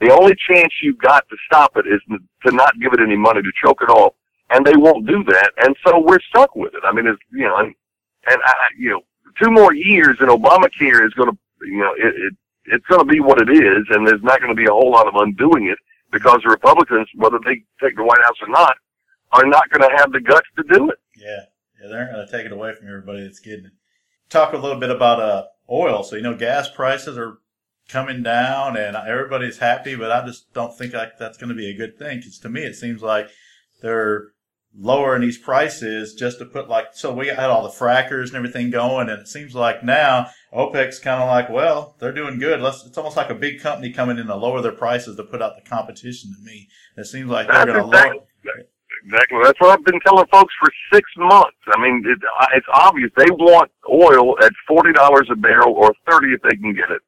the 0.00 0.12
only 0.12 0.36
chance 0.48 0.72
you've 0.82 0.98
got 0.98 1.28
to 1.28 1.36
stop 1.46 1.76
it 1.76 1.86
is 1.86 2.00
to 2.46 2.54
not 2.54 2.78
give 2.80 2.92
it 2.92 3.00
any 3.00 3.16
money 3.16 3.42
to 3.42 3.52
choke 3.62 3.80
it 3.82 3.90
off. 3.90 4.14
And 4.50 4.64
they 4.64 4.76
won't 4.76 5.06
do 5.06 5.24
that. 5.24 5.50
And 5.58 5.76
so 5.84 5.98
we're 5.98 6.20
stuck 6.28 6.54
with 6.56 6.72
it. 6.74 6.82
I 6.84 6.92
mean, 6.92 7.06
it's 7.06 7.20
you 7.32 7.44
know, 7.44 7.56
and 7.56 7.74
and 8.26 8.40
I, 8.44 8.54
you 8.78 8.90
know, 8.90 9.00
two 9.42 9.50
more 9.50 9.74
years 9.74 10.16
and 10.20 10.28
Obamacare 10.28 11.04
is 11.06 11.12
going 11.14 11.30
to, 11.30 11.38
you 11.62 11.80
know, 11.80 11.92
it, 11.96 12.14
it 12.14 12.34
it's 12.70 12.86
going 12.86 13.00
to 13.00 13.10
be 13.10 13.20
what 13.20 13.40
it 13.40 13.50
is, 13.50 13.86
and 13.90 14.06
there's 14.06 14.22
not 14.22 14.40
going 14.40 14.54
to 14.54 14.62
be 14.62 14.66
a 14.66 14.72
whole 14.72 14.90
lot 14.90 15.08
of 15.08 15.14
undoing 15.16 15.68
it 15.68 15.78
because 16.12 16.40
the 16.44 16.50
Republicans, 16.50 17.08
whether 17.14 17.38
they 17.44 17.64
take 17.82 17.96
the 17.96 18.04
White 18.04 18.20
House 18.22 18.36
or 18.42 18.48
not, 18.48 18.76
are 19.32 19.46
not 19.46 19.70
going 19.70 19.88
to 19.88 19.96
have 19.96 20.12
the 20.12 20.20
guts 20.20 20.48
to 20.56 20.64
do 20.64 20.90
it. 20.90 20.98
Yeah, 21.16 21.44
yeah, 21.80 21.88
they're 21.88 22.12
going 22.12 22.26
to 22.26 22.30
take 22.30 22.44
it 22.44 22.52
away 22.52 22.74
from 22.74 22.88
everybody 22.88 23.22
that's 23.22 23.40
getting 23.40 23.66
it. 23.66 23.72
Talk 24.28 24.52
a 24.52 24.58
little 24.58 24.78
bit 24.78 24.90
about 24.90 25.20
uh, 25.20 25.44
oil. 25.70 26.02
So 26.02 26.16
you 26.16 26.22
know, 26.22 26.36
gas 26.36 26.68
prices 26.68 27.18
are 27.18 27.38
coming 27.88 28.22
down, 28.22 28.76
and 28.76 28.96
everybody's 28.96 29.58
happy. 29.58 29.94
But 29.94 30.12
I 30.12 30.24
just 30.26 30.52
don't 30.52 30.76
think 30.76 30.94
like 30.94 31.18
that's 31.18 31.38
going 31.38 31.50
to 31.50 31.54
be 31.54 31.70
a 31.70 31.76
good 31.76 31.98
thing 31.98 32.18
because 32.18 32.38
to 32.40 32.48
me, 32.48 32.62
it 32.62 32.76
seems 32.76 33.02
like 33.02 33.28
they're 33.82 34.32
lowering 34.76 35.22
these 35.22 35.38
prices 35.38 36.14
just 36.14 36.38
to 36.38 36.44
put 36.44 36.68
like 36.68 36.88
so 36.92 37.12
we 37.12 37.28
had 37.28 37.50
all 37.50 37.62
the 37.62 37.68
frackers 37.68 38.28
and 38.28 38.36
everything 38.36 38.70
going, 38.70 39.08
and 39.08 39.20
it 39.20 39.28
seems 39.28 39.54
like 39.54 39.82
now 39.82 40.28
OPEC's 40.52 40.98
kind 40.98 41.22
of 41.22 41.28
like, 41.28 41.50
well, 41.50 41.96
they're 41.98 42.12
doing 42.12 42.38
good. 42.38 42.60
Let's. 42.60 42.84
It's 42.84 42.98
almost 42.98 43.16
like 43.16 43.30
a 43.30 43.34
big 43.34 43.60
company 43.60 43.92
coming 43.92 44.18
in 44.18 44.26
to 44.26 44.36
lower 44.36 44.60
their 44.60 44.72
prices 44.72 45.16
to 45.16 45.24
put 45.24 45.42
out 45.42 45.56
the 45.56 45.68
competition. 45.68 46.34
To 46.34 46.42
me, 46.42 46.68
it 46.96 47.06
seems 47.06 47.28
like 47.28 47.48
they're 47.48 47.66
going 47.66 47.78
to 47.78 47.84
lower. 47.84 48.14
Exactly. 49.08 49.40
That's 49.42 49.60
what 49.60 49.72
I've 49.72 49.84
been 49.84 50.00
telling 50.04 50.26
folks 50.28 50.52
for 50.60 50.70
six 50.92 51.08
months. 51.16 51.56
I 51.72 51.80
mean, 51.80 52.04
it, 52.06 52.20
it's 52.54 52.68
obvious 52.72 53.10
they 53.16 53.30
want 53.32 53.72
oil 53.88 54.36
at 54.44 54.52
forty 54.68 54.92
dollars 54.92 55.28
a 55.32 55.36
barrel 55.36 55.74
or 55.74 55.94
thirty 56.08 56.34
if 56.34 56.42
they 56.42 56.56
can 56.56 56.74
get 56.74 56.92
it. 56.92 57.02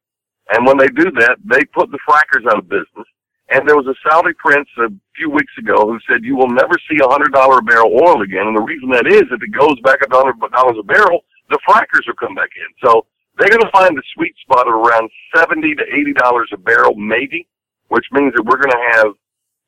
And 0.50 0.66
when 0.66 0.78
they 0.78 0.88
do 0.88 1.12
that, 1.20 1.38
they 1.44 1.64
put 1.76 1.90
the 1.92 2.00
frackers 2.08 2.46
out 2.50 2.58
of 2.58 2.68
business. 2.68 3.06
And 3.50 3.68
there 3.68 3.76
was 3.76 3.86
a 3.86 3.98
Saudi 4.08 4.32
prince 4.38 4.68
a 4.78 4.88
few 5.16 5.30
weeks 5.30 5.52
ago 5.58 5.86
who 5.86 5.98
said, 6.08 6.24
"You 6.24 6.36
will 6.36 6.50
never 6.50 6.74
see 6.88 6.98
a 7.02 7.08
hundred 7.08 7.32
dollar 7.32 7.58
a 7.58 7.62
barrel 7.62 7.92
oil 7.92 8.22
again." 8.22 8.46
And 8.48 8.56
the 8.56 8.62
reason 8.62 8.90
that 8.90 9.06
is, 9.06 9.26
if 9.30 9.42
it 9.42 9.52
goes 9.52 9.78
back 9.84 10.02
up 10.02 10.12
hundred 10.12 10.40
dollars 10.52 10.78
a 10.80 10.86
barrel, 10.86 11.22
the 11.50 11.58
frackers 11.68 12.06
will 12.06 12.18
come 12.18 12.34
back 12.34 12.50
in. 12.56 12.70
So 12.88 13.06
they're 13.38 13.50
going 13.50 13.62
to 13.62 13.70
find 13.72 13.96
the 13.96 14.02
sweet 14.14 14.34
spot 14.42 14.66
at 14.66 14.72
around 14.72 15.10
seventy 15.34 15.74
to 15.74 15.84
eighty 15.92 16.14
dollars 16.14 16.50
a 16.52 16.58
barrel, 16.58 16.94
maybe, 16.94 17.46
which 17.88 18.06
means 18.12 18.32
that 18.36 18.44
we're 18.44 18.62
going 18.62 18.74
to 18.74 18.86
have 18.98 19.08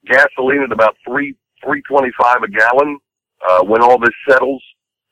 gasoline 0.07 0.63
at 0.63 0.73
about 0.73 0.97
three 1.07 1.35
three 1.65 1.83
twenty 1.83 2.11
five 2.21 2.43
a 2.43 2.49
gallon 2.49 2.99
uh, 3.49 3.63
when 3.65 3.83
all 3.83 3.99
this 3.99 4.15
settles 4.29 4.63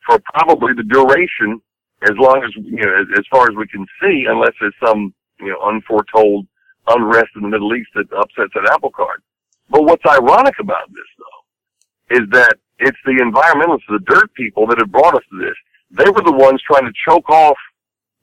for 0.06 0.18
probably 0.34 0.72
the 0.74 0.84
duration, 0.84 1.60
as 2.02 2.16
long 2.16 2.42
as 2.44 2.50
you 2.56 2.84
know, 2.84 3.00
as, 3.00 3.06
as 3.18 3.24
far 3.30 3.44
as 3.44 3.56
we 3.56 3.66
can 3.68 3.86
see, 4.02 4.26
unless 4.28 4.52
there's 4.60 4.74
some 4.84 5.14
you 5.40 5.48
know 5.48 5.60
unforetold 5.62 6.46
unrest 6.88 7.28
in 7.36 7.42
the 7.42 7.48
Middle 7.48 7.74
East 7.74 7.90
that 7.94 8.06
upsets 8.16 8.52
that 8.54 8.70
apple 8.72 8.90
cart. 8.90 9.22
But 9.68 9.84
what's 9.84 10.04
ironic 10.04 10.54
about 10.58 10.88
this, 10.88 11.06
though, 11.18 12.22
is 12.22 12.28
that 12.32 12.56
it's 12.78 12.98
the 13.04 13.22
environmentalists, 13.22 13.86
the 13.88 14.00
dirt 14.12 14.32
people, 14.34 14.66
that 14.66 14.78
have 14.78 14.90
brought 14.90 15.14
us 15.14 15.22
to 15.30 15.38
this. 15.38 15.54
They 15.92 16.10
were 16.10 16.22
the 16.22 16.32
ones 16.32 16.60
trying 16.66 16.86
to 16.86 16.92
choke 17.06 17.28
off 17.30 17.56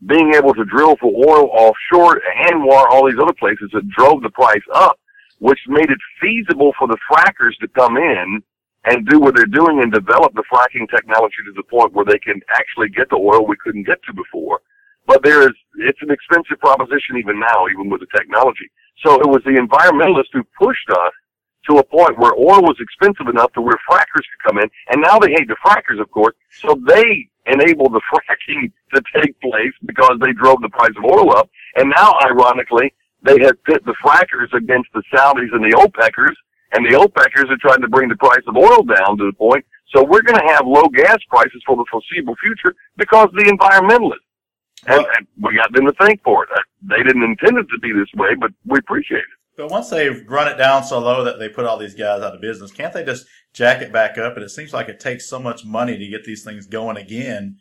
being 0.06 0.34
able 0.36 0.54
to 0.54 0.66
drill 0.66 0.96
for 0.98 1.12
oil 1.12 1.50
offshore, 1.52 2.22
ANWR, 2.46 2.86
all 2.92 3.08
these 3.08 3.20
other 3.22 3.34
places 3.34 3.70
that 3.74 3.88
drove 3.90 4.22
the 4.22 4.30
price 4.30 4.64
up, 4.74 5.00
which 5.40 5.60
made 5.68 5.90
it 5.90 6.00
feasible 6.22 6.74
for 6.78 6.88
the 6.88 6.98
frackers 7.10 7.56
to 7.62 7.68
come 7.70 7.98
in 7.98 8.42
and 8.86 9.08
do 9.08 9.20
what 9.20 9.36
they're 9.36 9.46
doing 9.46 9.82
and 9.82 9.92
develop 9.92 10.34
the 10.34 10.44
fracking 10.52 10.90
technology 10.90 11.36
to 11.46 11.54
the 11.56 11.64
point 11.64 11.94
where 11.94 12.06
they 12.06 12.20
can 12.20 12.42
actually 12.52 12.90
get 12.90 13.10
the 13.10 13.16
oil 13.16 13.46
we 13.46 13.58
couldn't 13.64 13.86
get 13.86 14.02
to 14.04 14.14
before. 14.14 14.62
but 15.06 15.24
there 15.24 15.42
is, 15.44 15.56
it's 15.80 16.02
an 16.02 16.12
expensive 16.12 16.60
proposition 16.60 17.16
even 17.18 17.40
now, 17.40 17.68
even 17.72 17.90
with 17.90 18.02
the 18.02 18.12
technology. 18.16 18.70
So 19.04 19.22
it 19.22 19.28
was 19.28 19.42
the 19.46 19.56
environmentalists 19.56 20.34
who 20.34 20.44
pushed 20.60 20.90
us 20.90 21.14
to 21.70 21.78
a 21.78 21.84
point 21.84 22.18
where 22.18 22.34
oil 22.34 22.62
was 22.64 22.78
expensive 22.80 23.28
enough 23.28 23.52
to 23.54 23.62
where 23.62 23.78
frackers 23.90 24.26
could 24.28 24.44
come 24.48 24.58
in. 24.60 24.70
And 24.90 25.02
now 25.02 25.20
they 25.20 25.32
hate 25.32 25.48
the 25.48 25.56
frackers, 25.66 26.02
of 26.02 26.10
course. 26.12 26.36
So 26.52 26.80
they 26.88 27.30
enabled 27.46 27.94
the 27.94 28.02
fracking 28.12 28.72
to 28.94 29.02
take 29.16 29.40
place 29.40 29.74
because 29.86 30.18
they 30.22 30.34
drove 30.34 30.62
the 30.62 30.70
price 30.70 30.96
of 30.98 31.06
oil 31.06 31.36
up. 31.36 31.50
And 31.76 31.92
now, 31.96 32.14
ironically, 32.24 32.94
they 33.28 33.44
have 33.44 33.62
pit 33.66 33.84
the 33.86 33.96
frackers 34.04 34.54
against 34.56 34.90
the 34.94 35.04
Saudis 35.14 35.54
and 35.54 35.64
the 35.64 35.76
OPECers. 35.76 36.36
And 36.74 36.86
the 36.86 36.98
OPECers 36.98 37.50
are 37.50 37.58
trying 37.58 37.82
to 37.82 37.88
bring 37.88 38.10
the 38.10 38.16
price 38.16 38.44
of 38.48 38.56
oil 38.56 38.84
down 38.84 39.18
to 39.18 39.26
the 39.26 39.34
point. 39.38 39.66
So 39.94 40.04
we're 40.04 40.22
going 40.22 40.40
to 40.40 40.54
have 40.54 40.66
low 40.66 40.88
gas 40.90 41.18
prices 41.30 41.62
for 41.66 41.76
the 41.76 41.86
foreseeable 41.90 42.36
future 42.42 42.76
because 42.98 43.26
of 43.26 43.36
the 43.36 43.52
environmentalists. 43.52 44.26
And, 44.86 45.06
and 45.18 45.28
we 45.42 45.56
got 45.56 45.72
them 45.74 45.86
to 45.86 45.94
thank 46.00 46.22
for 46.24 46.44
it. 46.44 46.50
Uh, 46.54 46.62
they 46.82 47.04
didn't 47.04 47.24
intend 47.24 47.58
it 47.58 47.68
to 47.70 47.80
be 47.82 47.92
this 47.94 48.10
way, 48.16 48.36
but 48.40 48.52
we 48.66 48.80
appreciate 48.80 49.20
it. 49.20 49.38
But 49.56 49.72
once 49.72 49.90
they've 49.90 50.24
run 50.30 50.48
it 50.48 50.58
down 50.58 50.84
so 50.84 51.00
low 51.00 51.24
that 51.24 51.40
they 51.40 51.50
put 51.50 51.66
all 51.66 51.78
these 51.78 51.96
guys 51.96 52.22
out 52.22 52.36
of 52.36 52.42
business, 52.42 52.72
can't 52.72 52.94
they 52.94 53.04
just 53.04 53.26
jack 53.54 53.82
it 53.82 53.92
back 53.92 54.18
up? 54.18 54.36
And 54.36 54.44
it 54.44 54.50
seems 54.50 54.72
like 54.72 54.88
it 54.88 55.00
takes 55.00 55.28
so 55.28 55.40
much 55.40 55.66
money 55.66 55.98
to 55.98 56.08
get 56.08 56.26
these 56.26 56.44
things 56.44 56.68
going 56.68 56.96
again 56.96 57.58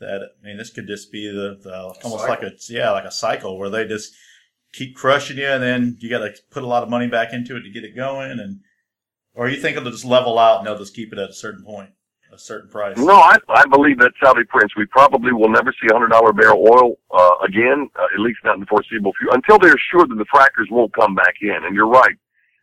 that 0.00 0.22
I 0.22 0.46
mean, 0.46 0.56
this 0.56 0.70
could 0.70 0.86
just 0.86 1.12
be 1.12 1.30
the, 1.30 1.58
the 1.62 1.76
almost 2.04 2.24
cycle. 2.24 2.28
like 2.28 2.42
a 2.42 2.52
yeah, 2.70 2.90
like 2.90 3.04
a 3.04 3.10
cycle 3.10 3.58
where 3.58 3.70
they 3.70 3.86
just 3.86 4.14
keep 4.72 4.96
crushing 4.96 5.38
you, 5.38 5.46
and 5.46 5.62
then 5.62 5.96
you 6.00 6.10
got 6.10 6.20
to 6.20 6.34
put 6.50 6.62
a 6.62 6.66
lot 6.66 6.82
of 6.82 6.88
money 6.88 7.06
back 7.06 7.32
into 7.32 7.56
it 7.56 7.62
to 7.62 7.70
get 7.70 7.84
it 7.84 7.96
going, 7.96 8.32
and 8.32 8.60
or 9.34 9.48
you 9.48 9.60
think 9.60 9.76
it'll 9.76 9.90
just 9.90 10.04
level 10.04 10.38
out 10.38 10.58
and 10.58 10.66
they'll 10.66 10.78
just 10.78 10.94
keep 10.94 11.12
it 11.12 11.18
at 11.18 11.30
a 11.30 11.34
certain 11.34 11.64
point 11.64 11.90
a 12.36 12.38
certain 12.38 12.68
price? 12.68 12.96
No, 12.96 13.14
I, 13.14 13.36
I 13.48 13.64
believe 13.66 13.98
that 13.98 14.12
Saudi 14.22 14.44
prince. 14.44 14.76
We 14.76 14.86
probably 14.86 15.32
will 15.32 15.48
never 15.48 15.72
see 15.72 15.88
a 15.88 15.94
$100 15.94 16.36
barrel 16.36 16.68
oil 16.68 16.98
uh, 17.10 17.44
again, 17.44 17.88
uh, 17.96 18.06
at 18.14 18.20
least 18.20 18.38
not 18.44 18.54
in 18.54 18.60
the 18.60 18.66
foreseeable 18.66 19.12
future, 19.18 19.34
until 19.34 19.58
they're 19.58 19.80
sure 19.90 20.06
that 20.06 20.14
the 20.14 20.26
frackers 20.26 20.70
won't 20.70 20.92
come 20.94 21.14
back 21.14 21.36
in. 21.40 21.56
And 21.64 21.74
you're 21.74 21.88
right. 21.88 22.16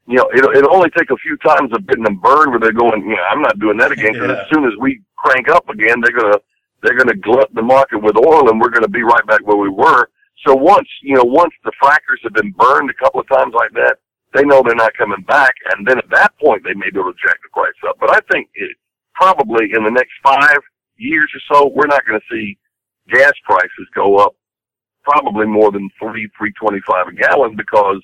You 0.08 0.18
know, 0.18 0.30
it'll, 0.36 0.52
it'll 0.52 0.76
only 0.76 0.90
take 0.92 1.10
a 1.10 1.18
few 1.18 1.38
times 1.38 1.72
of 1.74 1.88
getting 1.88 2.04
them 2.04 2.20
burned 2.20 2.52
where 2.52 2.60
they're 2.60 2.74
going, 2.74 3.02
you 3.02 3.16
know, 3.16 3.26
I'm 3.30 3.42
not 3.42 3.60
doing 3.60 3.78
that 3.78 3.92
again 3.92 4.14
because 4.14 4.30
yeah. 4.36 4.44
as 4.44 4.48
soon 4.54 4.66
as 4.66 4.74
we 4.80 5.02
crank 5.18 5.50
up 5.50 5.68
again, 5.70 6.02
they're 6.02 6.18
going 6.18 6.34
to, 6.34 6.42
they're 6.82 6.98
going 6.98 7.08
to 7.08 7.16
glut 7.16 7.54
the 7.56 7.62
market 7.62 8.00
with 8.00 8.18
oil 8.18 8.50
and 8.50 8.60
we're 8.60 8.70
going 8.70 8.84
to 8.84 8.90
be 8.90 9.04
right 9.04 9.26
back 9.26 9.46
where 9.48 9.58
we 9.58 9.70
were. 9.70 10.10
So 10.46 10.56
once, 10.56 10.88
you 11.02 11.16
know, 11.16 11.24
once 11.24 11.54
the 11.64 11.72
frackers 11.82 12.22
have 12.24 12.34
been 12.34 12.52
burned 12.52 12.90
a 12.90 12.94
couple 12.94 13.20
of 13.20 13.28
times 13.28 13.54
like 13.54 13.72
that, 13.74 13.98
they 14.34 14.44
know 14.44 14.62
they're 14.62 14.76
not 14.76 14.94
coming 14.98 15.24
back. 15.28 15.54
And 15.72 15.88
then 15.88 15.98
at 15.98 16.10
that 16.12 16.34
point, 16.40 16.64
they 16.64 16.74
may 16.74 16.90
be 16.92 17.00
able 17.00 17.14
to 17.14 17.20
jack 17.26 17.38
the 17.44 17.50
price 17.54 17.74
up. 17.88 17.98
But 18.00 18.12
I 18.16 18.20
think 18.32 18.50
it, 18.56 18.76
probably 19.14 19.70
in 19.74 19.84
the 19.84 19.92
next 19.92 20.14
five 20.24 20.60
years 20.98 21.30
or 21.34 21.56
so, 21.56 21.68
we're 21.74 21.88
not 21.88 22.06
going 22.06 22.20
to 22.20 22.26
see 22.36 22.58
gas 23.10 23.34
prices 23.46 23.88
go 23.96 24.18
up 24.18 24.36
probably 25.04 25.46
more 25.46 25.72
than 25.72 25.90
three, 26.00 26.30
three 26.38 26.52
twenty-five 26.54 27.08
a 27.08 27.14
gallon 27.14 27.56
because 27.56 28.02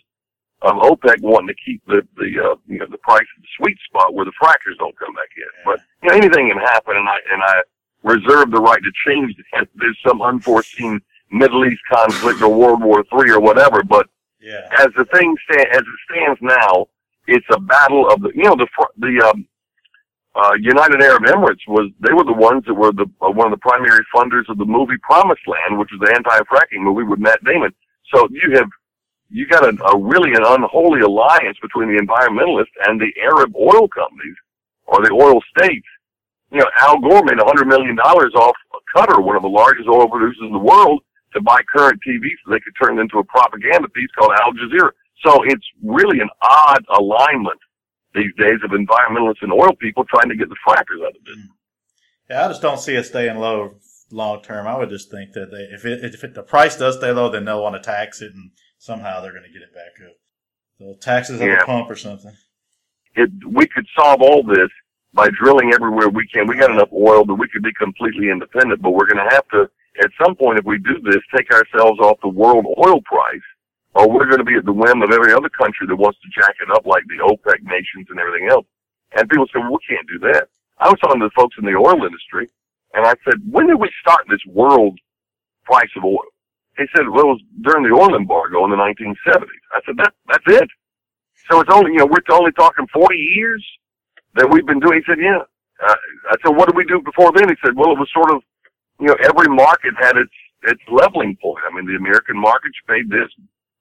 of 0.61 0.75
OPEC 0.75 1.21
wanting 1.21 1.47
to 1.47 1.55
keep 1.65 1.81
the 1.87 2.01
the 2.17 2.29
uh, 2.43 2.55
you 2.67 2.79
know 2.79 2.85
the 2.89 2.97
price 2.97 3.27
of 3.37 3.41
the 3.41 3.47
sweet 3.57 3.77
spot 3.85 4.13
where 4.13 4.25
the 4.25 4.33
frackers 4.41 4.77
don't 4.77 4.97
come 4.99 5.13
back 5.13 5.29
in. 5.37 5.47
But 5.65 5.79
you 6.03 6.09
know 6.09 6.15
anything 6.15 6.49
can 6.49 6.59
happen, 6.59 6.97
and 6.97 7.07
I 7.07 7.17
and 7.31 7.41
I 7.41 7.61
reserve 8.03 8.51
the 8.51 8.59
right 8.59 8.81
to 8.81 8.91
change 9.07 9.35
that. 9.53 9.67
There's 9.75 9.97
some 10.05 10.21
unforeseen 10.21 10.99
Middle 11.31 11.65
East 11.65 11.81
conflict 11.91 12.41
or 12.41 12.53
World 12.53 12.83
War 12.83 13.03
Three 13.09 13.31
or 13.31 13.39
whatever. 13.39 13.83
But 13.83 14.07
yeah. 14.41 14.67
as 14.77 14.87
the 14.97 15.05
thing 15.05 15.35
stand, 15.49 15.67
as 15.71 15.81
it 15.81 15.99
stands 16.09 16.39
now, 16.41 16.87
it's 17.27 17.45
a 17.51 17.59
battle 17.59 18.09
of 18.09 18.21
the 18.21 18.31
you 18.35 18.43
know 18.43 18.55
the 18.55 18.67
the 18.97 19.29
um, 19.29 19.47
uh, 20.35 20.53
United 20.59 21.01
Arab 21.01 21.23
Emirates 21.23 21.65
was 21.67 21.89
they 21.99 22.13
were 22.13 22.23
the 22.23 22.33
ones 22.33 22.63
that 22.65 22.73
were 22.73 22.91
the 22.91 23.05
uh, 23.21 23.29
one 23.29 23.47
of 23.47 23.51
the 23.51 23.61
primary 23.61 24.03
funders 24.13 24.47
of 24.49 24.57
the 24.57 24.65
movie 24.65 24.97
Promised 25.01 25.47
Land, 25.47 25.77
which 25.77 25.89
was 25.91 26.01
the 26.01 26.15
anti-fracking 26.15 26.81
movie 26.81 27.03
with 27.03 27.19
Matt 27.19 27.43
Damon. 27.43 27.73
So 28.13 28.27
you 28.31 28.55
have 28.55 28.69
you 29.29 29.47
got 29.47 29.63
a, 29.63 29.75
a 29.85 29.97
really 29.97 30.31
an 30.31 30.43
unholy 30.43 31.01
alliance 31.01 31.57
between 31.61 31.93
the 31.93 32.01
environmentalists 32.01 32.73
and 32.87 32.99
the 32.99 33.11
Arab 33.21 33.53
oil 33.55 33.87
companies 33.87 34.35
or 34.85 35.01
the 35.01 35.13
oil 35.13 35.39
states. 35.55 35.85
You 36.51 36.59
know, 36.59 36.69
Al 36.77 36.99
Gore 36.99 37.23
made 37.23 37.39
a 37.39 37.45
hundred 37.45 37.67
million 37.67 37.95
dollars 37.95 38.33
off 38.35 38.55
Qatar, 38.95 39.23
one 39.23 39.35
of 39.35 39.43
the 39.43 39.49
largest 39.49 39.87
oil 39.87 40.09
producers 40.09 40.41
in 40.41 40.51
the 40.51 40.57
world, 40.57 41.01
to 41.33 41.41
buy 41.41 41.61
current 41.75 41.99
TV 42.07 42.21
so 42.43 42.51
they 42.51 42.59
could 42.59 42.73
turn 42.81 42.97
it 42.97 43.01
into 43.01 43.19
a 43.19 43.23
propaganda 43.23 43.87
piece 43.89 44.09
called 44.17 44.31
Al 44.43 44.53
Jazeera. 44.53 44.91
So 45.25 45.43
it's 45.43 45.65
really 45.83 46.19
an 46.19 46.29
odd 46.41 46.83
alignment 46.97 47.59
these 48.15 48.33
days 48.37 48.59
of 48.63 48.71
environmentalists 48.71 49.41
and 49.41 49.53
oil 49.53 49.73
people 49.79 50.03
trying 50.05 50.29
to 50.29 50.35
get 50.35 50.49
the 50.49 50.55
frackers 50.67 51.05
out 51.05 51.15
of 51.15 51.21
it. 51.25 51.37
Mm. 51.37 51.47
Yeah, 52.29 52.45
I 52.45 52.47
just 52.47 52.61
don't 52.61 52.79
see 52.79 52.95
it 52.95 53.05
staying 53.05 53.37
low 53.37 53.75
long 54.11 54.41
term. 54.41 54.67
I 54.67 54.77
would 54.77 54.89
just 54.89 55.11
think 55.11 55.33
that 55.33 55.51
they, 55.51 55.73
if 55.73 55.85
it, 55.85 56.03
if 56.03 56.23
it, 56.23 56.33
the 56.33 56.43
price 56.43 56.77
does 56.77 56.97
stay 56.97 57.11
low, 57.11 57.29
then 57.29 57.45
they'll 57.45 57.63
want 57.63 57.75
to 57.75 57.81
tax 57.81 58.21
it, 58.21 58.33
and 58.33 58.51
somehow 58.77 59.21
they're 59.21 59.31
going 59.31 59.43
to 59.43 59.53
get 59.53 59.61
it 59.61 59.73
back 59.73 60.05
up. 60.05 60.15
So 60.77 60.95
taxes 60.99 61.41
at 61.41 61.47
yeah. 61.47 61.59
the 61.59 61.65
pump 61.65 61.89
or 61.89 61.95
something. 61.95 62.33
It, 63.15 63.29
we 63.47 63.67
could 63.67 63.85
solve 63.97 64.21
all 64.21 64.43
this 64.43 64.69
by 65.13 65.29
drilling 65.29 65.71
everywhere 65.73 66.09
we 66.09 66.27
can. 66.27 66.47
We 66.47 66.57
got 66.57 66.71
enough 66.71 66.89
oil 66.93 67.25
that 67.25 67.33
we 67.33 67.47
could 67.49 67.63
be 67.63 67.73
completely 67.73 68.29
independent, 68.29 68.81
but 68.81 68.91
we're 68.91 69.07
going 69.07 69.25
to 69.25 69.35
have 69.35 69.47
to, 69.49 69.69
at 70.01 70.11
some 70.23 70.35
point, 70.35 70.59
if 70.59 70.65
we 70.65 70.77
do 70.77 70.99
this, 71.03 71.21
take 71.35 71.49
ourselves 71.51 71.99
off 71.99 72.17
the 72.21 72.29
world 72.29 72.65
oil 72.77 73.01
price 73.01 73.41
or 73.95 74.09
we're 74.09 74.27
going 74.27 74.39
to 74.39 74.45
be 74.45 74.55
at 74.55 74.65
the 74.65 74.73
whim 74.73 75.01
of 75.01 75.11
every 75.11 75.33
other 75.33 75.49
country 75.49 75.87
that 75.87 75.95
wants 75.95 76.19
to 76.21 76.29
jack 76.29 76.55
it 76.61 76.69
up 76.71 76.85
like 76.85 77.03
the 77.07 77.23
OPEC 77.23 77.63
nations 77.63 78.07
and 78.09 78.19
everything 78.19 78.47
else. 78.49 78.65
And 79.15 79.29
people 79.29 79.47
say, 79.47 79.59
well, 79.59 79.73
we 79.73 79.95
can't 79.95 80.07
do 80.07 80.19
that. 80.31 80.47
I 80.77 80.89
was 80.89 80.99
talking 81.01 81.19
to 81.19 81.27
the 81.27 81.35
folks 81.35 81.57
in 81.57 81.65
the 81.65 81.75
oil 81.75 82.05
industry, 82.05 82.47
and 82.93 83.05
I 83.05 83.15
said, 83.25 83.41
when 83.49 83.67
did 83.67 83.79
we 83.79 83.89
start 84.01 84.25
this 84.29 84.45
world 84.47 84.97
price 85.65 85.89
of 85.97 86.05
oil? 86.05 86.29
He 86.77 86.85
said, 86.95 87.09
well, 87.09 87.35
it 87.35 87.35
was 87.35 87.41
during 87.61 87.83
the 87.83 87.95
oil 87.95 88.15
embargo 88.15 88.63
in 88.63 88.71
the 88.71 88.77
1970s. 88.77 89.63
I 89.73 89.81
said, 89.85 89.97
that, 89.97 90.13
that's 90.27 90.47
it. 90.47 90.69
So 91.49 91.59
it's 91.59 91.69
only, 91.73 91.91
you 91.91 91.97
know, 91.99 92.05
we're 92.05 92.23
only 92.31 92.51
talking 92.53 92.87
40 92.93 93.15
years 93.17 93.65
that 94.35 94.49
we've 94.49 94.65
been 94.65 94.79
doing. 94.79 95.01
He 95.01 95.11
said, 95.11 95.19
yeah. 95.19 95.43
Uh, 95.83 95.95
I 96.29 96.35
said, 96.43 96.55
what 96.55 96.67
did 96.67 96.77
we 96.77 96.85
do 96.85 97.01
before 97.01 97.31
then? 97.33 97.49
He 97.49 97.55
said, 97.65 97.75
well, 97.75 97.91
it 97.91 97.99
was 97.99 98.09
sort 98.13 98.31
of, 98.31 98.43
you 98.99 99.07
know, 99.07 99.15
every 99.23 99.47
market 99.47 99.93
had 99.99 100.17
its, 100.17 100.33
its 100.63 100.81
leveling 100.91 101.37
point. 101.41 101.63
I 101.69 101.73
mean, 101.73 101.85
the 101.85 101.95
American 101.95 102.37
markets 102.37 102.75
paid 102.87 103.09
this, 103.09 103.29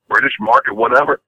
British 0.09 0.35
market, 0.41 0.75
whatever, 0.75 1.21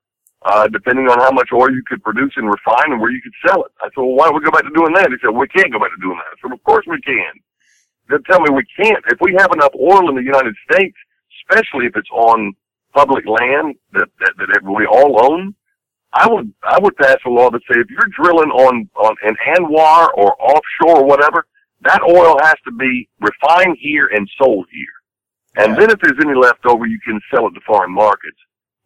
uh, 0.42 0.68
depending 0.68 1.09
on 1.09 1.18
how 1.18 1.31
much 1.31 1.50
oil 1.53 1.70
you 1.70 1.83
could 1.87 2.03
produce 2.03 2.33
and 2.37 2.48
refine 2.48 2.92
and 2.92 3.00
where 3.00 3.11
you 3.11 3.20
could 3.20 3.35
sell 3.46 3.64
it. 3.64 3.72
I 3.81 3.87
said, 3.87 3.98
well, 4.00 4.14
why 4.14 4.26
don't 4.26 4.37
we 4.37 4.44
go 4.44 4.50
back 4.50 4.64
to 4.64 4.70
doing 4.70 4.94
that? 4.94 5.11
He 5.11 5.16
said, 5.20 5.31
we 5.31 5.48
can't 5.48 5.72
go 5.72 5.79
back 5.79 5.90
to 5.90 6.00
doing 6.00 6.16
that. 6.16 6.33
I 6.33 6.37
said, 6.40 6.53
of 6.53 6.62
course 6.64 6.87
we 6.88 7.00
can. 7.03 7.35
They 8.09 8.16
tell 8.26 8.40
me 8.40 8.50
we 8.50 8.64
can't. 8.76 9.05
If 9.09 9.18
we 9.20 9.37
have 9.38 9.53
enough 9.53 9.72
oil 9.79 10.09
in 10.09 10.16
the 10.16 10.22
United 10.22 10.55
States, 10.70 10.96
especially 11.42 11.87
if 11.87 11.96
it's 11.96 12.11
on 12.11 12.55
public 12.94 13.24
land 13.26 13.76
that, 13.92 14.09
that, 14.20 14.33
that 14.38 14.62
we 14.64 14.87
all 14.87 15.31
own, 15.31 15.55
I 16.12 16.29
would, 16.29 16.53
I 16.64 16.79
would 16.81 16.96
pass 16.96 17.18
a 17.24 17.31
law 17.31 17.50
that 17.50 17.61
say 17.70 17.79
if 17.79 17.87
you're 17.88 18.11
drilling 18.16 18.50
on, 18.50 18.88
on 18.96 19.14
an 19.22 19.37
ANWR 19.46 20.09
or 20.14 20.35
offshore 20.40 21.03
or 21.03 21.05
whatever, 21.05 21.46
that 21.83 22.03
oil 22.03 22.37
has 22.43 22.57
to 22.64 22.73
be 22.73 23.09
refined 23.21 23.77
here 23.81 24.09
and 24.12 24.29
sold 24.40 24.66
here. 24.73 25.64
And 25.64 25.73
yeah. 25.73 25.81
then 25.81 25.90
if 25.90 25.99
there's 26.01 26.21
any 26.25 26.35
left 26.35 26.64
over, 26.66 26.87
you 26.87 26.99
can 27.05 27.21
sell 27.33 27.47
it 27.47 27.53
to 27.53 27.61
foreign 27.66 27.93
markets. 27.93 28.37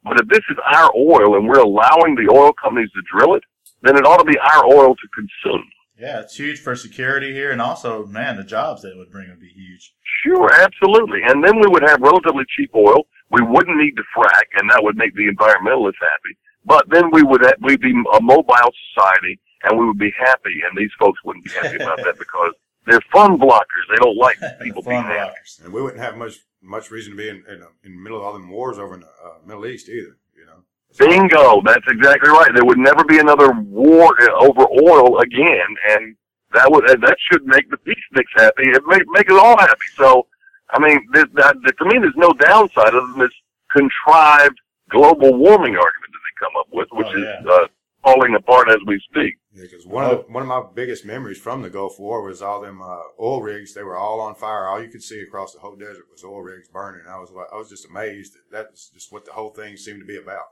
But 0.03 0.21
if 0.21 0.29
this 0.29 0.45
is 0.51 0.57
our 0.73 0.91
oil 0.97 1.37
and 1.37 1.49
we're 1.49 1.61
allowing 1.61 2.15
the 2.15 2.31
oil 2.33 2.53
companies 2.53 2.91
to 2.93 3.03
drill 3.11 3.35
it, 3.35 3.43
then 3.83 3.97
it 3.97 4.07
ought 4.07 4.19
to 4.19 4.25
be 4.25 4.39
our 4.39 4.65
oil 4.67 4.95
to 4.95 5.09
consume. 5.15 5.65
Yeah, 5.99 6.21
it's 6.21 6.37
huge 6.37 6.59
for 6.59 6.75
security 6.75 7.33
here, 7.33 7.53
and 7.53 7.63
also, 7.63 8.05
man, 8.07 8.37
the 8.37 8.45
jobs 8.45 8.83
that 8.83 8.91
it 8.91 8.97
would 8.97 9.13
bring 9.13 9.29
would 9.31 9.41
be 9.41 9.53
huge. 9.55 9.95
Sure, 10.25 10.53
absolutely. 10.53 11.21
And 11.23 11.45
then 11.45 11.61
we 11.61 11.69
would 11.69 11.85
have 11.89 12.01
relatively 12.01 12.45
cheap 12.57 12.73
oil. 12.75 13.07
We 13.31 13.43
wouldn't 13.43 13.77
need 13.77 13.95
to 13.97 14.03
frack, 14.17 14.51
and 14.59 14.69
that 14.71 14.83
would 14.83 14.97
make 14.97 15.15
the 15.15 15.31
environmentalists 15.31 16.03
happy. 16.03 16.35
But 16.65 16.87
then 16.91 17.11
we 17.13 17.23
would 17.23 17.43
have, 17.43 17.55
we'd 17.61 17.81
be 17.81 17.93
a 17.93 18.21
mobile 18.21 18.73
society, 18.93 19.39
and 19.63 19.79
we 19.79 19.87
would 19.87 19.99
be 19.99 20.13
happy, 20.19 20.63
and 20.67 20.77
these 20.77 20.91
folks 20.99 21.21
wouldn't 21.25 21.45
be 21.45 21.53
happy 21.53 21.77
about 21.77 21.99
that 21.99 22.19
because 22.19 22.55
they're 22.87 23.01
fun 23.13 23.39
blockers. 23.39 23.85
They 23.91 23.97
don't 23.97 24.17
like 24.17 24.39
people 24.63 24.83
being 24.83 25.03
happy. 25.03 25.35
And 25.63 25.73
we 25.73 25.83
wouldn't 25.83 26.03
have 26.03 26.17
much 26.17 26.39
much 26.63 26.91
reason 26.91 27.13
to 27.13 27.17
be 27.17 27.29
in, 27.29 27.45
in, 27.49 27.63
in 27.85 27.93
the 27.93 28.03
middle 28.03 28.19
of 28.19 28.25
all 28.25 28.33
them 28.33 28.49
wars 28.49 28.79
over 28.79 28.95
in 28.95 29.01
the 29.01 29.07
uh, 29.07 29.39
Middle 29.47 29.67
East 29.67 29.89
either. 29.89 30.17
You 30.37 30.47
know. 30.47 30.65
Bingo. 30.99 31.61
That's 31.63 31.87
exactly 31.89 32.31
right. 32.31 32.51
There 32.55 32.65
would 32.65 32.79
never 32.79 33.05
be 33.05 33.19
another 33.19 33.53
war 33.53 34.15
uh, 34.23 34.45
over 34.45 34.67
oil 34.83 35.19
again, 35.19 35.77
and 35.91 36.17
that 36.53 36.71
would 36.71 36.87
that 36.87 37.17
should 37.31 37.45
make 37.45 37.71
the 37.71 37.77
peaceniks 37.79 38.33
happy. 38.35 38.71
It 38.71 38.83
make 38.87 39.03
make 39.09 39.31
us 39.31 39.41
all 39.41 39.59
happy. 39.59 39.87
So, 39.97 40.27
I 40.71 40.79
mean, 40.79 41.07
this, 41.13 41.25
that, 41.35 41.57
to 41.79 41.85
me, 41.85 41.99
there's 41.99 42.17
no 42.17 42.33
downside 42.33 42.95
other 42.95 43.07
than 43.09 43.19
this 43.19 43.35
contrived 43.71 44.59
global 44.91 45.35
warming 45.35 45.77
argument 45.77 46.13
that 46.13 46.23
they 46.25 46.47
come 46.47 46.57
up 46.59 46.69
with, 46.73 46.89
which 46.93 47.09
oh, 47.11 47.17
yeah. 47.17 47.41
is 47.41 47.47
uh, 47.47 47.67
falling 48.05 48.35
apart 48.35 48.69
as 48.69 48.79
we 48.87 49.01
speak. 49.11 49.37
Yeah, 49.53 49.63
because 49.63 49.87
one 49.87 50.05
of 50.05 50.25
one 50.29 50.43
of 50.43 50.49
my 50.49 50.63
biggest 50.75 51.05
memories 51.05 51.39
from 51.39 51.63
the 51.63 51.71
Gulf 51.71 51.99
War 51.99 52.23
was 52.23 52.43
all 52.43 52.61
them 52.61 52.83
uh, 52.83 53.01
oil 53.21 53.43
rigs. 53.43 53.73
They 53.73 53.83
were 53.83 53.97
all 53.97 54.21
on 54.21 54.35
fire. 54.35 54.67
All 54.67 54.83
you 54.83 54.91
could 54.91 55.03
see 55.03 55.21
across 55.21 55.55
the 55.55 55.61
whole 55.61 55.77
desert 55.77 56.05
was 56.11 56.23
oil 56.23 56.43
rigs 56.43 56.69
burning. 56.69 57.07
I 57.09 57.19
was 57.19 57.31
like, 57.31 57.47
I 57.53 57.57
was 57.57 57.71
just 57.71 57.89
amazed 57.89 58.35
that 58.35 58.51
that's 58.51 58.91
just 58.91 59.13
what 59.13 59.25
the 59.25 59.33
whole 59.33 59.51
thing 59.51 59.77
seemed 59.77 60.01
to 60.01 60.07
be 60.07 60.17
about. 60.17 60.45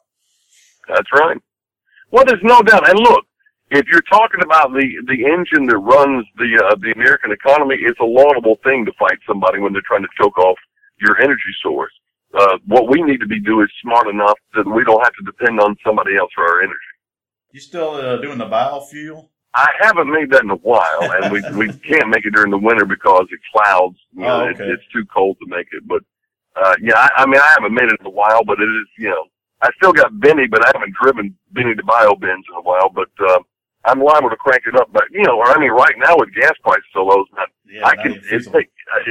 That's 0.88 1.12
right. 1.12 1.36
Well, 2.10 2.24
there's 2.24 2.42
no 2.42 2.62
doubt. 2.62 2.88
And 2.88 2.98
look, 2.98 3.24
if 3.70 3.86
you're 3.90 4.06
talking 4.10 4.40
about 4.42 4.72
the 4.72 4.86
the 5.06 5.24
engine 5.24 5.66
that 5.66 5.78
runs 5.78 6.26
the 6.36 6.62
uh, 6.64 6.76
the 6.80 6.92
American 6.92 7.32
economy, 7.32 7.76
it's 7.80 8.00
a 8.00 8.04
laudable 8.04 8.56
thing 8.64 8.84
to 8.86 8.92
fight 8.98 9.18
somebody 9.26 9.58
when 9.58 9.72
they're 9.72 9.86
trying 9.86 10.02
to 10.02 10.14
choke 10.20 10.38
off 10.38 10.58
your 11.00 11.20
energy 11.20 11.52
source. 11.62 11.92
Uh, 12.38 12.56
what 12.66 12.88
we 12.88 13.02
need 13.02 13.20
to 13.20 13.26
be 13.26 13.40
doing 13.40 13.64
is 13.64 13.82
smart 13.82 14.08
enough 14.08 14.38
that 14.54 14.64
we 14.66 14.84
don't 14.84 15.02
have 15.04 15.12
to 15.12 15.24
depend 15.24 15.60
on 15.60 15.76
somebody 15.84 16.16
else 16.16 16.30
for 16.34 16.44
our 16.44 16.62
energy. 16.62 16.91
You 17.52 17.60
still 17.60 17.94
uh, 17.94 18.16
doing 18.16 18.38
the 18.38 18.46
biofuel? 18.46 19.28
I 19.54 19.68
haven't 19.80 20.10
made 20.10 20.30
that 20.30 20.42
in 20.42 20.50
a 20.50 20.56
while, 20.56 21.12
and 21.12 21.30
we 21.30 21.42
we 21.56 21.66
can't 21.88 22.08
make 22.08 22.24
it 22.24 22.32
during 22.34 22.50
the 22.50 22.58
winter 22.58 22.86
because 22.86 23.26
it 23.30 23.40
clouds. 23.54 23.98
You 24.14 24.22
know, 24.22 24.40
Oh, 24.44 24.48
it, 24.48 24.58
it's 24.58 24.82
too 24.92 25.04
cold 25.14 25.36
to 25.40 25.46
make 25.46 25.68
it. 25.72 25.86
But 25.86 26.00
uh, 26.56 26.74
yeah, 26.80 26.96
I, 26.96 27.22
I 27.22 27.26
mean, 27.26 27.40
I 27.40 27.50
haven't 27.58 27.74
made 27.74 27.84
it 27.92 28.00
in 28.00 28.06
a 28.06 28.10
while, 28.10 28.44
but 28.44 28.58
it 28.60 28.64
is 28.64 28.88
you 28.98 29.10
know, 29.10 29.24
I 29.60 29.68
still 29.76 29.92
got 29.92 30.18
Benny, 30.18 30.46
but 30.46 30.64
I 30.66 30.70
haven't 30.74 30.94
driven 31.00 31.36
Benny 31.52 31.74
to 31.74 31.84
Bio 31.84 32.14
Benz 32.16 32.44
in 32.48 32.56
a 32.56 32.62
while. 32.62 32.88
But 32.88 33.10
uh, 33.20 33.40
I'm 33.84 34.00
liable 34.00 34.30
to 34.30 34.36
crank 34.36 34.62
it 34.66 34.74
up. 34.74 34.88
But 34.90 35.04
you 35.10 35.22
know, 35.22 35.36
or 35.36 35.48
I 35.50 35.58
mean, 35.58 35.72
right 35.72 35.94
now 35.98 36.16
with 36.16 36.34
gas 36.34 36.56
prices 36.62 36.84
so 36.94 37.04
low, 37.04 37.22
not 37.36 37.48
Yeah, 37.68 37.84
I 37.84 37.96
can 37.96 38.12
even 38.12 38.24
it 38.32 38.44
take 38.50 38.70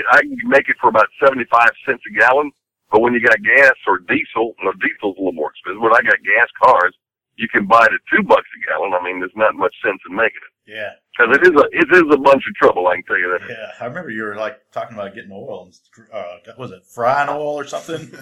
I, 0.10 0.18
I 0.18 0.22
can 0.22 0.38
make 0.46 0.68
it 0.70 0.78
for 0.82 0.90
about 0.90 1.08
seventy 1.24 1.46
five 1.52 1.70
cents 1.86 2.02
a 2.10 2.20
gallon. 2.20 2.50
But 2.92 3.02
when 3.02 3.14
you 3.14 3.22
got 3.22 3.38
gas 3.44 3.76
or 3.88 4.00
diesel, 4.00 4.56
no, 4.64 4.74
diesel's 4.82 5.16
a 5.16 5.20
little 5.22 5.32
more 5.32 5.52
expensive. 5.52 5.80
When 5.82 5.94
I 5.94 6.02
got 6.02 6.18
gas 6.26 6.50
cars, 6.62 6.94
you 7.42 7.48
can 7.54 7.66
buy 7.66 7.84
it 7.86 7.94
at 7.94 8.04
two 8.14 8.24
bucks 8.24 8.48
a 8.56 8.60
gallon. 8.70 8.94
I 8.94 9.04
mean, 9.04 9.20
there's 9.20 9.36
not 9.36 9.56
much 9.56 9.74
sense 9.84 10.00
in 10.10 10.16
making 10.16 10.44
it 10.48 10.72
Yeah, 10.78 10.92
because 11.12 11.36
it 11.38 11.44
is 11.44 11.56
a 11.62 11.66
it 11.72 11.90
is 11.92 12.08
a 12.14 12.18
bunch 12.18 12.44
of 12.48 12.54
trouble. 12.56 12.88
I 12.88 12.96
can 12.96 13.04
tell 13.04 13.20
you 13.20 13.38
that. 13.40 13.50
yeah. 13.50 13.72
I 13.82 13.86
remember 13.86 14.12
you 14.12 14.24
were 14.24 14.36
like 14.36 14.60
talking 14.72 14.96
about 14.98 15.16
getting 15.16 15.32
oil 15.32 15.66
and 15.66 15.74
uh, 16.14 16.54
was 16.58 16.72
it 16.72 16.84
frying 16.86 17.30
oil 17.30 17.56
or 17.60 17.66
something? 17.66 18.12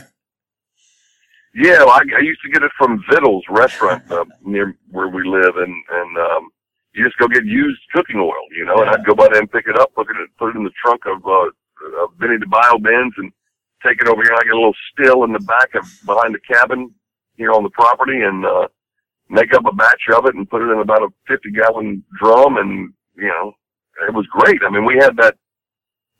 Yeah, 1.56 1.80
well, 1.80 1.90
I, 1.90 2.02
I 2.16 2.22
used 2.22 2.42
to 2.44 2.52
get 2.52 2.62
it 2.62 2.72
from 2.78 3.04
Vittles 3.10 3.44
restaurant 3.50 4.04
uh, 4.12 4.24
near 4.44 4.78
where 4.92 5.08
we 5.10 5.28
live, 5.28 5.56
and 5.58 5.74
and 5.90 6.18
um, 6.18 6.50
you 6.94 7.04
just 7.04 7.18
go 7.18 7.28
get 7.28 7.44
used 7.44 7.82
cooking 7.92 8.20
oil, 8.20 8.46
you 8.56 8.66
know. 8.66 8.82
And 8.82 8.90
I'd 8.90 9.04
go 9.06 9.16
by 9.16 9.28
there 9.30 9.40
and 9.40 9.52
pick 9.52 9.66
it 9.68 9.78
up, 9.80 9.94
put 9.96 10.08
it 10.12 10.16
put 10.38 10.50
it 10.52 10.56
in 10.58 10.64
the 10.64 10.72
trunk 10.84 11.02
of 11.08 11.26
uh, 11.26 12.04
of 12.04 12.18
Benny 12.20 12.38
the 12.40 12.46
Bio 12.46 12.78
Benz, 12.78 13.14
and 13.18 13.32
take 13.84 14.00
it 14.00 14.08
over 14.08 14.22
here. 14.22 14.34
I 14.36 14.44
get 14.44 14.54
a 14.54 14.62
little 14.62 14.76
still 14.94 15.24
in 15.24 15.34
the 15.34 15.40
back 15.40 15.74
of 15.74 15.86
behind 16.06 16.36
the 16.36 16.40
cabin 16.54 16.94
here 17.36 17.52
on 17.52 17.64
the 17.64 17.72
property, 17.72 18.22
and 18.22 18.46
uh, 18.46 18.68
make 19.30 19.54
up 19.54 19.66
a 19.66 19.76
batch 19.76 20.02
of 20.16 20.26
it 20.26 20.36
and 20.36 20.50
put 20.50 20.62
it 20.62 20.72
in 20.72 20.80
about 20.80 21.04
a 21.04 21.10
fifty 21.28 21.52
gallon 21.52 22.04
drum, 22.20 22.58
and 22.58 22.94
you 23.16 23.28
know, 23.28 23.54
it 24.08 24.14
was 24.14 24.26
great. 24.28 24.62
I 24.66 24.70
mean, 24.70 24.86
we 24.86 24.96
had 24.96 25.16
that 25.18 25.36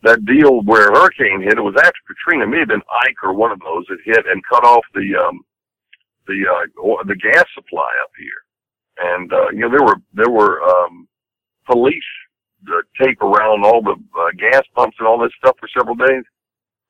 that 0.04 0.24
deal 0.26 0.62
where 0.64 0.92
hurricane 0.92 1.42
hit, 1.42 1.58
it 1.58 1.62
was 1.62 1.76
after 1.78 2.00
Katrina, 2.08 2.46
it 2.46 2.48
may 2.48 2.60
have 2.60 2.70
been 2.70 2.82
Ike 3.08 3.24
or 3.24 3.34
one 3.34 3.52
of 3.52 3.60
those 3.60 3.86
that 3.90 3.98
hit 4.06 4.26
and 4.28 4.42
cut 4.50 4.64
off 4.64 4.84
the 4.94 5.16
um 5.16 5.42
the 6.28 6.46
uh 6.48 7.04
the 7.06 7.16
gas 7.16 7.46
supply 7.54 7.90
up 8.04 8.12
here. 8.18 8.42
And 9.00 9.34
uh 9.34 9.50
you 9.52 9.60
know 9.60 9.70
there 9.70 9.84
were 9.84 9.98
there 10.14 10.30
were 10.30 10.62
um 10.64 11.08
police 11.70 12.04
uh, 12.68 12.82
tape 13.04 13.22
around 13.22 13.66
all 13.66 13.82
the 13.82 13.96
uh, 14.20 14.32
gas 14.38 14.64
pumps 14.76 14.98
and 15.00 15.08
all 15.08 15.20
this 15.20 15.32
stuff 15.38 15.56
for 15.60 15.70
several 15.78 15.96
days. 15.96 16.24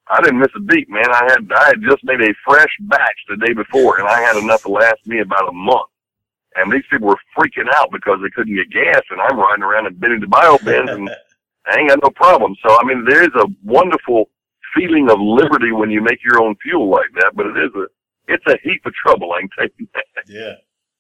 I 0.10 0.22
didn't 0.22 0.40
miss 0.40 0.50
a 0.56 0.60
beat, 0.62 0.90
man. 0.90 1.10
I 1.12 1.24
had 1.30 1.52
I 1.56 1.66
had 1.68 1.82
just 1.82 2.04
made 2.04 2.22
a 2.22 2.34
fresh 2.46 2.74
batch 2.82 3.20
the 3.28 3.38
day 3.38 3.54
before 3.54 4.00
and 4.00 4.08
I 4.08 4.22
had 4.22 4.38
enough 4.38 4.64
to 4.64 4.70
last 4.70 5.06
me 5.06 5.20
about 5.20 5.50
a 5.50 5.54
month. 5.54 5.90
And 6.56 6.72
these 6.72 6.84
people 6.90 7.08
were 7.08 7.20
freaking 7.38 7.70
out 7.76 7.90
because 7.92 8.20
they 8.22 8.30
couldn't 8.30 8.56
get 8.56 8.72
gas 8.72 9.02
and 9.12 9.22
I'm 9.22 9.40
riding 9.40 9.64
around 9.64 9.88
in 9.88 9.96
Benny 9.96 10.20
the 10.20 10.28
Bio 10.28 10.58
Benz 10.58 10.90
and 10.90 11.10
I 11.68 11.80
ain't 11.80 11.90
got 11.90 12.00
no 12.04 12.10
problem. 12.10 12.56
So 12.66 12.80
I 12.80 12.84
mean, 12.84 13.06
there 13.08 13.24
is 13.24 13.34
a 13.36 13.48
wonderful 13.64 14.30
feeling 14.76 15.10
of 15.10 15.20
liberty 15.20 15.72
when 15.72 15.90
you 15.90 16.02
make 16.02 16.20
your 16.24 16.42
own 16.42 16.56
fuel 16.62 16.90
like 16.90 17.12
that, 17.16 17.32
but 17.36 17.46
it 17.48 17.58
is 17.58 17.72
a 17.76 17.86
it's 18.28 18.46
a 18.48 18.58
heap 18.64 18.86
of 18.86 18.94
trouble. 18.94 19.32
I 19.34 19.42
can 19.42 19.50
tell 19.58 19.68
you 19.78 19.88
that. 19.94 20.04
yeah, 20.28 20.54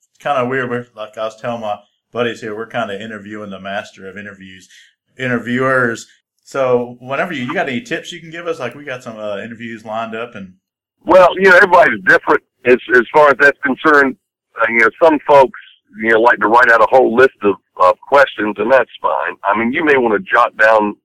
it's 0.10 0.18
kind 0.20 0.38
of 0.38 0.50
weird. 0.50 0.70
We're, 0.70 0.88
like 0.95 1.18
I 1.18 1.26
was 1.26 1.39
telling 1.39 1.62
my 1.62 1.80
buddies 2.12 2.41
here, 2.41 2.56
we're 2.56 2.68
kind 2.68 2.91
of 2.91 3.00
interviewing 3.00 3.52
the 3.52 3.60
master 3.60 4.08
of 4.08 4.18
interviews, 4.18 4.70
interviewers. 5.18 6.08
So 6.43 6.97
whenever 7.00 7.34
you, 7.34 7.43
you 7.43 7.54
got 7.54 7.70
any 7.70 7.82
tips 7.82 8.12
you 8.12 8.20
can 8.20 8.32
give 8.32 8.47
us, 8.47 8.60
like 8.60 8.74
we 8.74 8.84
got 8.84 9.04
some 9.04 9.18
uh, 9.18 9.38
interviews 9.38 9.86
lined 9.86 10.16
up, 10.16 10.36
and 10.36 10.56
Well, 11.04 11.30
you 11.36 11.50
know, 11.50 11.56
everybody's 11.56 12.04
different 12.06 12.43
as 12.66 12.78
as 12.95 13.04
far 13.14 13.30
as 13.30 13.36
that's 13.39 13.60
concerned. 13.64 14.18
Uh, 14.60 14.66
you 14.70 14.80
know, 14.80 14.89
some 15.01 15.20
folks 15.28 15.60
you 15.97 16.10
know 16.10 16.22
like 16.22 16.39
to 16.39 16.47
write 16.47 16.72
out 16.72 16.82
a 16.82 16.88
whole 16.89 17.16
list 17.16 17.38
of 17.43 17.55
of 17.78 17.97
questions, 18.07 18.55
and 18.57 18.72
that's 18.72 18.91
fine. 19.01 19.36
I 19.43 19.57
mean, 19.57 19.72
you 19.72 19.84
may 19.84 19.97
want 19.97 20.14
to 20.14 20.32
jot 20.32 20.55
down 20.57 20.95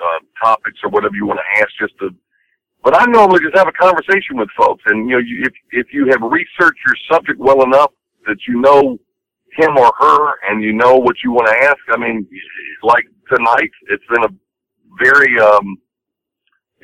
uh, 0.00 0.18
topics 0.42 0.80
or 0.82 0.90
whatever 0.90 1.14
you 1.14 1.26
want 1.26 1.40
to 1.40 1.60
ask 1.62 1.70
just 1.78 1.98
to. 2.00 2.10
But 2.82 3.00
I 3.00 3.06
normally 3.06 3.40
just 3.40 3.56
have 3.56 3.68
a 3.68 3.72
conversation 3.72 4.36
with 4.36 4.48
folks, 4.56 4.82
and 4.86 5.08
you 5.08 5.16
know, 5.16 5.22
you, 5.22 5.44
if 5.44 5.52
if 5.72 5.86
you 5.92 6.06
have 6.10 6.20
researched 6.22 6.80
your 6.86 6.96
subject 7.10 7.38
well 7.38 7.62
enough 7.62 7.92
that 8.26 8.36
you 8.48 8.60
know 8.60 8.98
him 9.56 9.76
or 9.76 9.92
her, 9.98 10.34
and 10.48 10.62
you 10.62 10.72
know 10.72 10.96
what 10.96 11.16
you 11.22 11.32
want 11.32 11.46
to 11.48 11.56
ask. 11.66 11.78
I 11.90 11.96
mean, 11.96 12.26
like 12.82 13.04
tonight, 13.34 13.70
it's 13.88 14.04
been 14.10 14.24
a 14.24 14.34
very 15.02 15.38
um, 15.40 15.78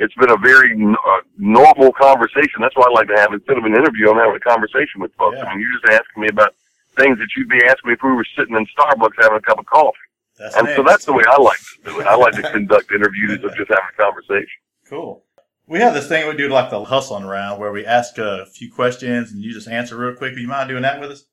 it's 0.01 0.14
been 0.14 0.30
a 0.30 0.36
very 0.38 0.72
uh, 0.72 1.20
normal 1.36 1.92
conversation. 1.92 2.59
That's 2.61 2.74
why 2.74 2.86
I 2.88 2.92
like 2.92 3.09
to 3.09 3.20
have 3.20 3.34
instead 3.34 3.59
of 3.59 3.64
an 3.64 3.74
interview, 3.74 4.11
I'm 4.11 4.16
having 4.16 4.34
a 4.34 4.40
conversation 4.40 4.98
with 5.01 5.14
folks. 5.14 5.36
Yeah. 5.36 5.44
I 5.44 5.51
mean, 5.51 5.61
you're 5.61 5.78
just 5.78 5.92
asking 5.92 6.22
me 6.22 6.28
about 6.28 6.55
things 6.96 7.18
that 7.18 7.28
you'd 7.36 7.51
be 7.51 7.61
asking 7.66 7.88
me 7.88 7.92
if 7.92 8.03
we 8.03 8.11
were 8.12 8.26
sitting 8.36 8.57
in 8.57 8.66
Starbucks 8.76 9.20
having 9.20 9.36
a 9.36 9.42
cup 9.42 9.59
of 9.59 9.66
coffee. 9.66 9.98
that's 10.38 10.57
And 10.57 10.68
so 10.74 10.82
that's 10.82 11.05
the 11.05 11.12
way 11.12 11.22
I 11.28 11.40
like 11.40 11.59
to 11.59 11.90
do 11.90 12.01
it. 12.01 12.07
I 12.07 12.16
like 12.16 12.32
to 12.32 12.51
conduct 12.51 12.90
interviews 12.90 13.44
of 13.44 13.55
just 13.57 13.68
having 13.68 13.92
a 13.92 14.03
conversation. 14.03 14.48
Cool. 14.88 15.22
We 15.66 15.80
have 15.80 15.92
this 15.92 16.09
thing 16.09 16.26
we 16.26 16.34
do 16.34 16.48
like 16.48 16.70
the 16.70 16.82
hustling 16.82 17.26
round 17.26 17.61
where 17.61 17.70
we 17.70 17.84
ask 17.84 18.16
a 18.16 18.46
few 18.46 18.72
questions 18.72 19.32
and 19.32 19.42
you 19.42 19.53
just 19.53 19.68
answer 19.68 19.98
real 19.98 20.16
quick. 20.16 20.32
Would 20.32 20.40
You 20.40 20.48
mind 20.48 20.70
doing 20.70 20.82
that 20.82 20.98
with 20.98 21.11
us? 21.11 21.24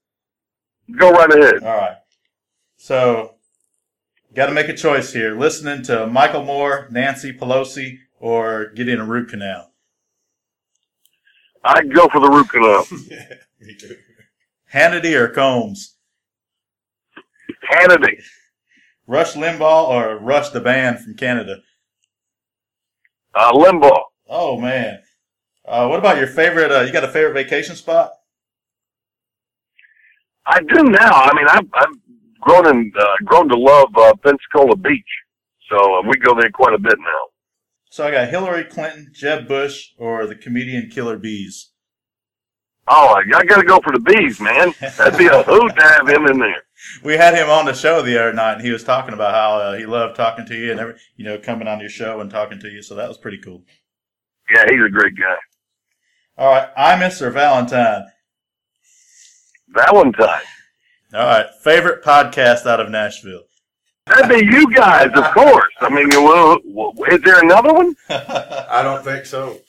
Go 0.99 1.09
right 1.09 1.31
ahead. 1.33 1.63
All 1.63 1.77
right. 1.77 1.97
So, 2.75 3.35
got 4.35 4.47
to 4.47 4.51
make 4.51 4.67
a 4.67 4.75
choice 4.75 5.13
here. 5.13 5.39
Listening 5.39 5.83
to 5.83 6.05
Michael 6.05 6.43
Moore, 6.43 6.87
Nancy 6.91 7.31
Pelosi, 7.33 7.99
or 8.19 8.71
getting 8.75 8.99
a 8.99 9.05
root 9.05 9.29
canal. 9.29 9.71
I'd 11.63 11.93
go 11.93 12.07
for 12.07 12.21
the 12.21 12.29
root 12.29 12.49
canal. 12.49 12.85
Me 13.59 13.75
too. 13.75 13.97
Hannity 14.73 15.13
or 15.15 15.29
Colmes? 15.29 15.95
Hannity. 17.71 18.21
Rush 19.05 19.33
Limbaugh 19.33 19.87
or 19.87 20.17
Rush 20.17 20.49
the 20.49 20.59
band 20.59 20.99
from 20.99 21.15
Canada? 21.15 21.57
Uh, 23.33 23.51
Limbaugh. 23.53 24.03
Oh 24.29 24.59
man. 24.59 24.99
Uh, 25.65 25.87
what 25.87 25.99
about 25.99 26.17
your 26.17 26.27
favorite? 26.27 26.71
Uh, 26.71 26.81
you 26.81 26.93
got 26.93 27.03
a 27.03 27.09
favorite 27.09 27.33
vacation 27.33 27.75
spot? 27.75 28.11
I 30.45 30.61
do 30.61 30.83
now. 30.83 31.11
I 31.11 31.33
mean, 31.35 31.45
I've, 31.49 31.67
I've 31.73 32.39
grown 32.39 32.67
and 32.67 32.93
uh, 32.97 33.15
grown 33.25 33.49
to 33.49 33.57
love 33.57 33.89
uh, 33.97 34.13
Pensacola 34.23 34.77
Beach. 34.77 35.03
So 35.69 35.75
uh, 35.75 36.01
we 36.07 36.17
go 36.19 36.39
there 36.39 36.49
quite 36.51 36.73
a 36.73 36.79
bit 36.79 36.95
now. 36.97 37.23
So 37.89 38.05
I 38.05 38.11
got 38.11 38.29
Hillary 38.29 38.65
Clinton, 38.65 39.11
Jeb 39.13 39.47
Bush, 39.47 39.89
or 39.97 40.25
the 40.27 40.35
comedian 40.35 40.89
Killer 40.89 41.17
Beaz. 41.17 41.67
Oh, 42.89 43.15
I, 43.15 43.37
I 43.37 43.43
got 43.43 43.57
to 43.57 43.65
go 43.65 43.79
for 43.79 43.91
the 43.91 43.99
Beaz, 43.99 44.39
man. 44.39 44.73
That'd 44.97 45.17
be 45.17 45.27
a 45.27 45.43
hoot 45.43 45.75
to 45.75 45.83
have 45.83 46.07
him 46.07 46.25
in 46.25 46.39
there. 46.39 46.63
We 47.03 47.15
had 47.15 47.33
him 47.33 47.49
on 47.49 47.65
the 47.65 47.73
show 47.73 48.01
the 48.01 48.19
other 48.19 48.33
night, 48.33 48.53
and 48.53 48.61
he 48.61 48.71
was 48.71 48.83
talking 48.83 49.13
about 49.13 49.33
how 49.33 49.57
uh, 49.57 49.77
he 49.77 49.85
loved 49.85 50.15
talking 50.15 50.45
to 50.45 50.55
you 50.55 50.71
and 50.71 50.79
every, 50.79 50.95
you 51.15 51.25
know, 51.25 51.37
coming 51.37 51.67
on 51.67 51.79
your 51.79 51.89
show 51.89 52.21
and 52.21 52.29
talking 52.29 52.59
to 52.59 52.69
you. 52.69 52.81
So 52.81 52.95
that 52.95 53.07
was 53.07 53.17
pretty 53.17 53.39
cool. 53.39 53.63
Yeah, 54.53 54.63
he's 54.69 54.85
a 54.85 54.89
great 54.89 55.15
guy. 55.17 55.35
All 56.37 56.49
right, 56.49 56.75
Imus 56.75 57.21
or 57.21 57.31
Valentine? 57.31 58.05
Valentine. 59.69 60.43
All 61.13 61.25
right, 61.25 61.47
favorite 61.63 62.03
podcast 62.03 62.65
out 62.65 62.79
of 62.79 62.89
Nashville. 62.89 63.46
That'd 64.07 64.29
be 64.29 64.45
you 64.45 64.73
guys, 64.73 65.09
of 65.15 65.33
course. 65.33 65.73
I 65.81 65.89
mean, 65.89 66.07
well, 66.09 66.57
is 67.11 67.21
there 67.21 67.39
another 67.43 67.73
one? 67.73 67.95
I 68.09 68.81
don't 68.83 69.03
think 69.03 69.25
so. 69.25 69.59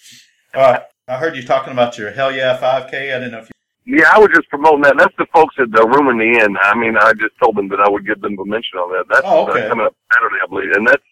right, 0.54 0.82
I 1.08 1.16
heard 1.16 1.36
you 1.36 1.42
talking 1.42 1.72
about 1.72 1.98
your 1.98 2.10
Hell 2.10 2.32
Yeah 2.32 2.58
5K. 2.58 2.94
I 2.94 3.18
didn't 3.18 3.32
know 3.32 3.38
if 3.38 3.50
you. 3.86 3.98
Yeah, 3.98 4.10
I 4.14 4.18
was 4.18 4.28
just 4.34 4.48
promoting 4.50 4.82
that. 4.82 4.96
That's 4.98 5.14
the 5.16 5.26
folks 5.32 5.54
at 5.58 5.70
the 5.72 5.86
Room 5.86 6.08
in 6.08 6.18
the 6.18 6.38
Inn. 6.44 6.56
I 6.62 6.74
mean, 6.76 6.96
I 6.98 7.12
just 7.14 7.32
told 7.42 7.56
them 7.56 7.68
that 7.70 7.80
I 7.80 7.88
would 7.88 8.06
give 8.06 8.20
them 8.20 8.38
a 8.38 8.44
mention 8.44 8.78
on 8.78 8.92
that. 8.92 9.04
That's 9.08 9.22
Oh, 9.26 9.48
okay. 9.48 9.64
uh, 9.64 9.68
coming 9.70 9.86
up 9.86 9.96
Saturday, 10.12 10.36
I 10.44 10.46
believe. 10.46 10.72
And 10.72 10.86
that's, 10.86 11.02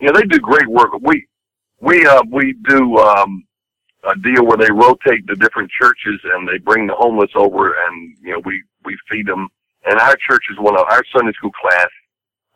you 0.00 0.08
know, 0.08 0.18
they 0.18 0.26
do 0.26 0.40
great 0.40 0.66
work. 0.66 0.90
We, 1.00 1.26
we, 1.80 2.04
uh, 2.06 2.22
we 2.28 2.54
do, 2.68 2.98
um, 2.98 3.44
a 4.08 4.16
deal 4.18 4.44
where 4.46 4.56
they 4.56 4.70
rotate 4.72 5.26
the 5.28 5.36
different 5.36 5.70
churches 5.70 6.20
and 6.34 6.46
they 6.48 6.58
bring 6.58 6.86
the 6.88 6.94
homeless 6.94 7.30
over 7.36 7.74
and, 7.86 8.16
you 8.20 8.32
know, 8.32 8.40
we, 8.44 8.62
we 8.84 8.96
feed 9.08 9.26
them. 9.26 9.48
And 9.86 9.98
our 10.00 10.16
church 10.16 10.42
is 10.50 10.58
one 10.58 10.74
of, 10.76 10.86
our 10.90 11.02
Sunday 11.16 11.32
school 11.34 11.52
class, 11.52 11.88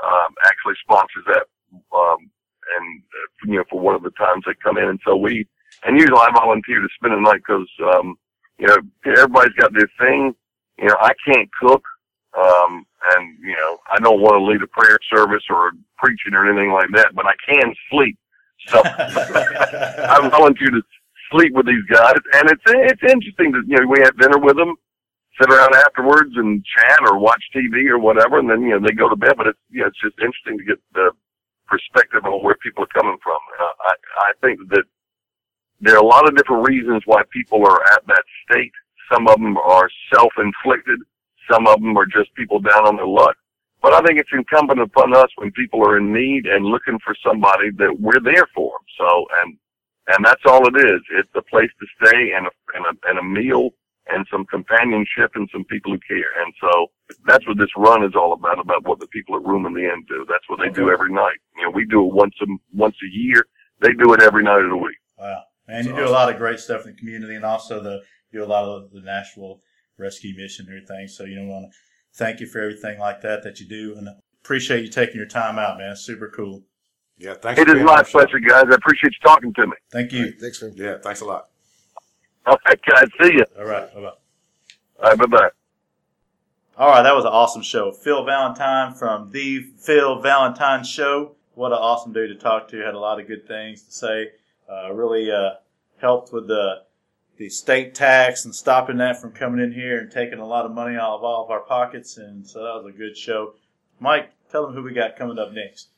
um, 0.02 0.34
actually 0.44 0.74
sponsors 0.82 1.24
that, 1.26 1.46
um, 1.94 2.30
and, 2.78 3.02
uh, 3.02 3.28
you 3.46 3.56
know, 3.56 3.64
for 3.70 3.80
one 3.80 3.94
of 3.94 4.02
the 4.02 4.10
times 4.10 4.44
they 4.46 4.54
come 4.62 4.78
in. 4.78 4.88
And 4.88 5.00
so 5.06 5.16
we, 5.16 5.46
and 5.84 5.98
usually 5.98 6.18
I 6.18 6.30
volunteer 6.34 6.80
to 6.80 6.88
spend 6.96 7.14
the 7.14 7.20
night 7.20 7.42
because, 7.46 7.68
um, 7.94 8.16
you 8.58 8.66
know, 8.66 8.76
everybody's 9.06 9.54
got 9.54 9.72
their 9.72 9.90
thing. 9.98 10.34
You 10.78 10.88
know, 10.88 10.96
I 11.00 11.12
can't 11.26 11.48
cook. 11.60 11.82
Um, 12.38 12.86
and, 13.14 13.38
you 13.40 13.52
know, 13.52 13.78
I 13.92 13.98
don't 13.98 14.20
want 14.20 14.34
to 14.34 14.44
lead 14.44 14.62
a 14.62 14.66
prayer 14.66 14.98
service 15.12 15.42
or 15.50 15.72
preaching 15.98 16.34
or 16.34 16.48
anything 16.48 16.72
like 16.72 16.88
that, 16.94 17.14
but 17.14 17.26
I 17.26 17.34
can 17.46 17.74
sleep. 17.90 18.16
So 18.68 18.80
I 18.84 20.28
volunteer 20.30 20.70
to 20.70 20.82
sleep 21.30 21.52
with 21.52 21.66
these 21.66 21.84
guys. 21.90 22.16
And 22.34 22.50
it's, 22.50 22.62
it's 22.66 23.02
interesting 23.02 23.52
that, 23.52 23.64
you 23.66 23.78
know, 23.78 23.86
we 23.86 24.00
have 24.02 24.16
dinner 24.18 24.38
with 24.38 24.56
them, 24.56 24.76
sit 25.40 25.50
around 25.50 25.74
afterwards 25.74 26.32
and 26.36 26.64
chat 26.64 27.00
or 27.02 27.18
watch 27.18 27.42
TV 27.54 27.88
or 27.88 27.98
whatever. 27.98 28.38
And 28.38 28.50
then, 28.50 28.62
you 28.62 28.70
know, 28.70 28.80
they 28.80 28.92
go 28.92 29.08
to 29.08 29.16
bed, 29.16 29.34
but 29.36 29.46
it's, 29.46 29.58
you 29.70 29.80
know, 29.80 29.88
it's 29.88 30.00
just 30.00 30.18
interesting 30.20 30.58
to 30.58 30.64
get 30.64 30.78
the 30.94 31.10
perspective 31.66 32.24
on 32.24 32.44
where 32.44 32.56
people 32.62 32.84
are 32.84 33.00
coming 33.00 33.16
from. 33.22 33.38
Uh, 33.60 33.72
I, 33.88 33.94
I 34.28 34.32
think 34.42 34.60
that 34.70 34.84
there 35.80 35.94
are 35.96 36.02
a 36.02 36.06
lot 36.06 36.28
of 36.28 36.36
different 36.36 36.68
reasons 36.68 37.02
why 37.06 37.22
people 37.32 37.66
are 37.66 37.82
at 37.92 38.06
that 38.06 38.24
state. 38.44 38.72
Some 39.12 39.26
of 39.26 39.40
them 39.40 39.56
are 39.56 39.88
self-inflicted. 40.14 41.00
Some 41.50 41.66
of 41.66 41.80
them 41.80 41.96
are 41.96 42.06
just 42.06 42.34
people 42.34 42.60
down 42.60 42.86
on 42.86 42.96
their 42.96 43.06
luck. 43.06 43.36
But 43.82 43.94
I 43.94 44.00
think 44.02 44.20
it's 44.20 44.30
incumbent 44.32 44.80
upon 44.80 45.14
us 45.16 45.28
when 45.36 45.50
people 45.52 45.82
are 45.82 45.98
in 45.98 46.12
need 46.12 46.46
and 46.46 46.64
looking 46.64 46.98
for 47.04 47.16
somebody 47.26 47.70
that 47.78 47.96
we're 47.98 48.22
there 48.22 48.46
for 48.54 48.78
them. 48.78 48.86
So, 48.96 49.26
and, 49.42 49.56
and 50.14 50.24
that's 50.24 50.42
all 50.46 50.62
it 50.68 50.76
is. 50.78 51.00
It's 51.18 51.28
a 51.34 51.42
place 51.42 51.70
to 51.80 51.86
stay 51.98 52.30
and 52.36 52.46
a, 52.46 52.50
and 52.76 52.86
a, 52.86 53.08
and 53.08 53.18
a 53.18 53.22
meal 53.24 53.70
and 54.08 54.26
some 54.30 54.44
companionship 54.46 55.32
and 55.34 55.48
some 55.52 55.64
people 55.64 55.92
who 55.92 55.98
care. 55.98 56.30
And 56.44 56.52
so 56.60 56.86
that's 57.26 57.46
what 57.46 57.58
this 57.58 57.70
run 57.76 58.04
is 58.04 58.14
all 58.14 58.32
about, 58.32 58.58
about 58.58 58.86
what 58.86 58.98
the 58.98 59.06
people 59.08 59.36
at 59.36 59.44
Room 59.44 59.66
in 59.66 59.74
the 59.74 59.84
Inn 59.84 60.04
do. 60.08 60.26
That's 60.28 60.48
what 60.48 60.58
they 60.58 60.70
do 60.70 60.90
every 60.90 61.12
night. 61.12 61.38
You 61.56 61.64
know, 61.64 61.70
we 61.70 61.84
do 61.84 62.04
it 62.06 62.12
once 62.12 62.34
a, 62.42 62.46
once 62.72 62.96
a 63.02 63.16
year. 63.16 63.46
They 63.80 63.92
do 63.92 64.12
it 64.12 64.22
every 64.22 64.42
night 64.42 64.62
of 64.62 64.70
the 64.70 64.76
week. 64.76 64.96
Wow. 65.18 65.42
Man, 65.68 65.86
you 65.86 65.94
do 65.94 66.06
a 66.06 66.10
lot 66.10 66.30
of 66.30 66.38
great 66.38 66.58
stuff 66.58 66.84
in 66.84 66.92
the 66.92 66.98
community 66.98 67.36
and 67.36 67.44
also 67.44 67.80
the, 67.82 68.02
do 68.32 68.42
a 68.42 68.46
lot 68.46 68.64
of 68.64 68.90
the 68.90 69.00
Nashville 69.00 69.60
rescue 69.98 70.34
mission 70.36 70.66
and 70.66 70.76
everything. 70.76 71.06
So, 71.06 71.24
you 71.24 71.36
know, 71.36 71.46
want 71.46 71.70
to 71.70 71.78
thank 72.14 72.40
you 72.40 72.46
for 72.46 72.60
everything 72.60 72.98
like 72.98 73.20
that 73.22 73.42
that 73.44 73.60
you 73.60 73.68
do 73.68 73.94
and 73.96 74.08
appreciate 74.42 74.82
you 74.82 74.90
taking 74.90 75.16
your 75.16 75.26
time 75.26 75.58
out, 75.58 75.78
man. 75.78 75.92
It's 75.92 76.00
super 76.00 76.28
cool. 76.34 76.64
Yeah, 77.18 77.34
thanks. 77.34 77.60
It 77.60 77.66
for 77.66 77.70
is 77.70 77.74
being 77.74 77.86
my 77.86 77.92
on 77.92 77.98
the 77.98 78.04
show. 78.04 78.18
pleasure, 78.18 78.40
guys. 78.40 78.64
I 78.68 78.74
appreciate 78.74 79.12
you 79.12 79.28
talking 79.28 79.54
to 79.54 79.66
me. 79.68 79.74
Thank 79.92 80.12
you. 80.12 80.32
Thanks, 80.32 80.62
man. 80.62 80.72
Yeah, 80.74 80.96
thanks 81.00 81.20
a 81.20 81.24
lot. 81.24 81.51
All 82.46 82.58
right, 82.66 82.80
guys. 82.82 83.08
See 83.20 83.34
you. 83.34 83.44
All 83.58 83.64
right. 83.64 83.94
Bye 83.94 84.00
bye. 84.00 84.12
All 85.02 85.10
right, 85.10 85.18
bye-bye. 85.18 85.50
All 86.78 86.88
right, 86.88 87.02
that 87.02 87.14
was 87.14 87.24
an 87.24 87.30
awesome 87.32 87.62
show. 87.62 87.92
Phil 87.92 88.24
Valentine 88.24 88.94
from 88.94 89.30
the 89.30 89.60
Phil 89.78 90.20
Valentine 90.20 90.84
Show. 90.84 91.36
What 91.54 91.72
an 91.72 91.78
awesome 91.78 92.12
dude 92.12 92.30
to 92.30 92.34
talk 92.42 92.68
to. 92.68 92.78
Had 92.78 92.94
a 92.94 92.98
lot 92.98 93.20
of 93.20 93.26
good 93.26 93.46
things 93.46 93.82
to 93.82 93.92
say. 93.92 94.30
Uh, 94.70 94.92
really 94.92 95.30
uh, 95.30 95.54
helped 95.98 96.32
with 96.32 96.48
the 96.48 96.82
the 97.36 97.48
state 97.48 97.94
tax 97.94 98.44
and 98.44 98.54
stopping 98.54 98.98
that 98.98 99.20
from 99.20 99.32
coming 99.32 99.62
in 99.62 99.72
here 99.72 99.98
and 99.98 100.10
taking 100.10 100.38
a 100.38 100.46
lot 100.46 100.64
of 100.64 100.72
money 100.72 100.96
out 100.96 101.16
of 101.16 101.24
all 101.24 101.44
of 101.44 101.50
our 101.50 101.60
pockets. 101.60 102.16
And 102.16 102.46
so 102.46 102.62
that 102.62 102.82
was 102.82 102.94
a 102.94 102.96
good 102.96 103.16
show. 103.16 103.54
Mike, 103.98 104.30
tell 104.50 104.64
them 104.64 104.74
who 104.74 104.82
we 104.82 104.92
got 104.92 105.16
coming 105.16 105.38
up 105.38 105.52
next. 105.52 105.88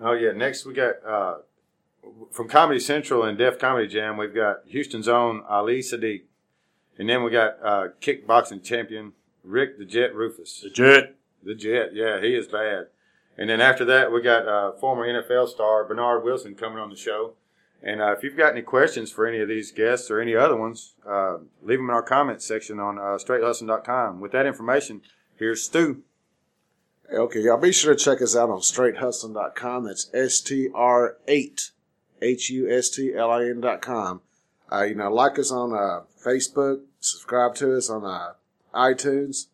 Oh 0.00 0.12
yeah, 0.12 0.32
next 0.32 0.64
we 0.64 0.74
got 0.74 0.94
uh, 1.06 1.34
from 2.30 2.48
Comedy 2.48 2.80
Central 2.80 3.22
and 3.22 3.38
Def 3.38 3.58
Comedy 3.58 3.88
Jam. 3.88 4.16
We've 4.16 4.34
got 4.34 4.60
Houston's 4.66 5.08
own 5.08 5.42
Ali 5.48 5.80
Siddiq, 5.80 6.22
and 6.98 7.08
then 7.08 7.22
we 7.22 7.30
got 7.30 7.56
uh, 7.62 7.88
kickboxing 8.00 8.62
champion 8.62 9.12
Rick 9.42 9.78
the 9.78 9.84
Jet 9.84 10.14
Roufus. 10.14 10.62
The 10.62 10.70
Jet. 10.70 11.16
The 11.42 11.54
Jet, 11.54 11.90
yeah, 11.94 12.20
he 12.20 12.34
is 12.34 12.46
bad. 12.48 12.86
And 13.36 13.50
then 13.50 13.60
after 13.60 13.84
that, 13.84 14.10
we 14.10 14.22
got 14.22 14.48
uh, 14.48 14.72
former 14.72 15.06
NFL 15.06 15.48
star 15.48 15.84
Bernard 15.84 16.24
Wilson 16.24 16.54
coming 16.54 16.78
on 16.78 16.88
the 16.88 16.96
show. 16.96 17.34
And 17.82 18.00
uh, 18.00 18.12
if 18.12 18.22
you've 18.22 18.36
got 18.36 18.52
any 18.52 18.62
questions 18.62 19.10
for 19.10 19.26
any 19.26 19.40
of 19.40 19.48
these 19.48 19.70
guests 19.70 20.10
or 20.10 20.20
any 20.20 20.34
other 20.34 20.56
ones, 20.56 20.94
uh, 21.06 21.38
leave 21.62 21.78
them 21.78 21.90
in 21.90 21.94
our 21.94 22.02
comments 22.02 22.46
section 22.46 22.80
on 22.80 22.98
uh, 22.98 23.18
straighthustling.com. 23.18 24.20
With 24.20 24.32
that 24.32 24.46
information, 24.46 25.02
here's 25.36 25.62
Stew. 25.62 26.02
Okay, 27.12 27.40
y'all 27.40 27.58
be 27.58 27.72
sure 27.72 27.94
to 27.94 28.02
check 28.02 28.22
us 28.22 28.34
out 28.34 28.48
on 28.48 28.60
straighthustling.com. 28.60 29.84
That's 29.84 30.10
S 30.14 30.40
T 30.40 30.70
R 30.74 31.18
8 31.28 31.72
H 32.24 32.50
U 32.50 32.70
S 32.70 32.88
T 32.88 33.14
L 33.14 33.30
I 33.30 33.44
N.com. 33.44 34.22
Uh, 34.72 34.82
you 34.82 34.94
know, 34.94 35.12
like 35.12 35.38
us 35.38 35.52
on 35.52 35.72
uh, 35.72 36.04
Facebook, 36.24 36.80
subscribe 37.00 37.54
to 37.56 37.76
us 37.76 37.90
on 37.90 38.04
uh, 38.04 38.32
iTunes. 38.74 39.46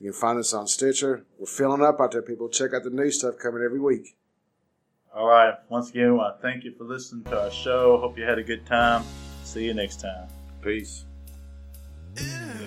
You 0.00 0.10
can 0.10 0.20
find 0.20 0.38
us 0.38 0.52
on 0.52 0.66
Stitcher. 0.66 1.24
We're 1.38 1.46
filling 1.46 1.82
up 1.82 2.00
out 2.00 2.12
there, 2.12 2.22
people. 2.22 2.48
Check 2.48 2.74
out 2.74 2.82
the 2.82 2.90
new 2.90 3.10
stuff 3.10 3.38
coming 3.38 3.62
every 3.62 3.80
week. 3.80 4.16
All 5.14 5.28
right. 5.28 5.54
Once 5.68 5.90
again, 5.90 6.18
I 6.20 6.32
thank 6.40 6.64
you 6.64 6.72
for 6.72 6.84
listening 6.84 7.24
to 7.24 7.42
our 7.42 7.50
show. 7.50 7.98
Hope 7.98 8.16
you 8.18 8.24
had 8.24 8.38
a 8.38 8.42
good 8.44 8.64
time. 8.66 9.04
See 9.44 9.64
you 9.64 9.74
next 9.74 10.00
time. 10.00 10.28
Peace. 10.62 11.04
Yeah. 12.16 12.66